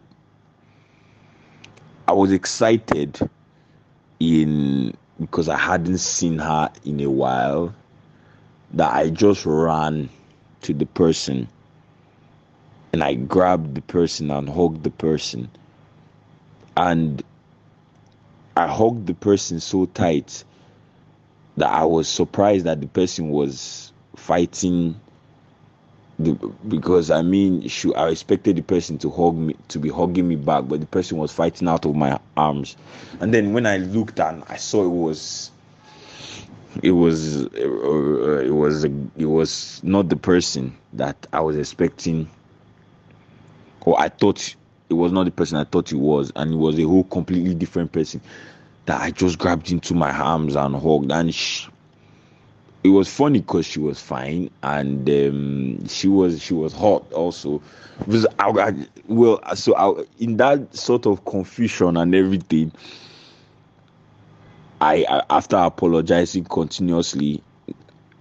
I 2.08 2.14
was 2.14 2.32
excited 2.32 3.20
in 4.20 4.96
because 5.20 5.50
I 5.50 5.58
hadn't 5.58 6.00
seen 6.00 6.40
her 6.40 6.72
in 6.84 7.00
a 7.02 7.10
while 7.12 7.76
that 8.74 8.94
I 8.94 9.10
just 9.10 9.46
ran 9.46 10.10
to 10.62 10.74
the 10.74 10.86
person 10.86 11.48
and 12.94 13.04
I 13.04 13.16
grabbed 13.16 13.74
the 13.76 13.82
person 13.82 14.30
and 14.30 14.48
hugged 14.48 14.84
the 14.84 14.92
person. 14.92 15.50
And 16.78 17.24
I 18.56 18.68
hugged 18.68 19.08
the 19.08 19.16
person 19.16 19.60
so 19.60 19.86
tight 19.86 20.44
that 21.58 21.70
I 21.72 21.86
was 21.86 22.08
surprised 22.08 22.66
that 22.66 22.82
the 22.82 22.88
person 22.88 23.30
was 23.30 23.92
fighting 24.16 25.00
the, 26.20 26.34
because 26.68 27.10
I 27.10 27.24
mean 27.24 27.68
I 27.96 28.10
expected 28.10 28.56
the 28.56 28.62
person 28.62 29.00
to 29.00 29.10
hug 29.10 29.36
me 29.36 29.56
to 29.70 29.80
be 29.80 29.90
hugging 29.90 30.28
me 30.28 30.36
back 30.36 30.66
but 30.68 30.80
the 30.80 30.86
person 30.86 31.18
was 31.18 31.32
fighting 31.32 31.68
out 31.68 31.86
of 31.88 31.96
my 31.96 32.20
arms 32.38 32.78
and 33.20 33.34
then 33.34 33.54
when 33.54 33.66
I 33.66 33.78
looked 33.78 34.20
and 34.20 34.44
I 34.48 34.58
saw 34.58 34.86
it 34.86 34.90
was 34.90 35.50
it 36.82 36.92
was 36.92 37.46
uh, 37.46 38.40
it 38.40 38.54
was 38.54 38.84
it 38.84 39.26
was 39.26 39.82
not 39.84 40.10
the 40.10 40.16
person 40.16 40.76
that 40.94 41.28
I 41.34 41.40
was 41.42 41.58
expecting 41.58 42.30
or 43.82 44.00
I 44.00 44.10
thought 44.10 44.56
it 44.90 44.94
was 44.94 45.12
not 45.12 45.26
the 45.26 45.32
person 45.32 45.58
I 45.58 45.66
thought 45.66 45.92
it 45.92 45.98
was 45.98 46.32
and 46.36 46.54
it 46.54 46.58
was 46.58 46.80
a 46.80 46.84
whole 46.84 47.04
completely 47.06 47.54
different 47.54 47.92
person 47.92 48.22
that 48.86 49.02
I 49.02 49.12
just 49.12 49.40
grabbed 49.40 49.72
into 49.72 49.94
my 49.94 50.12
arms 50.12 50.56
and 50.56 50.76
hugged. 50.76 51.12
And 51.12 51.34
she, 51.34 51.70
it 52.84 52.90
was 52.90 53.08
funny 53.14 53.40
because 53.40 53.66
she 53.66 53.80
was 53.80 54.02
fine 54.02 54.50
and 54.62 55.10
um, 55.10 55.88
she 55.88 56.08
was 56.08 56.42
she 56.42 56.54
was 56.54 56.74
hot 56.74 57.12
also. 57.14 57.62
Because 58.00 58.26
I, 58.40 58.50
I, 58.50 58.74
well, 59.08 59.40
so 59.56 59.76
I, 59.76 60.04
in 60.20 60.38
that 60.38 60.76
sort 60.76 61.06
of 61.06 61.24
confusion 61.26 61.96
and 61.96 62.14
everything, 62.14 62.72
I, 64.84 65.06
I 65.08 65.24
after 65.30 65.56
apologizing 65.56 66.44
continuously, 66.44 67.42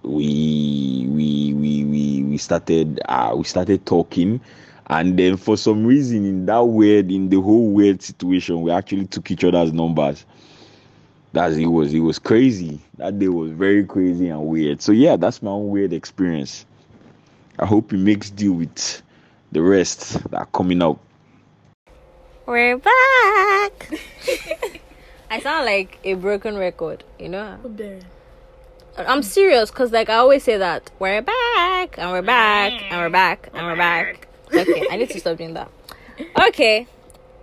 we 0.01 1.05
we 1.09 1.53
we 1.53 1.83
we 1.83 2.23
we 2.23 2.37
started 2.37 3.01
uh, 3.05 3.33
we 3.35 3.43
started 3.43 3.85
talking. 3.85 4.39
And 4.87 5.19
then 5.19 5.35
for 5.35 5.57
some 5.57 5.85
reason 5.85 6.25
in 6.25 6.45
that 6.45 6.59
weird 6.59 7.11
in 7.11 7.27
the 7.29 7.41
whole 7.41 7.69
weird 7.71 8.01
situation 8.01 8.61
we 8.61 8.71
actually 8.71 9.07
took 9.07 9.29
each 9.29 9.43
other's 9.43 9.73
numbers. 9.73 10.25
That's 11.33 11.57
it 11.57 11.65
was 11.65 11.93
it 11.93 11.99
was 11.99 12.17
crazy. 12.17 12.79
That 12.97 13.19
day 13.19 13.27
was 13.27 13.51
very 13.51 13.83
crazy 13.85 14.29
and 14.29 14.45
weird. 14.45 14.81
So 14.81 14.93
yeah 14.93 15.17
that's 15.17 15.41
my 15.41 15.51
own 15.51 15.67
weird 15.67 15.91
experience. 15.91 16.65
I 17.59 17.65
hope 17.65 17.91
it 17.91 17.97
makes 17.97 18.29
deal 18.29 18.53
with 18.53 19.01
the 19.51 19.61
rest 19.61 20.13
that 20.31 20.37
are 20.37 20.45
coming 20.45 20.81
up. 20.81 20.97
We're 22.45 22.77
back. 22.77 23.99
I 25.33 25.39
sound 25.39 25.65
like 25.65 25.97
a 26.03 26.13
broken 26.13 26.55
record, 26.57 27.03
you 27.17 27.27
know. 27.27 27.57
I'm 28.95 29.23
serious 29.23 29.71
because, 29.71 29.91
like, 29.91 30.07
I 30.07 30.17
always 30.17 30.43
say 30.43 30.57
that 30.57 30.91
we're 30.99 31.23
back 31.23 31.97
and 31.97 32.11
we're 32.11 32.21
back 32.21 32.73
and 32.91 33.01
we're 33.01 33.09
back 33.09 33.49
and 33.51 33.65
we're 33.65 33.75
back. 33.75 34.27
Okay, 34.53 34.85
I 34.91 34.95
need 34.95 35.09
to 35.09 35.19
stop 35.19 35.39
doing 35.39 35.55
that. 35.55 35.71
Okay, 36.47 36.85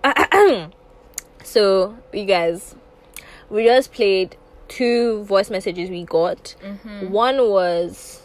so 1.42 1.96
you 2.12 2.24
guys, 2.26 2.76
we 3.48 3.64
just 3.64 3.92
played 3.92 4.36
two 4.68 5.24
voice 5.24 5.50
messages 5.50 5.90
we 5.90 6.04
got. 6.04 6.54
One 7.00 7.38
was 7.50 8.22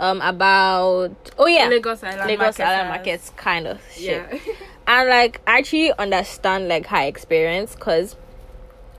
um 0.00 0.20
about 0.22 1.14
oh 1.38 1.46
yeah 1.46 1.68
Lagos 1.68 2.02
Island 2.02 2.26
Lagos 2.26 2.58
Marketers. 2.58 2.66
Island 2.66 2.88
markets 2.88 3.32
kind 3.36 3.66
of 3.66 3.80
shit. 3.92 4.26
Yeah. 4.32 4.54
and 4.86 5.08
like 5.10 5.42
I 5.46 5.58
actually 5.58 5.92
understand 5.92 6.68
like 6.68 6.86
her 6.86 7.02
experience 7.02 7.74
because 7.74 8.16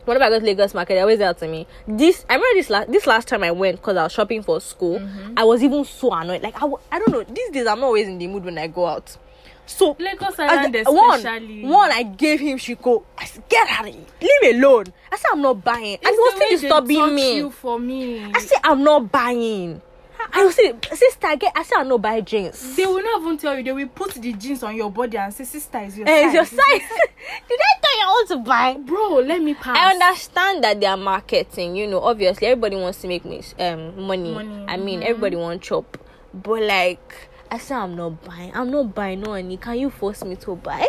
whenever 0.05 0.25
I 0.25 0.29
go 0.29 0.39
to 0.39 0.45
Lagos 0.45 0.73
market, 0.73 0.95
they 0.95 1.01
always 1.01 1.19
tell 1.19 1.33
to 1.33 1.47
me 1.47 1.67
this. 1.87 2.25
I 2.29 2.35
remember 2.35 2.55
this 2.59 2.69
last 2.69 2.91
this 2.91 3.07
last 3.07 3.27
time 3.27 3.43
I 3.43 3.51
went 3.51 3.77
because 3.77 3.97
I 3.97 4.03
was 4.03 4.11
shopping 4.11 4.43
for 4.43 4.61
school. 4.61 4.99
Mm-hmm. 4.99 5.33
I 5.37 5.43
was 5.43 5.63
even 5.63 5.83
so 5.85 6.11
annoyed. 6.13 6.41
Like 6.41 6.55
I, 6.55 6.61
w- 6.61 6.79
I 6.91 6.99
don't 6.99 7.11
know. 7.11 7.23
These 7.23 7.49
days 7.51 7.67
I'm 7.67 7.79
not 7.79 7.87
always 7.87 8.07
in 8.07 8.17
the 8.17 8.27
mood 8.27 8.45
when 8.45 8.57
I 8.57 8.67
go 8.67 8.85
out. 8.85 9.17
So 9.67 9.95
Lagos 9.99 10.37
Island 10.37 10.75
one, 10.85 11.19
especially. 11.19 11.63
one 11.65 11.91
I 11.91 12.03
gave 12.03 12.39
him 12.39 12.57
Shiko. 12.57 13.03
I 13.17 13.25
said, 13.25 13.49
get 13.49 13.67
out 13.67 13.87
of 13.87 13.93
here, 13.95 14.05
leave 14.21 14.53
me 14.53 14.59
alone. 14.59 14.85
I 15.11 15.17
said 15.17 15.29
I'm 15.31 15.41
not 15.41 15.63
buying, 15.63 15.97
and 16.03 16.05
he 16.05 16.11
was 16.11 16.35
still 16.35 16.49
disturbing 16.81 17.15
me. 17.15 17.37
You 17.37 17.49
for 17.49 17.79
me. 17.79 18.23
I 18.23 18.39
said 18.41 18.59
I'm 18.63 18.83
not 18.83 19.11
buying. 19.11 19.81
I 20.33 20.43
was 20.45 20.55
saying, 20.55 20.79
sister, 20.93 21.35
get. 21.37 21.53
I 21.55 21.63
said 21.63 21.77
I'm 21.79 21.87
not 21.87 22.01
buying 22.01 22.25
jeans. 22.25 22.75
They 22.75 22.85
will 22.85 23.01
not 23.03 23.21
even 23.21 23.37
tell 23.37 23.57
you. 23.57 23.63
They 23.63 23.71
will 23.71 23.87
put 23.87 24.13
the 24.13 24.33
jeans 24.33 24.63
on 24.63 24.75
your 24.75 24.91
body 24.91 25.17
and 25.17 25.33
say, 25.33 25.43
"Sister, 25.43 25.79
is 25.79 25.97
your 25.97 26.07
Eh, 26.07 26.23
size." 26.23 26.33
your 26.33 26.45
size. 26.45 26.57
Did 27.49 27.59
I 27.59 27.79
tell 27.81 27.99
you 27.99 28.05
all 28.07 28.25
to 28.27 28.37
buy? 28.37 28.73
Bro, 28.79 29.15
let 29.25 29.41
me 29.41 29.53
pass. 29.53 29.77
I 29.77 29.91
understand 29.91 30.63
that 30.63 30.79
they 30.79 30.85
are 30.87 30.97
marketing. 30.97 31.75
You 31.75 31.87
know, 31.87 32.01
obviously 32.01 32.47
everybody 32.47 32.75
wants 32.75 33.01
to 33.01 33.07
make 33.07 33.25
me 33.25 33.41
um 33.59 34.01
money. 34.01 34.33
Money, 34.33 34.65
I 34.67 34.77
mean, 34.77 35.03
everybody 35.03 35.35
wants 35.35 35.67
chop, 35.67 35.97
but 36.33 36.61
like 36.61 37.29
I 37.51 37.57
said, 37.57 37.77
I'm 37.77 37.95
not 37.95 38.23
buying. 38.23 38.51
I'm 38.53 38.71
not 38.71 38.93
buying 38.95 39.21
no 39.21 39.29
money. 39.31 39.57
Can 39.57 39.77
you 39.79 39.89
force 39.89 40.23
me 40.23 40.35
to 40.37 40.55
buy? 40.55 40.87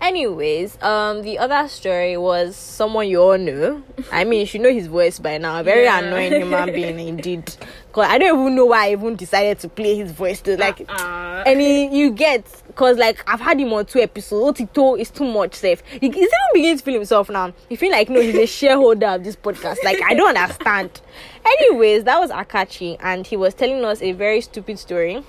Anyways, 0.00 0.82
um, 0.82 1.20
the 1.22 1.38
other 1.38 1.68
story 1.68 2.16
was 2.16 2.56
someone 2.56 3.06
you 3.06 3.20
all 3.20 3.36
know. 3.36 3.82
I 4.10 4.24
mean, 4.24 4.40
you 4.40 4.46
should 4.46 4.62
know 4.62 4.72
his 4.72 4.86
voice 4.86 5.18
by 5.18 5.36
now. 5.36 5.60
A 5.60 5.62
Very 5.62 5.84
Yeah. 5.84 5.98
annoying 5.98 6.32
human 6.32 6.72
being 6.72 6.98
indeed. 6.98 7.54
Cause 7.92 8.06
I 8.08 8.16
don't 8.18 8.40
even 8.40 8.54
know 8.54 8.64
why 8.66 8.86
I 8.86 8.92
even 8.92 9.14
decided 9.16 9.58
to 9.58 9.68
play 9.68 9.96
his 9.96 10.10
voice 10.12 10.40
to 10.42 10.56
like 10.56 10.86
Uh, 10.88 11.42
any 11.44 11.94
you 11.94 12.12
get 12.12 12.44
because 12.68 12.96
like 12.96 13.22
I've 13.26 13.40
had 13.40 13.60
him 13.60 13.72
on 13.74 13.84
two 13.84 13.98
episodes. 14.00 14.58
Otito 14.60 14.98
is 14.98 15.10
too 15.10 15.24
much 15.24 15.54
safe. 15.54 15.82
He, 15.90 16.06
he's 16.06 16.14
even 16.16 16.30
beginning 16.54 16.78
to 16.78 16.84
feel 16.84 16.94
himself 16.94 17.28
now. 17.28 17.52
He 17.68 17.76
feel 17.76 17.90
like 17.90 18.08
no, 18.08 18.20
he's 18.20 18.36
a 18.36 18.46
shareholder 18.46 19.06
of 19.08 19.24
this 19.24 19.36
podcast. 19.36 19.76
Like 19.84 20.00
I 20.02 20.14
don't 20.14 20.34
understand. 20.36 21.00
Anyways, 21.44 22.04
that 22.04 22.18
was 22.20 22.30
Akachi, 22.30 22.96
and 23.00 23.26
he 23.26 23.36
was 23.36 23.52
telling 23.54 23.84
us 23.84 24.00
a 24.00 24.12
very 24.12 24.40
stupid 24.40 24.78
story 24.78 25.22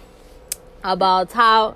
about 0.83 1.31
how 1.33 1.75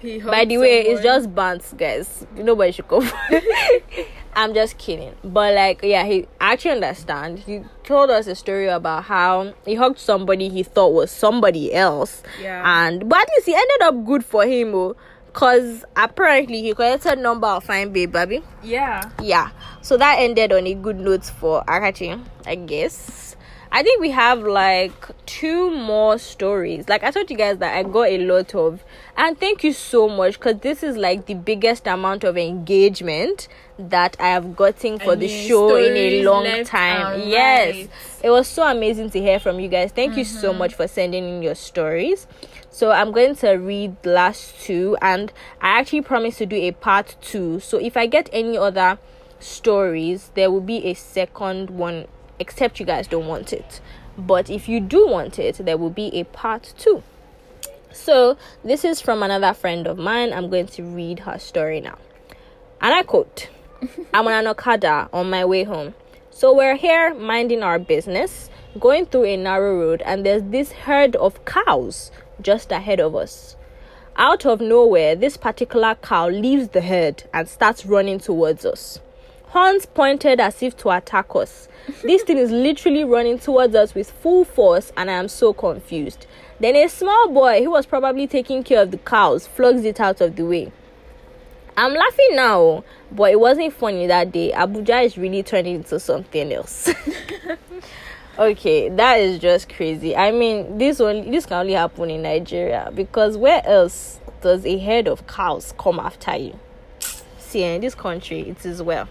he 0.00 0.20
by 0.20 0.44
the 0.44 0.58
way, 0.58 0.80
it's 0.86 1.02
just 1.02 1.34
bants, 1.34 1.76
guys. 1.76 2.26
Nobody 2.36 2.72
should 2.72 2.88
come. 2.88 3.08
I'm 4.36 4.54
just 4.54 4.78
kidding. 4.78 5.14
But 5.24 5.54
like, 5.54 5.80
yeah, 5.82 6.04
he 6.04 6.26
I 6.40 6.52
actually 6.52 6.72
understand. 6.72 7.40
He 7.40 7.62
told 7.82 8.10
us 8.10 8.26
a 8.28 8.34
story 8.36 8.68
about 8.68 9.04
how 9.04 9.54
he 9.64 9.74
hugged 9.74 9.98
somebody 9.98 10.48
he 10.48 10.62
thought 10.62 10.92
was 10.92 11.10
somebody 11.10 11.74
else. 11.74 12.22
Yeah. 12.40 12.62
And 12.64 13.08
but 13.08 13.18
at 13.20 13.28
least 13.36 13.46
he 13.46 13.54
ended 13.54 13.82
up 13.82 14.04
good 14.06 14.24
for 14.24 14.46
him, 14.46 14.74
oh, 14.74 14.94
cause 15.32 15.84
apparently 15.96 16.62
he 16.62 16.72
collected 16.74 17.18
number 17.18 17.48
of 17.48 17.64
fine 17.64 17.92
babe, 17.92 18.12
baby. 18.12 18.42
yeah. 18.62 19.10
Yeah. 19.20 19.50
So 19.82 19.96
that 19.96 20.16
ended 20.18 20.52
on 20.52 20.66
a 20.66 20.74
good 20.74 21.00
note 21.00 21.24
for 21.24 21.64
Akachi, 21.64 22.22
I 22.46 22.54
guess. 22.56 23.27
I 23.70 23.82
think 23.82 24.00
we 24.00 24.10
have 24.10 24.42
like 24.42 24.94
two 25.26 25.70
more 25.70 26.18
stories. 26.18 26.88
Like 26.88 27.04
I 27.04 27.10
told 27.10 27.30
you 27.30 27.36
guys 27.36 27.58
that 27.58 27.76
I 27.76 27.82
got 27.82 28.08
a 28.08 28.18
lot 28.18 28.54
of, 28.54 28.82
and 29.16 29.38
thank 29.38 29.62
you 29.62 29.72
so 29.72 30.08
much 30.08 30.38
because 30.38 30.60
this 30.60 30.82
is 30.82 30.96
like 30.96 31.26
the 31.26 31.34
biggest 31.34 31.86
amount 31.86 32.24
of 32.24 32.36
engagement 32.36 33.48
that 33.78 34.16
I 34.18 34.28
have 34.28 34.56
gotten 34.56 34.98
for 34.98 35.14
the 35.14 35.28
show 35.28 35.76
in 35.76 35.96
a 35.96 36.22
long 36.24 36.64
time. 36.64 37.28
Yes, 37.28 37.74
right. 37.74 37.90
it 38.24 38.30
was 38.30 38.48
so 38.48 38.66
amazing 38.66 39.10
to 39.10 39.20
hear 39.20 39.38
from 39.38 39.60
you 39.60 39.68
guys. 39.68 39.92
Thank 39.92 40.16
you 40.16 40.24
so 40.24 40.52
much 40.52 40.74
for 40.74 40.88
sending 40.88 41.28
in 41.28 41.42
your 41.42 41.54
stories. 41.54 42.26
So 42.70 42.90
I'm 42.90 43.12
going 43.12 43.34
to 43.36 43.50
read 43.52 44.02
the 44.02 44.10
last 44.10 44.60
two, 44.60 44.96
and 45.02 45.32
I 45.60 45.78
actually 45.78 46.02
promised 46.02 46.38
to 46.38 46.46
do 46.46 46.56
a 46.56 46.72
part 46.72 47.16
two. 47.20 47.60
So 47.60 47.78
if 47.78 47.96
I 47.96 48.06
get 48.06 48.28
any 48.32 48.56
other 48.56 48.98
stories, 49.40 50.30
there 50.34 50.50
will 50.50 50.60
be 50.60 50.84
a 50.86 50.94
second 50.94 51.70
one, 51.70 52.06
except 52.38 52.80
you 52.80 52.86
guys 52.86 53.06
don't 53.06 53.26
want 53.26 53.52
it. 53.52 53.80
But 54.16 54.50
if 54.50 54.68
you 54.68 54.80
do 54.80 55.06
want 55.06 55.38
it, 55.38 55.56
there 55.58 55.76
will 55.78 55.90
be 55.90 56.08
a 56.14 56.24
part 56.24 56.74
two. 56.76 57.02
So 57.92 58.36
this 58.64 58.84
is 58.84 59.00
from 59.00 59.22
another 59.22 59.54
friend 59.54 59.86
of 59.86 59.98
mine. 59.98 60.32
I'm 60.32 60.50
going 60.50 60.66
to 60.68 60.82
read 60.82 61.20
her 61.20 61.38
story 61.38 61.80
now. 61.80 61.98
And 62.80 62.94
I 62.94 63.02
quote 63.02 63.48
I'm 64.14 64.26
on 64.26 64.32
an 64.32 64.46
Okada 64.46 65.08
on 65.12 65.30
my 65.30 65.44
way 65.44 65.64
home. 65.64 65.94
So 66.30 66.54
we're 66.54 66.76
here 66.76 67.14
minding 67.14 67.62
our 67.62 67.78
business, 67.78 68.50
going 68.78 69.06
through 69.06 69.24
a 69.24 69.36
narrow 69.36 69.76
road, 69.78 70.02
and 70.04 70.24
there's 70.24 70.42
this 70.44 70.70
herd 70.72 71.16
of 71.16 71.44
cows 71.44 72.10
just 72.40 72.70
ahead 72.70 73.00
of 73.00 73.16
us. 73.16 73.56
Out 74.16 74.46
of 74.46 74.60
nowhere, 74.60 75.14
this 75.14 75.36
particular 75.36 75.94
cow 75.96 76.28
leaves 76.28 76.68
the 76.68 76.80
herd 76.80 77.24
and 77.32 77.48
starts 77.48 77.86
running 77.86 78.18
towards 78.18 78.64
us. 78.64 79.00
Horns 79.50 79.86
pointed 79.86 80.40
as 80.40 80.62
if 80.62 80.76
to 80.78 80.90
attack 80.90 81.34
us. 81.34 81.68
This 82.02 82.22
thing 82.22 82.36
is 82.36 82.50
literally 82.50 83.02
running 83.02 83.38
towards 83.38 83.74
us 83.74 83.94
with 83.94 84.10
full 84.10 84.44
force, 84.44 84.92
and 84.94 85.10
I 85.10 85.14
am 85.14 85.28
so 85.28 85.54
confused. 85.54 86.26
Then 86.60 86.76
a 86.76 86.86
small 86.88 87.28
boy 87.28 87.62
who 87.62 87.70
was 87.70 87.86
probably 87.86 88.26
taking 88.26 88.62
care 88.62 88.82
of 88.82 88.90
the 88.90 88.98
cows 88.98 89.46
flogs 89.46 89.84
it 89.84 90.00
out 90.00 90.20
of 90.20 90.36
the 90.36 90.44
way. 90.44 90.70
I'm 91.78 91.94
laughing 91.94 92.30
now, 92.32 92.84
but 93.10 93.30
it 93.30 93.40
wasn't 93.40 93.72
funny 93.72 94.06
that 94.06 94.32
day. 94.32 94.52
Abuja 94.52 95.06
is 95.06 95.16
really 95.16 95.42
turning 95.42 95.76
into 95.76 95.98
something 95.98 96.52
else. 96.52 96.90
okay, 98.38 98.90
that 98.90 99.14
is 99.20 99.38
just 99.38 99.70
crazy. 99.70 100.14
I 100.14 100.30
mean, 100.30 100.76
this 100.76 101.00
only 101.00 101.30
this 101.30 101.46
can 101.46 101.60
only 101.60 101.72
happen 101.72 102.10
in 102.10 102.20
Nigeria 102.22 102.90
because 102.94 103.38
where 103.38 103.64
else 103.64 104.20
does 104.42 104.66
a 104.66 104.78
herd 104.78 105.08
of 105.08 105.26
cows 105.26 105.72
come 105.78 105.98
after 106.00 106.36
you? 106.36 106.58
See, 107.38 107.62
in 107.62 107.80
this 107.80 107.94
country, 107.94 108.40
it 108.40 108.66
is 108.66 108.82
well. 108.82 109.08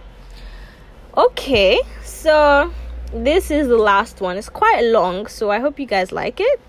Okay, 1.18 1.82
so 2.04 2.72
this 3.12 3.50
is 3.50 3.68
the 3.68 3.78
last 3.78 4.22
one. 4.22 4.38
It's 4.38 4.50
quite 4.50 4.82
long, 4.82 5.26
so 5.26 5.50
I 5.50 5.58
hope 5.60 5.80
you 5.80 5.88
guys 5.88 6.12
like 6.12 6.40
it. 6.40 6.60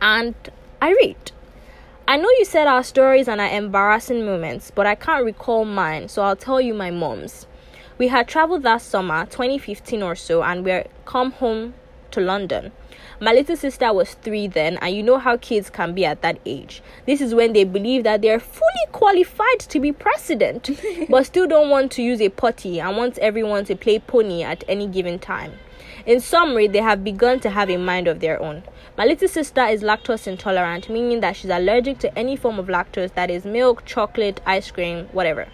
And 0.00 0.34
I 0.80 0.92
read. 0.92 1.32
I 2.08 2.16
know 2.16 2.30
you 2.38 2.46
said 2.46 2.66
our 2.66 2.82
stories 2.82 3.28
and 3.28 3.42
our 3.42 3.50
embarrassing 3.50 4.24
moments, 4.24 4.72
but 4.74 4.86
I 4.86 4.94
can't 4.94 5.22
recall 5.22 5.66
mine, 5.66 6.08
so 6.08 6.22
I'll 6.22 6.34
tell 6.34 6.62
you 6.62 6.72
my 6.72 6.90
mom's. 6.90 7.46
We 7.98 8.08
had 8.08 8.26
traveled 8.26 8.62
that 8.62 8.80
summer, 8.80 9.26
2015 9.26 10.02
or 10.02 10.14
so, 10.14 10.42
and 10.42 10.64
we're 10.64 10.86
come 11.04 11.32
home 11.32 11.74
to 12.12 12.20
London. 12.22 12.72
My 13.22 13.32
little 13.32 13.54
sister 13.56 13.92
was 13.92 14.14
three 14.14 14.48
then, 14.48 14.78
and 14.78 14.96
you 14.96 15.04
know 15.04 15.16
how 15.16 15.36
kids 15.36 15.70
can 15.70 15.94
be 15.94 16.04
at 16.04 16.22
that 16.22 16.40
age. 16.44 16.82
This 17.06 17.20
is 17.20 17.36
when 17.36 17.52
they 17.52 17.62
believe 17.62 18.02
that 18.02 18.20
they're 18.20 18.40
fully 18.40 18.86
qualified 18.90 19.60
to 19.60 19.78
be 19.78 19.92
president, 19.92 20.70
but 21.08 21.26
still 21.26 21.46
don't 21.46 21.70
want 21.70 21.92
to 21.92 22.02
use 22.02 22.20
a 22.20 22.30
potty 22.30 22.80
and 22.80 22.96
want 22.96 23.18
everyone 23.18 23.64
to 23.66 23.76
play 23.76 24.00
pony 24.00 24.42
at 24.42 24.64
any 24.66 24.88
given 24.88 25.20
time. 25.20 25.52
In 26.04 26.18
summary, 26.18 26.66
they 26.66 26.80
have 26.80 27.04
begun 27.04 27.38
to 27.38 27.50
have 27.50 27.70
a 27.70 27.76
mind 27.76 28.08
of 28.08 28.18
their 28.18 28.42
own. 28.42 28.64
My 28.98 29.04
little 29.04 29.28
sister 29.28 29.66
is 29.66 29.84
lactose 29.84 30.26
intolerant, 30.26 30.88
meaning 30.88 31.20
that 31.20 31.36
she's 31.36 31.50
allergic 31.52 32.00
to 32.00 32.18
any 32.18 32.34
form 32.34 32.58
of 32.58 32.66
lactose 32.66 33.14
that 33.14 33.30
is 33.30 33.44
milk, 33.44 33.84
chocolate, 33.84 34.40
ice 34.44 34.72
cream, 34.72 35.06
whatever. 35.12 35.46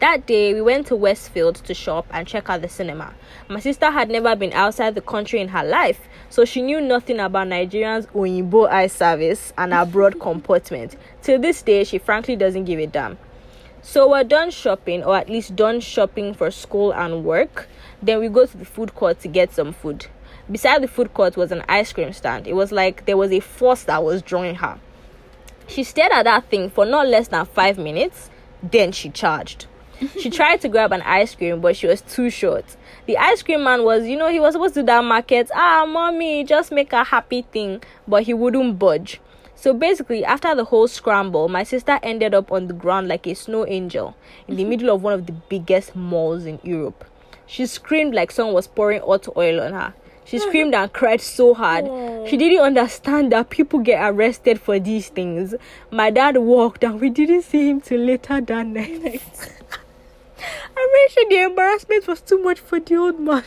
That 0.00 0.26
day, 0.26 0.54
we 0.54 0.60
went 0.62 0.86
to 0.88 0.96
Westfield 0.96 1.56
to 1.56 1.74
shop 1.74 2.06
and 2.12 2.24
check 2.24 2.48
out 2.48 2.62
the 2.62 2.68
cinema. 2.68 3.14
My 3.48 3.58
sister 3.58 3.90
had 3.90 4.08
never 4.08 4.36
been 4.36 4.52
outside 4.52 4.94
the 4.94 5.00
country 5.00 5.40
in 5.40 5.48
her 5.48 5.64
life, 5.64 6.06
so 6.30 6.44
she 6.44 6.62
knew 6.62 6.80
nothing 6.80 7.18
about 7.18 7.48
Nigerians' 7.48 8.06
Oyinbo 8.12 8.68
eye 8.68 8.86
service 8.86 9.52
and 9.58 9.74
abroad 9.74 10.20
comportment. 10.20 10.94
Till 11.22 11.40
this 11.40 11.62
day, 11.62 11.82
she 11.82 11.98
frankly 11.98 12.36
doesn't 12.36 12.66
give 12.66 12.78
a 12.78 12.86
damn. 12.86 13.18
So 13.82 14.08
we're 14.10 14.22
done 14.22 14.52
shopping, 14.52 15.02
or 15.02 15.16
at 15.16 15.28
least 15.28 15.56
done 15.56 15.80
shopping 15.80 16.32
for 16.32 16.52
school 16.52 16.92
and 16.92 17.24
work. 17.24 17.66
Then 18.00 18.20
we 18.20 18.28
go 18.28 18.46
to 18.46 18.56
the 18.56 18.64
food 18.64 18.94
court 18.94 19.18
to 19.20 19.28
get 19.28 19.52
some 19.52 19.72
food. 19.72 20.06
Beside 20.48 20.80
the 20.80 20.88
food 20.88 21.12
court 21.12 21.36
was 21.36 21.50
an 21.50 21.64
ice 21.68 21.92
cream 21.92 22.12
stand. 22.12 22.46
It 22.46 22.54
was 22.54 22.70
like 22.70 23.06
there 23.06 23.16
was 23.16 23.32
a 23.32 23.40
force 23.40 23.82
that 23.84 24.04
was 24.04 24.22
drawing 24.22 24.54
her. 24.56 24.78
She 25.66 25.82
stared 25.82 26.12
at 26.12 26.22
that 26.22 26.48
thing 26.48 26.70
for 26.70 26.86
not 26.86 27.08
less 27.08 27.26
than 27.26 27.44
five 27.46 27.78
minutes, 27.78 28.30
then 28.62 28.92
she 28.92 29.10
charged. 29.10 29.66
She 30.20 30.30
tried 30.30 30.60
to 30.60 30.68
grab 30.68 30.92
an 30.92 31.02
ice 31.02 31.34
cream, 31.34 31.60
but 31.60 31.76
she 31.76 31.86
was 31.86 32.00
too 32.02 32.30
short. 32.30 32.64
The 33.06 33.16
ice 33.16 33.42
cream 33.42 33.64
man 33.64 33.84
was, 33.84 34.06
you 34.06 34.16
know, 34.16 34.28
he 34.28 34.38
was 34.40 34.54
supposed 34.54 34.74
to 34.74 34.80
do 34.82 34.86
that 34.86 35.04
market. 35.04 35.50
Ah, 35.54 35.86
mommy, 35.88 36.44
just 36.44 36.70
make 36.70 36.92
a 36.92 37.04
happy 37.04 37.42
thing, 37.42 37.82
but 38.06 38.24
he 38.24 38.34
wouldn't 38.34 38.78
budge. 38.78 39.20
So 39.56 39.74
basically, 39.74 40.24
after 40.24 40.54
the 40.54 40.64
whole 40.64 40.86
scramble, 40.86 41.48
my 41.48 41.64
sister 41.64 41.98
ended 42.02 42.32
up 42.32 42.52
on 42.52 42.68
the 42.68 42.74
ground 42.74 43.08
like 43.08 43.26
a 43.26 43.34
snow 43.34 43.66
angel 43.66 44.16
in 44.46 44.54
the 44.54 44.64
middle 44.70 44.94
of 44.94 45.02
one 45.02 45.14
of 45.14 45.26
the 45.26 45.32
biggest 45.32 45.96
malls 45.96 46.44
in 46.44 46.60
Europe. 46.62 47.04
She 47.46 47.66
screamed 47.66 48.14
like 48.14 48.30
someone 48.30 48.54
was 48.54 48.68
pouring 48.68 49.00
hot 49.00 49.26
oil 49.36 49.60
on 49.60 49.72
her. 49.72 49.94
She 50.24 50.38
screamed 50.46 50.74
and 50.74 50.92
cried 50.92 51.20
so 51.20 51.54
hard. 51.54 51.86
She 52.28 52.36
didn't 52.36 52.60
understand 52.60 53.32
that 53.32 53.50
people 53.50 53.80
get 53.80 54.00
arrested 54.08 54.60
for 54.60 54.78
these 54.78 55.08
things. 55.08 55.54
My 55.90 56.10
dad 56.10 56.36
walked 56.36 56.84
and 56.84 57.00
we 57.00 57.08
didn't 57.10 57.42
see 57.42 57.70
him 57.70 57.80
till 57.80 58.00
later 58.00 58.40
that 58.40 58.66
night. 58.66 59.22
I'm 60.40 60.88
sure 61.10 61.28
the 61.28 61.42
embarrassment 61.42 62.06
was 62.06 62.20
too 62.20 62.42
much 62.42 62.60
for 62.60 62.80
the 62.80 62.96
old 62.96 63.20
man. 63.20 63.44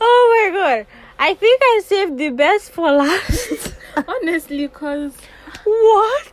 Oh 0.00 0.50
my 0.50 0.58
god. 0.58 0.86
I 1.18 1.34
think 1.34 1.60
I 1.62 1.82
saved 1.84 2.18
the 2.18 2.30
best 2.30 2.70
for 2.70 2.92
last. 2.92 3.74
Honestly, 4.08 4.68
cause 4.68 5.14
what? 5.64 6.32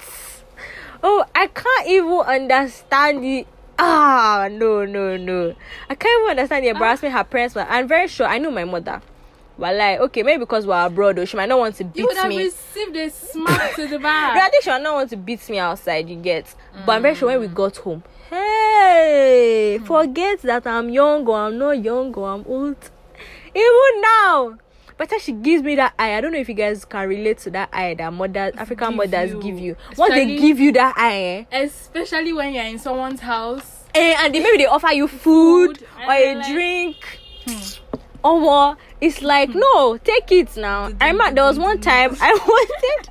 Oh, 1.01 1.25
I 1.35 1.47
can't 1.47 1.87
even 1.87 2.19
understand 2.19 3.23
the. 3.23 3.45
Ah, 3.79 4.47
no, 4.51 4.85
no, 4.85 5.17
no. 5.17 5.55
I 5.89 5.95
can't 5.95 6.21
even 6.23 6.31
understand 6.37 6.65
the 6.65 6.69
embarrassment 6.69 7.13
her 7.13 7.23
parents 7.23 7.55
were. 7.55 7.61
I'm 7.67 7.87
very 7.87 8.07
sure 8.07 8.27
I 8.27 8.37
knew 8.37 8.51
my 8.51 8.65
mother. 8.65 9.01
Well, 9.57 9.75
like, 9.77 9.99
okay, 9.99 10.23
maybe 10.23 10.39
because 10.39 10.65
we're 10.65 10.85
abroad, 10.85 11.17
though, 11.17 11.25
she 11.25 11.37
might 11.37 11.47
not 11.49 11.59
want 11.59 11.75
to 11.75 11.83
you 11.83 11.89
beat 11.91 12.03
would 12.05 12.17
have 12.17 12.29
me. 12.29 12.43
received 12.45 12.95
a 12.95 13.09
smack 13.09 13.75
to 13.75 13.87
the 13.87 13.99
back. 13.99 14.49
think 14.51 14.63
she 14.63 14.69
might 14.71 14.81
not 14.81 14.95
want 14.95 15.09
to 15.11 15.17
beat 15.17 15.47
me 15.49 15.59
outside, 15.59 16.09
you 16.09 16.15
get. 16.15 16.53
But 16.85 16.93
I'm 16.93 17.01
very 17.03 17.13
sure 17.15 17.27
when 17.27 17.39
we 17.39 17.47
got 17.47 17.77
home, 17.77 18.03
hey, 18.31 19.79
forget 19.85 20.41
that 20.41 20.65
I'm 20.65 20.89
young 20.89 21.25
or 21.27 21.37
I'm 21.37 21.57
not 21.57 21.83
young 21.83 22.13
or 22.15 22.29
I'm 22.29 22.43
old. 22.47 22.77
Even 23.55 24.01
now, 24.01 24.57
better 24.97 25.19
she 25.19 25.33
gives 25.33 25.61
me 25.61 25.75
that 25.75 25.93
eye. 25.99 26.15
I 26.15 26.21
don't 26.21 26.31
know 26.31 26.39
if 26.39 26.49
you 26.49 26.55
guys 26.55 26.83
can 26.85 27.07
relate 27.07 27.37
to 27.39 27.51
that 27.51 27.69
eye 27.71 27.93
that 27.93 28.11
mothers, 28.11 28.53
African 28.57 28.89
Give 28.89 28.97
mothers 28.97 29.31
you. 29.31 29.41
give 29.41 29.59
you. 29.59 29.75
Once 29.97 30.13
they 30.15 30.35
give 30.37 30.59
you 30.59 30.71
that 30.73 30.95
eye, 30.97 31.45
eh, 31.51 31.63
Especially 31.63 32.33
when 32.33 32.53
you're 32.53 32.63
in 32.65 32.79
someone's 32.79 33.19
house. 33.19 33.83
eh, 33.93 34.15
and 34.19 34.33
they, 34.33 34.39
maybe 34.39 34.57
they 34.57 34.65
offer 34.65 34.91
you 34.91 35.07
food, 35.07 35.77
Food, 35.77 35.87
or 36.07 36.11
a 36.11 36.35
like, 36.35 36.47
drink. 36.51 37.19
Or 37.47 37.99
what? 38.31 38.77
It's 39.01 39.21
like 39.21 39.49
no, 39.53 39.97
take 39.97 40.31
it 40.31 40.55
now. 40.57 40.91
I 40.99 41.11
remember 41.11 41.35
there 41.35 41.43
was 41.43 41.59
one 41.59 41.79
time 41.79 42.15
I 42.21 42.33
wanted. 42.47 43.09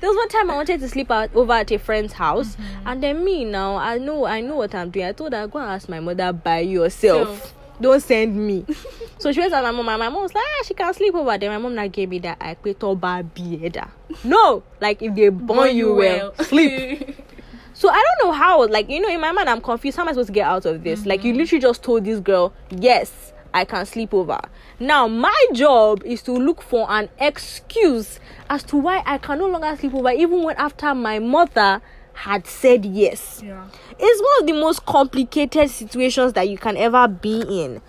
there 0.00 0.10
was 0.10 0.16
one 0.16 0.28
time 0.28 0.50
I 0.50 0.54
wanted 0.54 0.80
to 0.80 0.88
sleep 0.88 1.10
out 1.10 1.34
over 1.34 1.52
at 1.52 1.70
a 1.70 1.78
friend's 1.78 2.14
house, 2.14 2.56
and 2.86 3.02
then 3.02 3.24
me 3.24 3.44
now 3.44 3.76
I 3.76 3.98
know 3.98 4.24
I 4.24 4.40
know 4.40 4.56
what 4.56 4.74
I'm 4.74 4.90
doing. 4.90 5.06
I 5.06 5.12
told 5.12 5.32
her 5.32 5.46
go 5.46 5.58
and 5.58 5.70
ask 5.70 5.88
my 5.88 6.00
mother 6.00 6.32
by 6.32 6.60
yourself. 6.60 7.28
Self. 7.40 7.54
Don't 7.80 8.00
send 8.00 8.36
me. 8.36 8.64
so 9.18 9.32
she 9.32 9.40
went 9.40 9.52
to 9.52 9.60
my 9.60 9.72
mom. 9.72 9.88
and 9.88 9.98
My 9.98 10.08
mom 10.08 10.22
was 10.22 10.32
like, 10.32 10.44
ah, 10.46 10.64
she 10.64 10.74
can 10.74 10.94
sleep 10.94 11.12
over 11.12 11.36
there. 11.36 11.50
My 11.50 11.58
mom 11.58 11.74
now 11.74 11.88
gave 11.88 12.08
me 12.08 12.20
that 12.20 12.38
I 12.40 12.54
quit 12.54 12.82
over 12.84 13.24
bieda. 13.34 13.90
No, 14.22 14.62
like 14.80 15.02
if 15.02 15.12
they 15.16 15.28
born 15.28 15.74
you 15.74 15.94
well, 15.94 16.34
sleep. 16.36 17.18
So 17.76 17.90
I 17.90 17.94
don't 17.94 18.28
know 18.28 18.32
how, 18.32 18.66
like, 18.68 18.88
you 18.88 19.00
know, 19.00 19.08
in 19.08 19.20
my 19.20 19.32
mind, 19.32 19.50
I'm 19.50 19.60
confused. 19.60 19.96
How 19.96 20.04
am 20.04 20.08
I 20.08 20.12
supposed 20.12 20.28
to 20.28 20.32
get 20.32 20.46
out 20.46 20.64
of 20.64 20.84
this? 20.84 21.04
Like, 21.04 21.24
you 21.24 21.34
literally 21.34 21.60
just 21.60 21.82
told 21.82 22.04
this 22.04 22.20
girl, 22.20 22.52
yes, 22.70 23.32
I 23.54 23.64
can 23.64 23.86
sleep 23.86 24.12
over. 24.12 24.40
Now, 24.80 25.06
my 25.06 25.46
job 25.54 26.02
is 26.04 26.22
to 26.22 26.32
look 26.32 26.60
for 26.60 26.90
an 26.90 27.08
excuse 27.18 28.18
as 28.50 28.64
to 28.64 28.76
why 28.76 29.02
I 29.06 29.18
can 29.18 29.38
no 29.38 29.46
longer 29.46 29.74
sleep 29.76 29.94
over, 29.94 30.10
even 30.10 30.42
when 30.42 30.56
after 30.56 30.94
my 30.94 31.20
mother 31.20 31.80
had 32.14 32.46
said 32.46 32.84
yes. 32.84 33.42
yeah. 33.44 33.66
It's 33.98 34.20
one 34.20 34.40
of 34.40 34.46
the 34.46 34.60
most 34.60 34.84
complicated 34.84 35.70
situations 35.70 36.32
that 36.34 36.48
you 36.48 36.58
can 36.58 36.76
ever 36.76 37.08
be 37.08 37.40
in. 37.42 37.80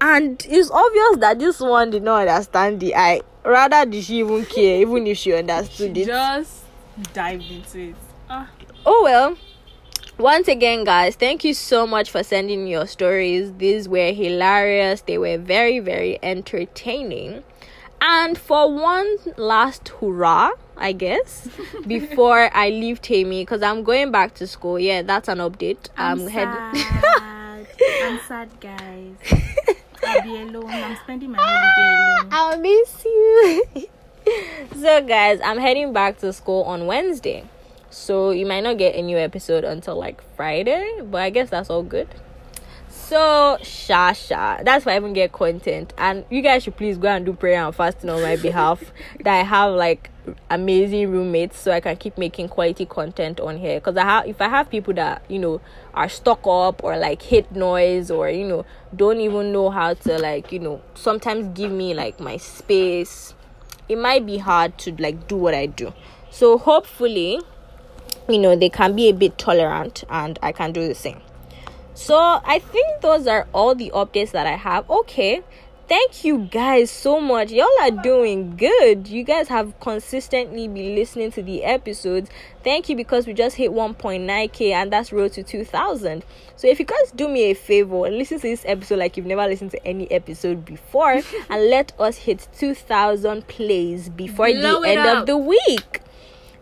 And 0.00 0.44
it's 0.48 0.70
obvious 0.70 1.16
that 1.18 1.38
this 1.40 1.60
one 1.60 1.90
did 1.90 2.04
not 2.04 2.26
understand 2.28 2.78
the 2.80 2.94
I. 2.94 3.20
Rather, 3.44 3.84
did 3.90 4.04
she 4.04 4.20
even 4.20 4.44
care, 4.46 4.80
even 4.80 5.06
if 5.06 5.18
she 5.18 5.32
understood 5.34 5.96
it? 5.96 6.06
Just 6.06 6.64
dive 7.12 7.40
into 7.40 7.90
it. 7.90 7.96
Ah, 8.30 8.48
oh 8.84 9.00
well 9.04 9.36
once 10.18 10.48
again 10.48 10.82
guys 10.84 11.14
thank 11.14 11.44
you 11.44 11.54
so 11.54 11.86
much 11.86 12.10
for 12.10 12.22
sending 12.24 12.66
your 12.66 12.86
stories 12.86 13.52
these 13.58 13.88
were 13.88 14.12
hilarious 14.12 15.00
they 15.02 15.16
were 15.16 15.38
very 15.38 15.78
very 15.78 16.18
entertaining 16.24 17.42
and 18.00 18.36
for 18.36 18.72
one 18.72 19.16
last 19.36 19.88
hurrah 20.00 20.50
i 20.76 20.90
guess 20.92 21.48
before 21.86 22.50
i 22.52 22.68
leave 22.68 23.00
temi 23.00 23.42
because 23.42 23.62
i'm 23.62 23.84
going 23.84 24.10
back 24.10 24.34
to 24.34 24.44
school 24.46 24.78
yeah 24.78 25.02
that's 25.02 25.28
an 25.28 25.38
update 25.38 25.88
i'm, 25.96 26.26
head- 26.26 26.48
I'm 28.04 28.18
sad, 28.26 28.48
guys. 28.60 29.14
I'll 30.04 30.22
be 30.22 30.36
alone. 30.40 30.68
I'm 30.68 30.96
spending 30.96 31.30
my 31.30 31.38
holiday 31.40 32.22
alone. 32.22 32.28
I'll 32.32 32.58
miss 32.60 33.04
you. 33.04 33.88
so, 34.80 35.00
guys, 35.06 35.40
I'm 35.44 35.58
heading 35.58 35.92
back 35.92 36.18
to 36.18 36.32
school 36.32 36.62
on 36.64 36.86
Wednesday. 36.86 37.44
So, 37.90 38.30
you 38.30 38.46
might 38.46 38.62
not 38.62 38.78
get 38.78 38.94
a 38.94 39.02
new 39.02 39.18
episode 39.18 39.64
until 39.64 39.96
like 39.96 40.22
Friday, 40.36 41.00
but 41.02 41.22
I 41.22 41.30
guess 41.30 41.50
that's 41.50 41.70
all 41.70 41.82
good. 41.82 42.08
So, 43.08 43.56
sha 43.62 44.12
sha. 44.12 44.62
That's 44.62 44.84
why 44.84 44.92
I 44.92 44.96
even 44.96 45.14
get 45.14 45.32
content. 45.32 45.94
And 45.96 46.24
you 46.30 46.42
guys 46.42 46.62
should 46.62 46.76
please 46.76 46.98
go 46.98 47.08
and 47.08 47.24
do 47.24 47.32
prayer 47.32 47.64
and 47.64 47.74
fasting 47.74 48.10
on 48.10 48.20
my 48.20 48.36
behalf. 48.48 48.92
that 49.20 49.34
I 49.34 49.44
have 49.44 49.72
like 49.74 50.10
amazing 50.50 51.10
roommates 51.10 51.58
so 51.58 51.72
I 51.72 51.80
can 51.80 51.96
keep 51.96 52.18
making 52.18 52.48
quality 52.48 52.84
content 52.84 53.40
on 53.40 53.56
here. 53.56 53.80
Because 53.80 53.96
I 53.96 54.04
have 54.04 54.26
if 54.26 54.42
I 54.42 54.48
have 54.48 54.68
people 54.68 54.92
that, 54.94 55.22
you 55.28 55.38
know, 55.38 55.60
are 55.94 56.08
stuck 56.08 56.46
up 56.46 56.84
or 56.84 56.98
like 56.98 57.22
hate 57.22 57.50
noise 57.52 58.10
or, 58.10 58.28
you 58.28 58.44
know, 58.46 58.66
don't 58.94 59.20
even 59.20 59.52
know 59.52 59.70
how 59.70 59.94
to 59.94 60.18
like, 60.18 60.52
you 60.52 60.58
know, 60.58 60.82
sometimes 60.94 61.56
give 61.56 61.72
me 61.72 61.94
like 61.94 62.20
my 62.20 62.36
space. 62.36 63.34
It 63.88 63.96
might 63.96 64.26
be 64.26 64.36
hard 64.38 64.76
to 64.78 64.94
like 64.98 65.28
do 65.28 65.36
what 65.36 65.54
I 65.54 65.66
do. 65.66 65.94
So 66.30 66.58
hopefully, 66.58 67.40
you 68.28 68.38
know, 68.38 68.54
they 68.56 68.68
can 68.68 68.94
be 68.94 69.08
a 69.08 69.12
bit 69.12 69.38
tolerant 69.38 70.04
and 70.08 70.38
I 70.42 70.52
can 70.52 70.72
do 70.72 70.86
the 70.86 70.94
same. 70.94 71.20
So 71.94 72.16
I 72.16 72.60
think 72.60 73.00
those 73.00 73.26
are 73.26 73.48
all 73.52 73.74
the 73.74 73.90
updates 73.94 74.30
that 74.30 74.46
I 74.46 74.56
have. 74.56 74.88
Okay. 74.88 75.42
Thank 75.88 76.22
you 76.22 76.40
guys 76.50 76.90
so 76.90 77.18
much. 77.18 77.50
Y'all 77.50 77.66
are 77.80 77.90
doing 77.90 78.56
good. 78.56 79.08
You 79.08 79.24
guys 79.24 79.48
have 79.48 79.80
consistently 79.80 80.68
been 80.68 80.94
listening 80.94 81.32
to 81.32 81.42
the 81.42 81.64
episodes. 81.64 82.28
Thank 82.62 82.90
you 82.90 82.94
because 82.94 83.26
we 83.26 83.32
just 83.32 83.56
hit 83.56 83.70
1.9k 83.70 84.70
and 84.70 84.92
that's 84.92 85.12
road 85.12 85.32
to 85.32 85.42
2000. 85.42 86.24
So 86.56 86.68
if 86.68 86.78
you 86.78 86.84
guys 86.84 87.10
do 87.16 87.26
me 87.26 87.50
a 87.50 87.54
favor 87.54 88.04
and 88.04 88.18
listen 88.18 88.38
to 88.38 88.48
this 88.48 88.64
episode 88.66 88.98
like 88.98 89.16
you've 89.16 89.24
never 89.24 89.46
listened 89.46 89.70
to 89.70 89.86
any 89.86 90.10
episode 90.10 90.66
before 90.66 91.22
and 91.48 91.70
let 91.70 91.98
us 91.98 92.18
hit 92.18 92.48
2000 92.58 93.48
plays 93.48 94.10
before 94.10 94.52
Blow 94.52 94.82
the 94.82 94.88
end 94.90 95.00
of 95.00 95.26
the 95.26 95.38
week. 95.38 96.02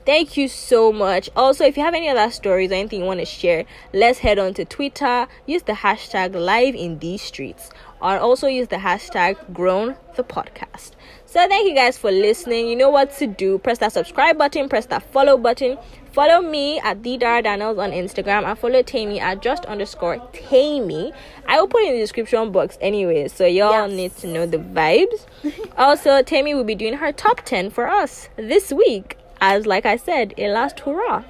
Thank 0.06 0.36
you 0.36 0.46
so 0.46 0.92
much. 0.92 1.28
Also, 1.34 1.64
if 1.64 1.76
you 1.76 1.82
have 1.82 1.92
any 1.92 2.08
other 2.08 2.30
stories 2.30 2.70
or 2.70 2.74
anything 2.74 3.00
you 3.00 3.06
want 3.06 3.18
to 3.18 3.26
share, 3.26 3.64
let's 3.92 4.20
head 4.20 4.38
on 4.38 4.54
to 4.54 4.64
Twitter. 4.64 5.26
Use 5.46 5.64
the 5.64 5.72
hashtag 5.72 6.32
live 6.36 6.76
in 6.76 7.00
these 7.00 7.22
streets. 7.22 7.70
Or 8.00 8.16
also 8.16 8.46
use 8.46 8.68
the 8.68 8.76
hashtag 8.76 9.52
grown 9.52 9.96
the 10.14 10.22
podcast. 10.22 10.92
So 11.24 11.46
thank 11.48 11.68
you 11.68 11.74
guys 11.74 11.98
for 11.98 12.12
listening. 12.12 12.68
You 12.68 12.76
know 12.76 12.88
what 12.88 13.16
to 13.18 13.26
do. 13.26 13.58
Press 13.58 13.78
that 13.78 13.92
subscribe 13.94 14.38
button, 14.38 14.68
press 14.68 14.86
that 14.86 15.02
follow 15.12 15.36
button. 15.36 15.76
Follow 16.12 16.40
me 16.40 16.78
at 16.80 17.02
the 17.02 17.18
Dara 17.18 17.42
Daniels 17.42 17.76
on 17.78 17.90
Instagram 17.90 18.44
and 18.48 18.56
follow 18.56 18.82
Temi 18.82 19.18
at 19.18 19.42
just 19.42 19.64
underscore 19.66 20.18
Temi. 20.32 21.12
I 21.48 21.60
will 21.60 21.66
put 21.66 21.82
it 21.82 21.88
in 21.88 21.94
the 21.94 22.00
description 22.00 22.52
box 22.52 22.78
anyway, 22.80 23.26
so 23.26 23.44
y'all 23.44 23.88
Yes. 23.88 23.90
need 23.96 24.16
to 24.18 24.26
know 24.28 24.46
the 24.46 24.58
vibes. 24.58 25.26
also, 25.76 26.22
Temi 26.22 26.54
will 26.54 26.64
be 26.64 26.76
doing 26.76 26.94
her 26.94 27.10
top 27.10 27.40
10 27.44 27.70
for 27.70 27.88
us 27.88 28.28
this 28.36 28.72
week 28.72 29.18
as 29.40 29.66
like 29.66 29.86
I 29.86 29.96
said, 29.96 30.34
a 30.38 30.48
last 30.48 30.80
hurrah. 30.80 31.24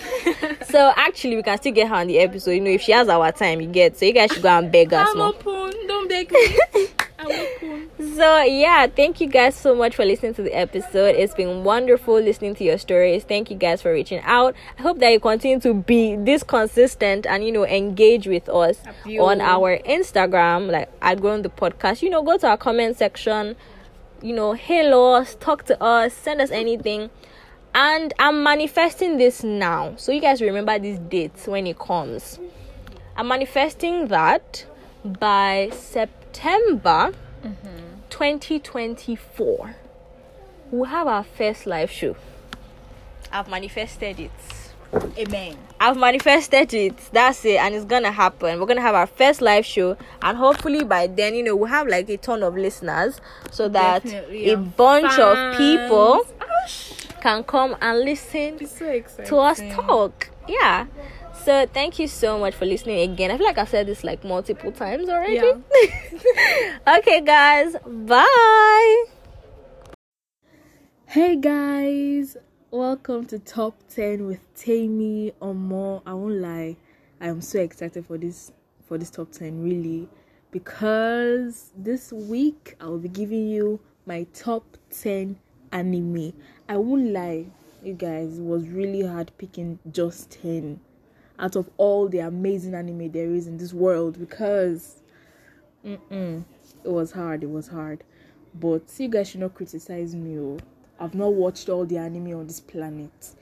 so 0.68 0.92
actually 0.96 1.36
we 1.36 1.42
can 1.42 1.56
still 1.58 1.72
get 1.72 1.88
her 1.88 1.94
on 1.94 2.06
the 2.06 2.18
episode, 2.18 2.52
you 2.52 2.60
know, 2.60 2.70
if 2.70 2.82
she 2.82 2.92
has 2.92 3.08
our 3.08 3.30
time, 3.32 3.60
you 3.60 3.68
get 3.68 3.96
so 3.96 4.04
you 4.04 4.12
guys 4.12 4.32
should 4.32 4.42
go 4.42 4.48
and 4.48 4.72
beg 4.72 4.92
us 4.92 5.08
I'm 5.10 5.18
now. 5.18 5.24
open. 5.28 5.86
Don't 5.86 6.08
beg 6.08 6.30
me. 6.32 6.56
So 7.98 8.42
yeah, 8.42 8.88
thank 8.88 9.20
you 9.20 9.28
guys 9.28 9.54
so 9.54 9.74
much 9.74 9.94
for 9.94 10.04
listening 10.04 10.34
to 10.34 10.42
the 10.42 10.52
episode. 10.52 11.14
It's 11.14 11.34
been 11.34 11.62
wonderful 11.64 12.20
listening 12.20 12.54
to 12.56 12.64
your 12.64 12.76
stories. 12.76 13.24
Thank 13.24 13.50
you 13.50 13.56
guys 13.56 13.80
for 13.80 13.92
reaching 13.92 14.20
out. 14.24 14.54
I 14.78 14.82
hope 14.82 14.98
that 14.98 15.10
you 15.10 15.20
continue 15.20 15.60
to 15.60 15.72
be 15.72 16.16
this 16.16 16.42
consistent 16.42 17.26
and 17.26 17.44
you 17.44 17.52
know 17.52 17.64
engage 17.64 18.26
with 18.26 18.48
us 18.48 18.78
on 19.20 19.40
our 19.40 19.78
Instagram, 19.78 20.70
like 20.70 20.90
at 21.00 21.20
Grown 21.20 21.42
the 21.42 21.48
Podcast. 21.48 22.02
You 22.02 22.10
know, 22.10 22.22
go 22.22 22.36
to 22.38 22.48
our 22.48 22.56
comment 22.56 22.98
section, 22.98 23.56
you 24.20 24.34
know, 24.34 24.52
hail 24.52 25.14
us, 25.14 25.36
talk 25.36 25.64
to 25.66 25.80
us, 25.82 26.12
send 26.12 26.40
us 26.40 26.50
anything. 26.50 27.08
And 27.74 28.12
I'm 28.18 28.42
manifesting 28.42 29.16
this 29.16 29.42
now. 29.42 29.94
So 29.96 30.12
you 30.12 30.20
guys 30.20 30.42
remember 30.42 30.78
these 30.78 30.98
dates 30.98 31.46
when 31.46 31.66
it 31.66 31.78
comes. 31.78 32.38
I'm 33.16 33.28
manifesting 33.28 34.08
that 34.08 34.66
by 35.04 35.70
September 35.72 37.12
2024. 38.10 39.76
We'll 40.70 40.84
have 40.84 41.06
our 41.06 41.24
first 41.24 41.66
live 41.66 41.90
show. 41.90 42.16
I've 43.30 43.48
manifested 43.48 44.20
it. 44.20 44.30
Amen. 45.18 45.56
I've 45.80 45.96
manifested 45.96 46.74
it. 46.74 46.96
That's 47.12 47.44
it, 47.46 47.56
and 47.56 47.74
it's 47.74 47.86
gonna 47.86 48.12
happen. 48.12 48.60
We're 48.60 48.66
gonna 48.66 48.82
have 48.82 48.94
our 48.94 49.06
first 49.06 49.40
live 49.40 49.64
show, 49.64 49.96
and 50.20 50.36
hopefully 50.36 50.84
by 50.84 51.06
then, 51.06 51.34
you 51.34 51.42
know, 51.42 51.56
we'll 51.56 51.70
have 51.70 51.86
like 51.88 52.10
a 52.10 52.18
ton 52.18 52.42
of 52.42 52.54
listeners, 52.54 53.18
so 53.50 53.68
that 53.70 54.04
Definitely, 54.04 54.50
a 54.50 54.54
and 54.58 54.76
bunch 54.76 55.18
of 55.18 55.34
fans. 55.34 55.56
people 55.56 56.26
Gosh, 56.38 56.91
can 57.22 57.44
come 57.44 57.76
and 57.80 58.00
listen 58.00 58.66
so 58.66 59.00
to 59.24 59.36
us 59.36 59.60
talk. 59.70 60.28
Yeah. 60.48 60.86
So 61.44 61.66
thank 61.66 62.00
you 62.00 62.08
so 62.08 62.36
much 62.36 62.52
for 62.52 62.66
listening 62.66 63.08
again. 63.12 63.30
I 63.30 63.36
feel 63.36 63.46
like 63.46 63.58
I've 63.58 63.68
said 63.68 63.86
this 63.86 64.02
like 64.02 64.24
multiple 64.24 64.72
times 64.72 65.08
already. 65.08 65.38
okay, 66.98 67.20
guys. 67.20 67.76
Bye. 67.86 69.04
Hey 71.06 71.36
guys, 71.36 72.36
welcome 72.72 73.26
to 73.26 73.38
Top 73.38 73.76
10 73.94 74.26
with 74.26 74.40
Temi 74.56 75.32
Omo. 75.40 76.02
I 76.04 76.14
won't 76.14 76.40
lie, 76.40 76.76
I 77.20 77.28
am 77.28 77.40
so 77.40 77.60
excited 77.60 78.04
for 78.04 78.18
this 78.18 78.50
for 78.88 78.98
this 78.98 79.10
top 79.10 79.30
10 79.30 79.62
really 79.62 80.08
because 80.50 81.70
this 81.76 82.12
week 82.12 82.74
I 82.80 82.86
will 82.86 82.98
be 82.98 83.08
giving 83.08 83.46
you 83.46 83.78
my 84.06 84.26
top 84.32 84.64
10 84.90 85.36
anime. 85.72 86.32
I 86.68 86.76
won't 86.76 87.10
lie, 87.10 87.46
you 87.82 87.94
guys, 87.94 88.38
was 88.38 88.68
really 88.68 89.06
hard 89.06 89.32
picking 89.38 89.78
just 89.90 90.30
10 90.42 90.78
out 91.38 91.56
of 91.56 91.68
all 91.76 92.08
the 92.08 92.20
amazing 92.20 92.74
anime 92.74 93.10
there 93.10 93.30
is 93.30 93.46
in 93.46 93.56
this 93.56 93.72
world 93.72 94.18
because 94.18 95.02
it 95.82 96.00
was 96.84 97.12
hard, 97.12 97.42
it 97.42 97.50
was 97.50 97.66
hard. 97.68 98.04
But 98.54 98.82
you 98.98 99.08
guys 99.08 99.30
should 99.30 99.40
not 99.40 99.54
criticize 99.54 100.14
me. 100.14 100.38
Oh. 100.38 100.58
I've 101.00 101.14
not 101.14 101.32
watched 101.32 101.68
all 101.68 101.84
the 101.84 101.96
anime 101.98 102.34
on 102.34 102.46
this 102.46 102.60
planet. 102.60 103.34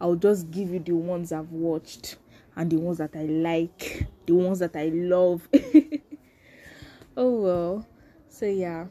I'll 0.00 0.14
just 0.14 0.50
give 0.50 0.70
you 0.70 0.78
the 0.78 0.92
ones 0.92 1.32
I've 1.32 1.50
watched 1.50 2.16
and 2.56 2.70
the 2.70 2.76
ones 2.76 2.98
that 2.98 3.16
I 3.16 3.24
like, 3.24 4.06
the 4.26 4.34
ones 4.34 4.60
that 4.60 4.76
I 4.76 4.88
love. 4.88 5.48
oh 7.16 7.40
well. 7.40 7.86
So 8.28 8.46
yeah. 8.46 8.86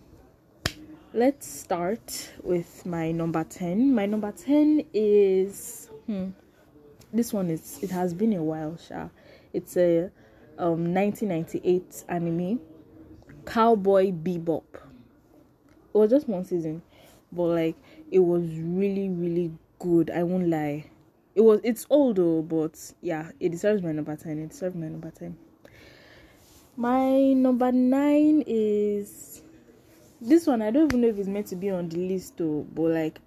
Let's 1.12 1.48
start 1.48 2.34
with 2.44 2.86
my 2.86 3.12
number 3.12 3.44
10. 3.44 3.96
My 3.96 4.06
number 4.06 4.32
10 4.32 4.86
is 4.94 5.90
hmm, 6.06 6.28
this 7.12 7.34
one 7.34 7.50
is 7.50 7.80
it 7.82 7.90
has 7.90 8.14
been 8.14 8.34
a 8.34 8.44
while, 8.44 8.78
Sha. 8.78 9.10
It's 9.52 9.76
a 9.76 10.12
um 10.60 10.94
1998 10.94 12.04
anime 12.10 12.60
Cowboy 13.44 14.12
Bebop. 14.12 14.64
It 14.76 15.98
was 15.98 16.12
just 16.12 16.30
one 16.30 16.46
season, 16.46 16.84
but 17.32 17.48
like 17.56 17.76
it 18.12 18.20
was 18.20 18.44
really, 18.60 19.10
really 19.10 19.52
good. 19.80 20.12
I 20.12 20.22
won't 20.22 20.48
lie. 20.48 20.92
It 21.34 21.42
was 21.42 21.60
it's 21.64 21.88
old 21.90 22.18
though, 22.18 22.44
but 22.44 22.80
yeah, 23.02 23.32
it 23.40 23.50
deserves 23.50 23.82
my 23.82 23.94
number 23.94 24.16
ten. 24.16 24.38
It 24.38 24.50
deserves 24.52 24.76
my 24.76 24.88
number 24.88 25.10
ten. 25.10 25.36
My 26.78 27.34
number 27.34 27.72
nine 27.72 28.44
is 28.46 29.29
this 30.22 30.48
one. 30.48 30.62
I 30.62 30.72
don't 30.72 30.92
even 30.92 31.02
know 31.02 31.08
if 31.08 31.18
it's 31.18 31.28
meant 31.28 31.48
to 31.48 31.56
be 31.56 31.70
on 31.70 31.90
the 31.90 31.98
list 31.98 32.38
though, 32.38 32.66
but 32.74 32.92
like 32.92 33.20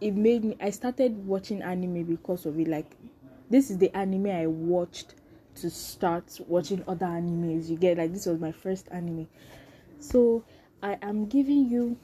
it 0.00 0.14
made 0.14 0.44
me. 0.44 0.56
I 0.60 0.70
started 0.70 1.26
watching 1.26 1.62
anime 1.62 2.04
because 2.04 2.46
of 2.46 2.58
it. 2.58 2.68
Like 2.68 2.96
this 3.50 3.70
is 3.70 3.78
the 3.78 3.94
anime 3.96 4.26
I 4.26 4.46
watched 4.46 5.14
to 5.56 5.70
start 5.70 6.38
watching 6.46 6.84
other 6.86 7.06
animes. 7.06 7.68
You 7.68 7.76
get 7.76 7.98
like 7.98 8.12
this 8.12 8.26
was 8.26 8.38
my 8.38 8.52
first 8.52 8.88
anime, 8.90 9.28
so 10.00 10.44
I 10.82 10.98
am 11.02 11.26
giving 11.26 11.68
you 11.68 11.96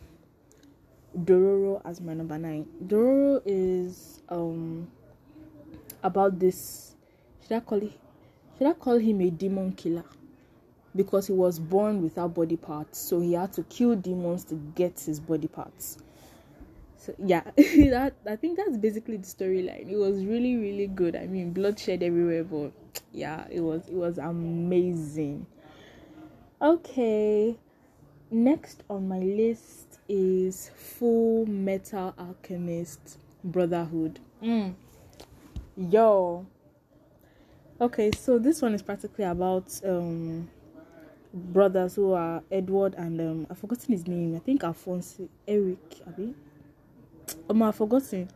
Dororo 1.16 1.82
as 1.84 2.00
my 2.00 2.14
number 2.14 2.38
nine. 2.38 2.66
Dororo 2.86 3.42
is 3.44 4.22
um 4.28 4.88
about 6.02 6.38
this. 6.38 6.94
Should 7.42 7.52
I 7.52 7.60
call 7.60 7.82
it? 7.82 7.92
Should 8.56 8.68
I 8.68 8.72
call 8.74 8.98
him 8.98 9.20
a 9.20 9.30
demon 9.30 9.72
killer? 9.72 10.04
Because 10.94 11.26
he 11.26 11.32
was 11.32 11.58
born 11.58 12.02
without 12.02 12.34
body 12.34 12.56
parts 12.56 12.98
so 12.98 13.20
he 13.20 13.32
had 13.32 13.52
to 13.52 13.62
kill 13.64 13.96
demons 13.96 14.44
to 14.44 14.54
get 14.74 14.98
his 15.00 15.20
body 15.20 15.48
parts. 15.48 15.98
So 16.98 17.14
yeah 17.24 17.42
that 17.56 18.14
i 18.28 18.36
think 18.36 18.56
that's 18.56 18.76
basically 18.76 19.16
the 19.16 19.26
storyline. 19.26 19.90
It 19.90 19.96
was 19.96 20.24
really 20.24 20.56
really 20.56 20.86
good. 20.86 21.16
I 21.16 21.26
mean 21.26 21.52
bloodshed 21.52 22.02
everywhere 22.02 22.44
but 22.44 22.72
yeah 23.12 23.46
it 23.50 23.60
was 23.60 23.88
it 23.88 23.94
was 23.94 24.18
amazing. 24.18 25.46
Okay 26.60 27.56
next 28.30 28.82
on 28.88 29.08
my 29.08 29.18
list 29.18 29.98
is 30.08 30.70
full 30.76 31.46
metal 31.46 32.14
alchemist 32.18 33.18
brotherhood. 33.42 34.20
Mm. 34.42 34.74
yo. 35.76 36.46
Okay 37.80 38.10
so 38.16 38.38
this 38.38 38.62
one 38.62 38.74
is 38.74 38.82
practically 38.82 39.24
about 39.24 39.80
um 39.84 40.48
brothers 41.32 41.94
who 41.94 42.12
are 42.12 42.42
Edward 42.50 42.94
and 42.96 43.20
um 43.20 43.46
I've 43.50 43.58
forgotten 43.58 43.92
his 43.92 44.06
name. 44.06 44.36
I 44.36 44.38
think 44.38 44.62
Alphonse 44.64 45.20
Eric, 45.46 45.78
Abi. 46.06 46.34
Um, 47.48 47.62
I've 47.62 47.76
forgotten. 47.76 48.28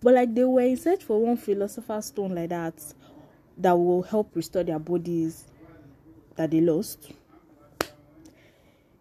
But 0.00 0.14
like 0.14 0.34
they 0.34 0.44
were 0.44 0.62
in 0.62 0.76
search 0.76 1.04
for 1.04 1.20
one 1.20 1.36
philosopher's 1.36 2.06
stone 2.06 2.34
like 2.34 2.48
that 2.50 2.74
that 3.58 3.72
will 3.72 4.02
help 4.02 4.34
restore 4.34 4.64
their 4.64 4.78
bodies 4.78 5.44
that 6.36 6.50
they 6.50 6.60
lost 6.60 7.12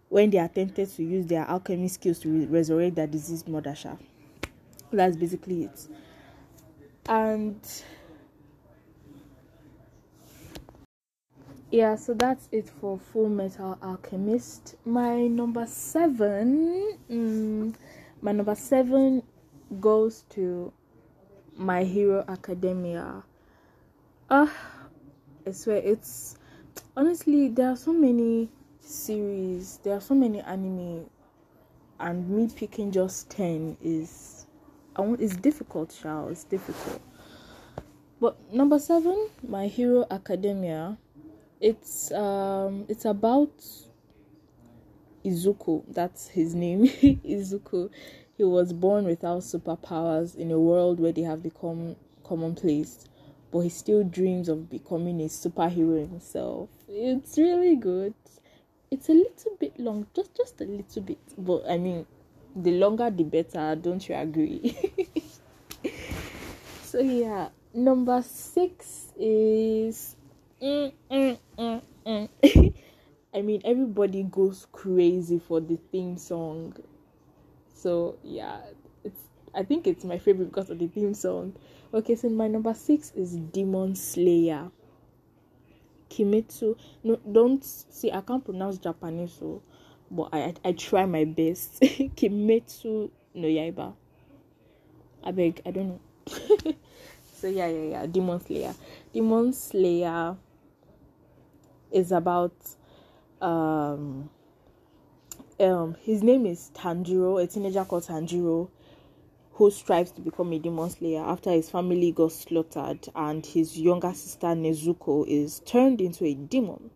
when 0.09 0.29
they 0.29 0.39
attempted 0.39 0.89
to 0.89 1.03
use 1.03 1.25
their 1.27 1.45
alchemy 1.45 1.87
skills 1.87 2.19
to 2.19 2.29
re- 2.29 2.45
resurrect 2.47 2.95
their 2.95 3.07
deceased 3.07 3.47
mother. 3.47 3.75
That's 4.91 5.15
basically 5.15 5.65
it. 5.65 5.87
And 7.07 7.61
yeah 11.71 11.95
so 11.95 12.13
that's 12.13 12.47
it 12.51 12.67
for 12.67 12.97
full 12.97 13.29
metal 13.29 13.77
alchemist. 13.83 14.75
My 14.85 15.27
number 15.27 15.65
seven 15.67 16.97
mm, 17.09 17.75
my 18.21 18.31
number 18.31 18.55
seven 18.55 19.23
goes 19.79 20.23
to 20.29 20.73
my 21.55 21.83
hero 21.83 22.25
academia. 22.27 23.23
Ah 24.29 24.43
uh, 24.43 24.49
i 25.47 25.51
swear 25.51 25.77
it's 25.77 26.37
honestly 26.95 27.49
there 27.49 27.69
are 27.69 27.75
so 27.77 27.93
many 27.93 28.49
series 28.79 29.79
there 29.83 29.95
are 29.95 30.01
so 30.01 30.13
many 30.13 30.41
anime 30.41 31.09
and 31.99 32.29
me 32.29 32.47
picking 32.55 32.91
just 32.91 33.29
10 33.31 33.77
is 33.81 34.45
i 34.95 35.01
want 35.01 35.21
it's 35.21 35.35
difficult 35.35 35.95
child 36.01 36.31
it's 36.31 36.43
difficult. 36.43 37.01
But 38.21 38.53
number 38.53 38.79
seven 38.79 39.29
my 39.47 39.67
hero 39.67 40.05
academia 40.11 40.97
it's 41.59 42.11
um 42.11 42.85
it's 42.87 43.05
about 43.05 43.51
Izuku. 45.25 45.83
That's 45.87 46.29
his 46.29 46.55
name, 46.55 46.85
Izuku. 46.87 47.89
He 48.37 48.43
was 48.43 48.71
born 48.71 49.05
without 49.05 49.41
superpowers 49.41 50.35
in 50.35 50.51
a 50.51 50.59
world 50.59 50.99
where 50.99 51.11
they 51.11 51.23
have 51.23 51.43
become 51.43 51.97
commonplace, 52.23 53.05
but 53.51 53.59
he 53.61 53.69
still 53.69 54.03
dreams 54.03 54.47
of 54.47 54.69
becoming 54.69 55.19
a 55.21 55.25
superhero 55.25 55.99
himself. 56.09 56.69
It's 56.87 57.37
really 57.37 57.75
good. 57.75 58.13
It's 58.91 59.09
a 59.09 59.13
little 59.13 59.55
bit 59.59 59.77
long, 59.79 60.07
just 60.15 60.35
just 60.35 60.61
a 60.61 60.65
little 60.65 61.01
bit, 61.01 61.19
but 61.37 61.63
I 61.69 61.77
mean, 61.77 62.05
the 62.55 62.71
longer 62.71 63.09
the 63.09 63.23
better. 63.23 63.75
Don't 63.75 64.07
you 64.07 64.15
agree? 64.15 64.77
so 66.83 66.99
yeah, 66.99 67.49
number 67.73 68.21
six 68.23 69.11
is 69.19 70.15
Mm, 70.61 70.91
mm, 71.09 71.39
mm. 72.05 72.29
I 73.33 73.41
mean, 73.41 73.61
everybody 73.63 74.23
goes 74.23 74.67
crazy 74.71 75.39
for 75.39 75.61
the 75.61 75.77
theme 75.91 76.17
song. 76.17 76.75
So 77.73 78.17
yeah, 78.23 78.59
it's 79.03 79.21
I 79.55 79.63
think 79.63 79.87
it's 79.87 80.03
my 80.03 80.17
favorite 80.17 80.51
because 80.51 80.69
of 80.69 80.79
the 80.79 80.87
theme 80.87 81.13
song. 81.13 81.55
Okay, 81.93 82.15
so 82.15 82.29
my 82.29 82.47
number 82.47 82.73
six 82.73 83.11
is 83.15 83.35
Demon 83.37 83.95
Slayer. 83.95 84.69
Kimetsu. 86.09 86.77
No, 87.03 87.17
don't 87.31 87.63
see. 87.63 88.11
I 88.11 88.21
can't 88.21 88.43
pronounce 88.43 88.79
Japanese, 88.79 89.33
so 89.39 89.61
but 90.11 90.29
I 90.33 90.39
I, 90.39 90.53
I 90.65 90.71
try 90.73 91.05
my 91.05 91.23
best. 91.23 91.79
Kimetsu 91.81 93.11
no 93.33 93.47
Yaiba. 93.47 93.93
I 95.23 95.31
beg. 95.31 95.61
I 95.65 95.71
don't 95.71 95.87
know. 95.87 95.99
so 97.35 97.47
yeah, 97.47 97.67
yeah, 97.67 97.89
yeah. 97.91 98.05
Demon 98.07 98.41
Slayer. 98.41 98.73
Demon 99.13 99.53
Slayer 99.53 100.35
is 101.91 102.11
about 102.11 102.53
um 103.41 104.29
um 105.59 105.95
his 106.01 106.23
name 106.23 106.45
is 106.45 106.71
Tanjiro, 106.73 107.41
a 107.43 107.47
teenager 107.47 107.85
called 107.85 108.03
Tanjiro 108.03 108.69
who 109.59 109.69
strives 109.69 110.11
to 110.11 110.21
become 110.21 110.53
a 110.53 110.57
demon 110.57 110.89
slayer 110.89 111.21
after 111.21 111.51
his 111.51 111.69
family 111.69 112.13
got 112.13 112.31
slaughtered 112.31 113.09
and 113.13 113.45
his 113.45 113.77
younger 113.77 114.13
sister 114.13 114.47
Nezuko 114.47 115.27
is 115.27 115.59
turned 115.65 115.99
into 115.99 116.23
a 116.23 116.33
demon. 116.33 116.89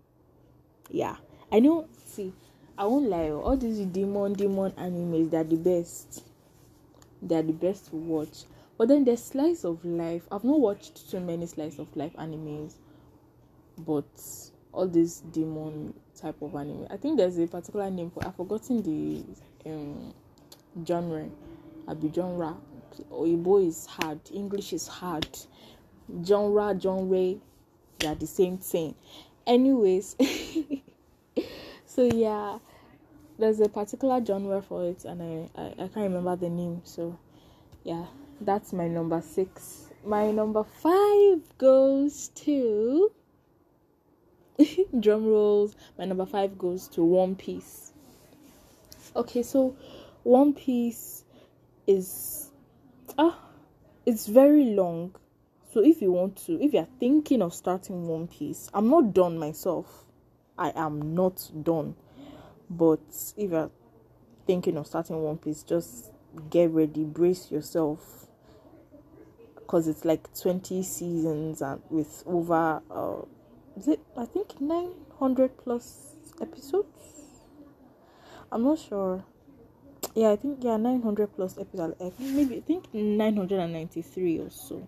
Yeah. 0.90 1.18
I 1.52 1.60
know 1.60 1.90
see, 2.06 2.32
I 2.78 2.86
won't 2.86 3.10
lie, 3.10 3.32
all 3.32 3.58
these 3.58 3.80
demon 3.88 4.32
demon 4.32 4.72
animes 4.72 5.30
they're 5.30 5.44
the 5.44 5.58
best. 5.58 6.24
They're 7.22 7.44
the 7.44 7.52
best 7.52 7.90
to 7.90 7.98
watch. 7.98 8.46
But 8.78 8.88
then 8.88 9.04
there's 9.04 9.24
slice 9.24 9.66
of 9.66 9.84
life. 9.84 10.26
I've 10.32 10.46
not 10.46 10.60
watched 10.62 11.12
too 11.12 11.20
many 11.20 11.46
slice 11.48 11.80
of 11.80 11.94
life 11.98 12.14
animes, 12.14 12.76
but 13.78 14.06
all 14.74 14.88
this 14.88 15.20
demon 15.32 15.94
type 16.20 16.42
of 16.42 16.56
anime. 16.56 16.88
I 16.90 16.98
think 16.98 17.18
there's 17.18 17.38
a 17.38 17.48
particular 17.48 17.90
name 17.90 18.10
for 18.10 18.26
I've 18.26 18.36
forgotten 18.36 18.82
the 18.82 19.24
um 19.70 20.14
genre. 20.86 21.30
Abi 21.88 22.12
genre. 22.14 22.58
Oyibo 23.12 23.66
is 23.66 23.86
hard. 23.86 24.20
English 24.34 24.74
is 24.74 24.88
hard. 24.88 25.28
Genre, 26.26 26.78
genre, 26.80 27.36
they 28.00 28.08
are 28.08 28.16
the 28.16 28.28
same 28.28 28.58
thing. 28.58 28.96
Anyways, 29.46 30.16
so 31.86 32.04
yeah, 32.04 32.60
there's 33.38 33.60
a 33.60 33.70
particular 33.70 34.24
genre 34.24 34.62
for 34.62 34.86
it, 34.86 35.06
and 35.06 35.22
I, 35.22 35.62
I 35.62 35.66
I 35.66 35.88
can't 35.88 35.98
remember 35.98 36.36
the 36.36 36.50
name. 36.50 36.82
So 36.84 37.18
yeah, 37.84 38.06
that's 38.42 38.74
my 38.74 38.88
number 38.88 39.22
six. 39.22 39.90
My 40.06 40.32
number 40.32 40.64
five 40.64 41.42
goes 41.58 42.30
to 42.36 43.12
drum 45.00 45.26
rolls. 45.26 45.76
My 45.98 46.06
number 46.06 46.26
five 46.26 46.58
goes 46.58 46.88
to 46.90 47.04
One 47.04 47.36
Piece. 47.36 47.92
Okay, 49.16 49.44
so 49.44 49.76
One 50.24 50.54
Piece 50.54 51.24
is 51.88 52.52
ah, 53.18 53.40
it's 54.06 54.28
very 54.28 54.66
long. 54.66 55.16
So 55.72 55.84
if 55.84 56.02
you 56.02 56.12
want 56.12 56.38
to, 56.46 56.62
if 56.64 56.74
you're 56.74 56.88
thinking 57.00 57.42
of 57.42 57.54
starting 57.54 58.08
One 58.08 58.28
Piece, 58.28 58.70
I'm 58.74 58.90
not 58.90 59.14
done 59.14 59.38
myself. 59.38 60.06
I 60.58 60.72
am 60.76 61.16
not 61.16 61.50
done. 61.64 61.96
But 62.70 63.02
if 63.38 63.52
you're 63.52 63.72
thinking 64.46 64.78
of 64.78 64.88
starting 64.88 65.22
One 65.22 65.38
Piece, 65.38 65.64
just 65.64 66.12
get 66.50 66.70
ready, 66.70 67.04
brace 67.04 67.52
yourself. 67.52 68.28
Because 69.56 69.88
it's 69.88 70.06
like 70.06 70.28
20 70.40 70.84
seasons 70.84 71.62
and 71.62 71.82
with 71.90 72.24
over 72.28 72.82
uh, 72.92 73.26
is 73.78 73.88
it 73.88 74.00
I 74.18 74.26
think 74.26 74.60
900 74.60 75.58
plus 75.58 76.16
episodes? 76.42 76.88
I'm 78.52 78.64
not 78.64 78.80
sure. 78.80 79.24
Yeah 80.16 80.32
I 80.32 80.36
think 80.36 80.64
yeah 80.64 80.78
900 80.78 81.36
plus 81.36 81.58
episodes. 81.58 81.96
I 82.02 82.10
think 82.10 82.32
maybe 82.32 82.58
I 82.58 82.62
think 82.62 82.94
993 82.94 84.40
or 84.40 84.50
so. 84.50 84.88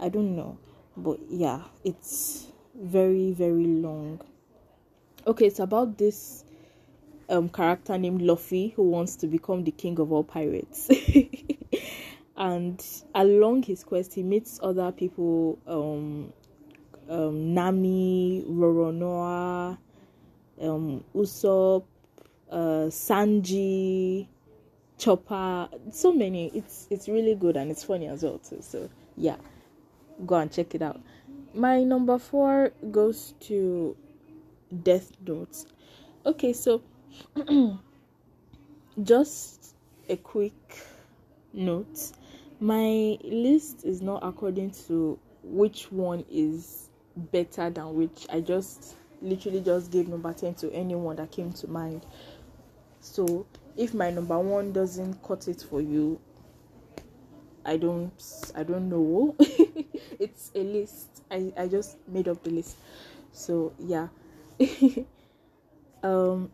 I 0.00 0.08
don't 0.08 0.34
know. 0.36 0.58
But 0.96 1.20
yeah 1.28 1.62
it's 1.84 2.46
very 2.74 3.32
very 3.32 3.66
long. 3.66 4.20
Okay 5.26 5.46
it's 5.46 5.60
about 5.60 5.98
this 5.98 6.44
um 7.28 7.48
character 7.48 7.96
named 7.98 8.22
Luffy 8.22 8.68
who 8.68 8.84
wants 8.84 9.16
to 9.16 9.26
become 9.26 9.64
the 9.64 9.72
king 9.72 9.98
of 10.00 10.12
all 10.12 10.24
pirates. 10.24 10.88
And 12.36 12.84
along 13.14 13.62
his 13.62 13.82
quest 13.82 14.12
he 14.12 14.22
meets 14.22 14.60
other 14.62 14.92
people 14.92 15.58
um 15.66 16.32
um 17.08 17.54
nami 17.54 18.44
roronoa 18.48 19.78
um 20.60 21.02
usopp 21.14 21.84
uh 22.50 22.88
sanji 22.90 24.26
chopper 24.98 25.68
so 25.90 26.12
many. 26.12 26.48
It's 26.54 26.86
it's 26.90 27.08
really 27.08 27.34
good 27.34 27.56
and 27.56 27.70
it's 27.70 27.84
funny 27.84 28.06
as 28.06 28.22
well 28.22 28.38
too 28.38 28.58
so 28.60 28.88
yeah. 29.16 29.36
Go 30.24 30.36
and 30.36 30.50
check 30.50 30.74
it 30.74 30.80
out. 30.82 31.00
My 31.54 31.82
number 31.84 32.18
four 32.18 32.72
goes 32.90 33.34
to 33.40 33.96
death 34.82 35.12
notes 35.26 35.66
okay 36.24 36.52
so 36.52 36.82
just 39.02 39.74
a 40.08 40.16
quick 40.16 40.54
note. 41.52 42.12
My 42.58 43.18
list 43.22 43.84
is 43.84 44.00
not 44.00 44.20
according 44.24 44.70
to 44.86 45.18
which 45.42 45.92
one 45.92 46.24
is 46.30 46.85
better 47.16 47.70
than 47.70 47.94
which 47.94 48.26
i 48.30 48.40
just 48.40 48.96
literally 49.22 49.60
just 49.60 49.90
gave 49.90 50.08
number 50.08 50.32
10 50.32 50.54
to 50.54 50.72
anyone 50.72 51.16
that 51.16 51.30
came 51.30 51.52
to 51.52 51.66
mind. 51.66 52.04
So 53.00 53.46
if 53.76 53.94
my 53.94 54.10
number 54.10 54.38
one 54.38 54.72
doesn't 54.72 55.22
cut 55.22 55.48
it 55.48 55.64
for 55.68 55.80
you 55.80 56.20
i 57.64 57.76
don't 57.76 58.12
i 58.54 58.62
don't 58.62 58.88
know. 58.88 59.34
It's 60.18 60.50
a 60.54 60.60
list. 60.60 61.22
I 61.30 61.52
i 61.56 61.66
just 61.66 61.96
made 62.08 62.28
up 62.28 62.42
the 62.42 62.50
list. 62.50 62.76
So 63.32 63.72
yeah. 63.78 64.08
Um 66.02 66.50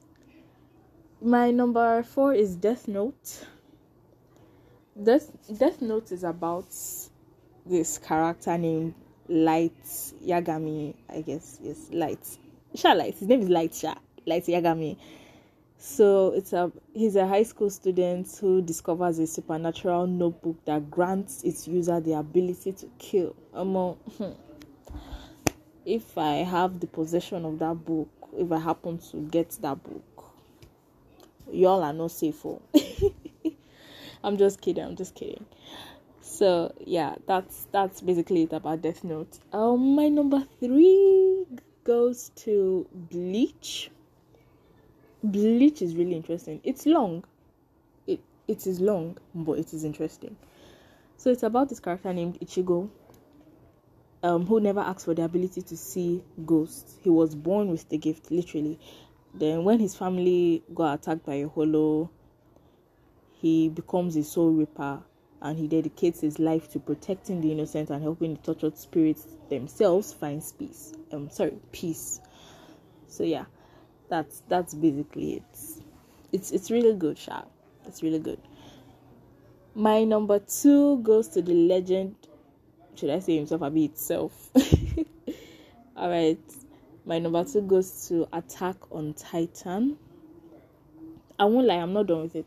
my 1.21 1.51
number 1.51 2.03
four 2.03 2.33
is 2.33 2.57
death 2.57 2.89
note. 2.89 3.47
Death 5.01 5.31
death 5.59 5.83
note 5.83 6.11
is 6.13 6.25
about 6.25 6.69
this 7.67 7.99
character 7.99 8.57
named 8.57 8.95
light 9.29 9.85
yagami 10.25 10.95
i 11.09 11.20
guess 11.20 11.59
yes 11.62 11.89
light 11.93 12.39
sha 12.75 12.93
light 12.93 13.14
his 13.14 13.29
name 13.29 13.41
is 13.41 13.49
light 13.49 13.75
sha 13.75 13.95
light 14.27 14.45
yagami 14.47 14.97
so 15.85 16.33
it's 16.33 16.53
a 16.53 16.70
he's 16.95 17.16
a 17.16 17.27
high 17.27 17.43
school 17.43 17.68
student 17.68 18.39
who 18.41 18.62
discovers 18.62 19.18
a 19.18 19.27
supernatural 19.27 20.07
notebook 20.07 20.64
that 20.64 20.89
grants 20.89 21.43
its 21.43 21.66
user 21.66 21.99
the 21.99 22.12
ability 22.12 22.70
to 22.70 22.89
kill. 23.01 23.35
Um, 23.53 23.97
if 25.85 26.16
I 26.16 26.45
have 26.45 26.79
the 26.79 26.87
possession 26.87 27.45
of 27.45 27.59
that 27.59 27.75
book, 27.85 28.09
if 28.37 28.53
I 28.53 28.61
happen 28.61 28.99
to 29.11 29.16
get 29.29 29.51
that 29.62 29.83
book, 29.83 30.25
y'all 31.51 31.83
are 31.83 31.93
not 31.93 32.12
safe 32.12 32.37
for. 32.37 32.61
I'm 34.23 34.37
just 34.37 34.61
kidding. 34.61 34.85
I'm 34.85 34.95
just 34.95 35.16
kidding. 35.16 35.45
So 36.33 36.72
yeah, 36.80 37.16
that's 37.26 37.66
that's 37.72 38.01
basically 38.01 38.45
it 38.45 38.55
about 38.55 38.80
Death 38.80 39.05
Note. 39.05 39.39
Um, 39.53 39.95
my 39.95 40.09
number 40.09 40.43
three 40.61 41.45
goes 41.85 42.30
to 42.37 42.87
Bleach. 42.91 43.91
Bleach 45.22 45.83
is 45.83 45.95
really 45.95 46.14
interesting. 46.14 46.62
It's 46.64 46.87
long. 46.87 47.24
It 48.07 48.20
it 48.49 48.66
is 48.66 48.80
long, 48.80 49.18
but 49.35 49.59
it 49.59 49.74
is 49.74 49.85
interesting. 49.85 50.35
So 51.18 51.30
it's 51.30 51.43
about 51.43 51.68
this 51.68 51.80
character 51.80 52.14
named 52.14 52.41
Ichigo, 52.41 52.89
um, 54.22 54.47
who 54.47 54.59
never 54.59 54.80
asked 54.80 55.05
for 55.05 55.12
the 55.12 55.24
ability 55.24 55.61
to 55.61 55.76
see 55.76 56.24
ghosts. 56.47 56.97
He 57.03 57.11
was 57.11 57.35
born 57.35 57.68
with 57.68 57.87
the 57.91 57.99
gift, 57.99 58.30
literally. 58.30 58.80
Then 59.35 59.64
when 59.64 59.80
his 59.80 59.95
family 59.95 60.62
got 60.74 60.95
attacked 60.95 61.26
by 61.26 61.35
a 61.35 61.49
hollow, 61.49 62.09
he 63.33 63.68
becomes 63.68 64.16
a 64.16 64.24
soul 64.24 64.51
reaper 64.51 65.03
and 65.43 65.59
he 65.59 65.66
dedicates 65.68 66.20
his 66.20 66.38
life 66.38 66.70
to 66.70 66.78
protecting 66.78 67.40
the 67.40 67.53
innocent 67.53 67.90
and 67.90 68.03
helping 68.03 68.34
the 68.34 68.40
tortured 68.40 68.78
spirits 68.78 69.26
themselves 69.51 70.12
find 70.12 70.43
peace. 70.59 70.95
Um 71.12 71.28
sorry, 71.28 71.59
peace. 71.72 72.20
So 73.09 73.24
yeah 73.24 73.45
that's 74.09 74.43
that's 74.49 74.74
basically 74.74 75.34
it. 75.36 75.59
It's 76.32 76.51
it's 76.53 76.70
really 76.70 76.95
good, 76.95 77.18
sharp. 77.18 77.51
It's 77.86 78.03
really 78.03 78.18
good. 78.18 78.38
My 79.74 80.05
number 80.05 80.38
two 80.38 80.99
goes 80.99 81.28
to 81.28 81.43
the 81.43 81.55
legend. 81.55 82.14
Should 82.95 83.09
I 83.09 83.20
say 83.20 83.36
himself? 83.36 83.62
Abi 83.62 83.86
itself. 83.86 84.51
All 85.97 86.11
right. 86.11 86.38
My 87.07 87.18
number 87.18 87.43
two 87.45 87.62
goes 87.62 88.07
to 88.09 88.28
Attack 88.32 88.76
on 88.93 89.14
Titan. 89.14 89.97
I 91.38 91.47
won't 91.47 91.66
lie, 91.66 91.76
I'm 91.76 91.93
not 91.93 92.07
done 92.07 92.22
with 92.22 92.36
it. 92.36 92.47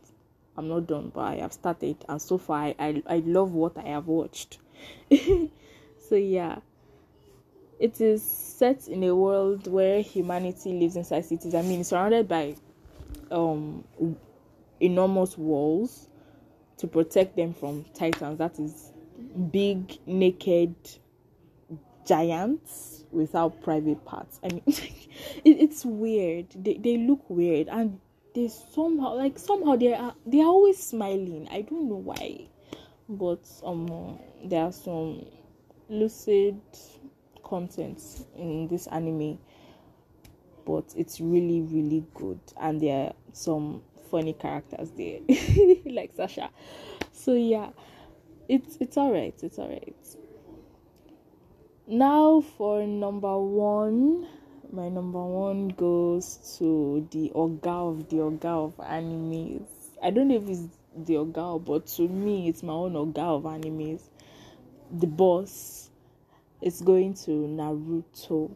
I'm 0.58 0.68
not 0.68 0.88
done, 0.88 1.12
but 1.14 1.22
I 1.22 1.36
have 1.38 1.54
started, 1.54 1.98
and 2.08 2.22
so 2.22 2.38
far 2.38 2.58
I 2.64 2.76
I, 2.80 3.04
I 3.08 3.18
love 3.26 3.52
what 3.54 3.78
I 3.78 3.90
have 3.90 4.08
watched. 4.08 4.60
so 5.12 6.16
yeah, 6.16 6.60
it 7.80 8.00
is 8.00 8.24
set 8.24 8.88
in 8.88 9.04
a 9.04 9.16
world 9.16 9.68
where 9.68 10.02
humanity 10.02 10.74
lives 10.74 10.96
inside 10.96 11.26
cities. 11.26 11.56
I 11.56 11.62
mean, 11.62 11.84
surrounded 11.84 12.28
by 12.28 12.56
um 13.32 13.84
enormous 14.80 15.38
walls 15.38 16.10
to 16.78 16.88
protect 16.88 17.36
them 17.36 17.54
from 17.54 17.86
titans. 17.94 18.38
That 18.38 18.60
is 18.60 18.92
big 19.52 19.98
naked 20.06 20.76
giants 22.06 23.04
without 23.12 23.62
private 23.62 24.04
parts. 24.06 24.40
I 24.44 24.50
mean, 24.50 24.64
it, 24.68 24.86
it's 25.44 25.86
weird. 25.86 26.48
They 26.56 26.76
they 26.76 26.98
look 26.98 27.30
weird 27.30 27.68
and 27.70 28.00
they 28.36 28.50
somehow 28.50 29.16
like 29.16 29.40
somehow 29.40 29.76
they 29.76 29.94
are 29.94 30.14
they 30.26 30.42
are 30.42 30.48
always 30.48 30.78
smiling. 30.78 31.48
I 31.50 31.62
don't 31.62 31.90
know 31.90 31.96
why, 31.96 32.48
but 33.10 33.40
um 33.64 34.20
there 34.44 34.64
are 34.64 34.72
some 34.72 35.26
lucid 35.90 36.60
content 37.44 38.02
in 38.36 38.68
this 38.68 38.88
anime 38.88 39.40
but 40.66 40.94
it's 40.98 41.22
really 41.22 41.62
really 41.62 42.06
good. 42.14 42.40
And 42.60 42.82
there 42.82 43.08
are 43.08 43.14
some 43.32 43.82
funny 44.12 44.34
characters 44.34 44.92
there 44.92 45.20
like 45.86 46.12
sasha. 46.16 46.50
So 47.14 47.34
yeah 47.34 47.70
it's 48.48 48.78
it's 48.80 48.98
all 48.98 49.12
right 49.12 49.34
it's 49.42 49.58
all 49.58 49.68
right 49.70 49.96
now 51.88 52.42
for 52.42 52.86
number 52.86 53.38
one 53.40 54.28
my 54.76 54.90
number 54.90 55.24
one 55.24 55.70
goes 55.70 56.58
to 56.58 57.08
the 57.12 57.32
oga 57.36 57.90
of 57.90 58.10
the 58.10 58.18
oga 58.18 58.66
of 58.66 58.78
animes 58.78 59.68
i 60.04 60.10
don't 60.10 60.28
know 60.28 60.36
if 60.36 60.50
it's 60.50 60.68
the 61.06 61.14
oga 61.16 61.64
but 61.64 61.88
to 61.88 62.08
me 62.08 62.48
it's 62.50 62.64
my 62.64 62.74
own 62.74 62.94
oga 62.94 63.38
of 63.38 63.44
animes 63.44 64.02
the 64.92 65.08
boss 65.08 65.90
is 66.62 66.82
going 66.82 67.14
to 67.14 67.32
Naruto. 67.32 68.52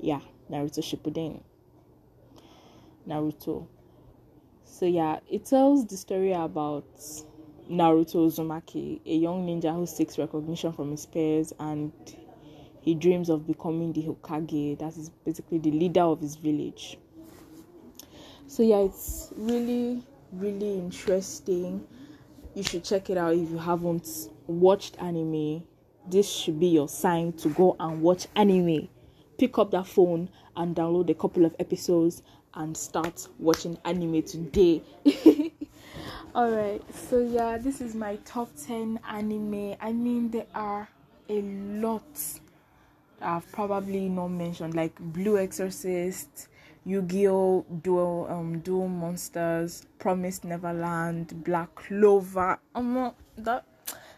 Yeah, 0.00 0.20
Naruto 0.50 0.80
Shippuden. 0.82 1.40
Naruto. 3.06 3.66
So 4.64 4.86
yeah, 4.86 5.20
it 5.28 5.46
tells 5.46 5.86
the 5.86 5.96
story 5.96 6.32
about 6.32 6.86
Naruto 7.68 8.26
Uzumaki, 8.26 9.00
a 9.04 9.14
young 9.14 9.46
ninja 9.46 9.74
who 9.74 9.86
seeks 9.86 10.18
recognition 10.18 10.72
from 10.72 10.90
his 10.92 11.06
peers 11.06 11.52
and 11.58 11.92
he 12.90 12.94
dreams 12.94 13.28
of 13.28 13.46
becoming 13.46 13.92
the 13.92 14.02
Hokage. 14.02 14.78
That 14.78 14.96
is 14.96 15.10
basically 15.24 15.58
the 15.58 15.70
leader 15.70 16.02
of 16.02 16.20
his 16.20 16.36
village. 16.36 16.98
So 18.46 18.62
yeah, 18.62 18.78
it's 18.78 19.32
really 19.36 20.02
really 20.32 20.78
interesting. 20.78 21.86
You 22.54 22.62
should 22.62 22.84
check 22.84 23.10
it 23.10 23.16
out 23.16 23.34
if 23.34 23.50
you 23.50 23.58
haven't 23.58 24.08
watched 24.46 24.96
anime 25.00 25.62
this 26.08 26.28
should 26.28 26.58
be 26.58 26.66
your 26.66 26.88
sign 26.88 27.32
to 27.34 27.48
go 27.50 27.76
and 27.78 28.02
watch 28.02 28.26
anime. 28.36 28.88
Pick 29.38 29.58
up 29.58 29.70
that 29.70 29.86
phone 29.86 30.28
and 30.56 30.74
download 30.74 31.08
a 31.10 31.14
couple 31.14 31.44
of 31.44 31.54
episodes 31.58 32.22
and 32.54 32.76
start 32.76 33.28
watching 33.38 33.78
anime 33.84 34.22
today. 34.22 34.82
Alright, 36.34 36.82
so 36.94 37.20
yeah, 37.20 37.58
this 37.58 37.80
is 37.80 37.94
my 37.94 38.16
top 38.24 38.48
10 38.66 39.00
anime. 39.08 39.76
I 39.80 39.92
mean, 39.92 40.30
there 40.30 40.46
are 40.54 40.88
a 41.28 41.42
lot 41.42 42.04
I've 43.20 43.50
probably 43.52 44.08
not 44.08 44.28
mentioned, 44.28 44.74
like 44.74 44.98
Blue 44.98 45.38
Exorcist, 45.38 46.48
Yu-Gi-Oh, 46.84 47.66
Duel, 47.82 48.26
um, 48.30 48.60
Duel 48.60 48.88
Monsters, 48.88 49.86
Promised 49.98 50.44
Neverland, 50.44 51.44
Black 51.44 51.74
Clover. 51.74 52.58
Um, 52.74 53.12
that 53.36 53.64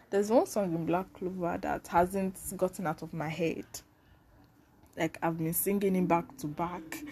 there's 0.09 0.29
one 0.29 0.45
song 0.45 0.73
in 0.73 0.85
Black 0.85 1.11
Clover 1.13 1.57
that 1.61 1.87
hasn't 1.87 2.37
gotten 2.55 2.87
out 2.87 3.01
of 3.01 3.13
my 3.13 3.29
head. 3.29 3.65
Like 4.97 5.17
I've 5.21 5.37
been 5.37 5.53
singing 5.53 5.95
it 5.95 6.07
back 6.07 6.37
to 6.37 6.47
back 6.47 7.03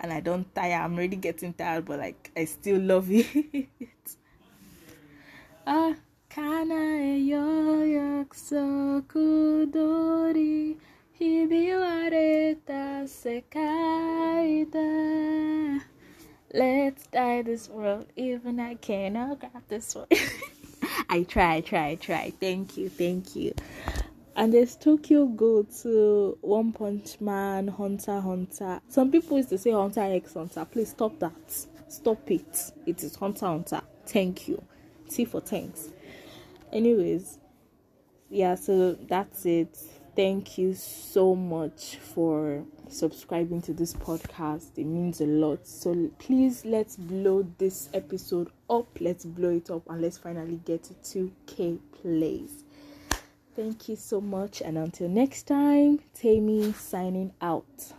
and 0.00 0.12
I 0.12 0.20
don't 0.20 0.52
tire. 0.54 0.74
I'm 0.74 0.94
already 0.94 1.16
getting 1.16 1.54
tired, 1.54 1.84
but 1.84 2.00
like 2.00 2.30
I 2.36 2.44
still 2.44 2.80
love 2.80 3.06
it. 3.10 3.68
ah, 5.66 5.94
kana 6.28 7.16
yo 7.16 8.24
yakusoku 11.18 11.18
dori 11.18 11.18
hibiwareta 11.18 13.08
sekai 13.08 14.70
da. 14.70 15.80
Let's 16.54 17.06
die 17.06 17.42
this 17.42 17.68
world, 17.68 18.06
even 18.16 18.60
I 18.60 18.74
cannot 18.74 19.40
grab 19.40 19.62
this 19.68 19.94
one. 19.94 20.06
I 21.08 21.22
try, 21.24 21.60
try, 21.62 21.94
try. 21.96 22.32
Thank 22.40 22.76
you, 22.76 22.90
thank 22.90 23.34
you. 23.36 23.54
And 24.36 24.52
there's 24.52 24.76
Tokyo 24.76 25.26
Ghoul 25.26 25.64
to 25.82 26.38
One 26.40 26.72
Punch 26.72 27.20
Man, 27.20 27.68
Hunter 27.68 28.20
Hunter. 28.20 28.80
Some 28.88 29.10
people 29.10 29.36
used 29.38 29.50
to 29.50 29.58
say 29.58 29.70
Hunter 29.72 30.00
X 30.02 30.34
Hunter. 30.34 30.64
Please 30.64 30.90
stop 30.90 31.18
that. 31.20 31.66
Stop 31.88 32.30
it. 32.30 32.72
It 32.86 33.02
is 33.02 33.16
Hunter 33.16 33.46
Hunter. 33.46 33.82
Thank 34.06 34.48
you. 34.48 34.62
T 35.10 35.24
for 35.24 35.40
thanks. 35.40 35.90
Anyways, 36.72 37.38
yeah, 38.30 38.54
so 38.54 38.94
that's 38.94 39.44
it. 39.46 39.78
Thank 40.14 40.58
you 40.58 40.74
so 40.74 41.34
much 41.34 41.96
for 41.96 42.64
subscribing 42.88 43.62
to 43.62 43.72
this 43.72 43.94
podcast. 43.94 44.76
It 44.76 44.84
means 44.84 45.22
a 45.22 45.26
lot. 45.26 45.66
So 45.66 46.10
please 46.18 46.66
let's 46.66 46.96
blow 46.96 47.48
this 47.56 47.88
episode 47.94 48.50
up. 48.68 48.88
Let's 49.00 49.24
blow 49.24 49.50
it 49.50 49.70
up 49.70 49.88
and 49.88 50.02
let's 50.02 50.18
finally 50.18 50.60
get 50.66 50.84
to 50.84 50.94
2k 50.94 51.78
plays. 52.02 52.64
Thank 53.56 53.88
you 53.88 53.96
so 53.96 54.20
much, 54.20 54.62
and 54.62 54.78
until 54.78 55.08
next 55.08 55.42
time, 55.42 56.00
Temi 56.14 56.72
signing 56.72 57.32
out. 57.40 57.92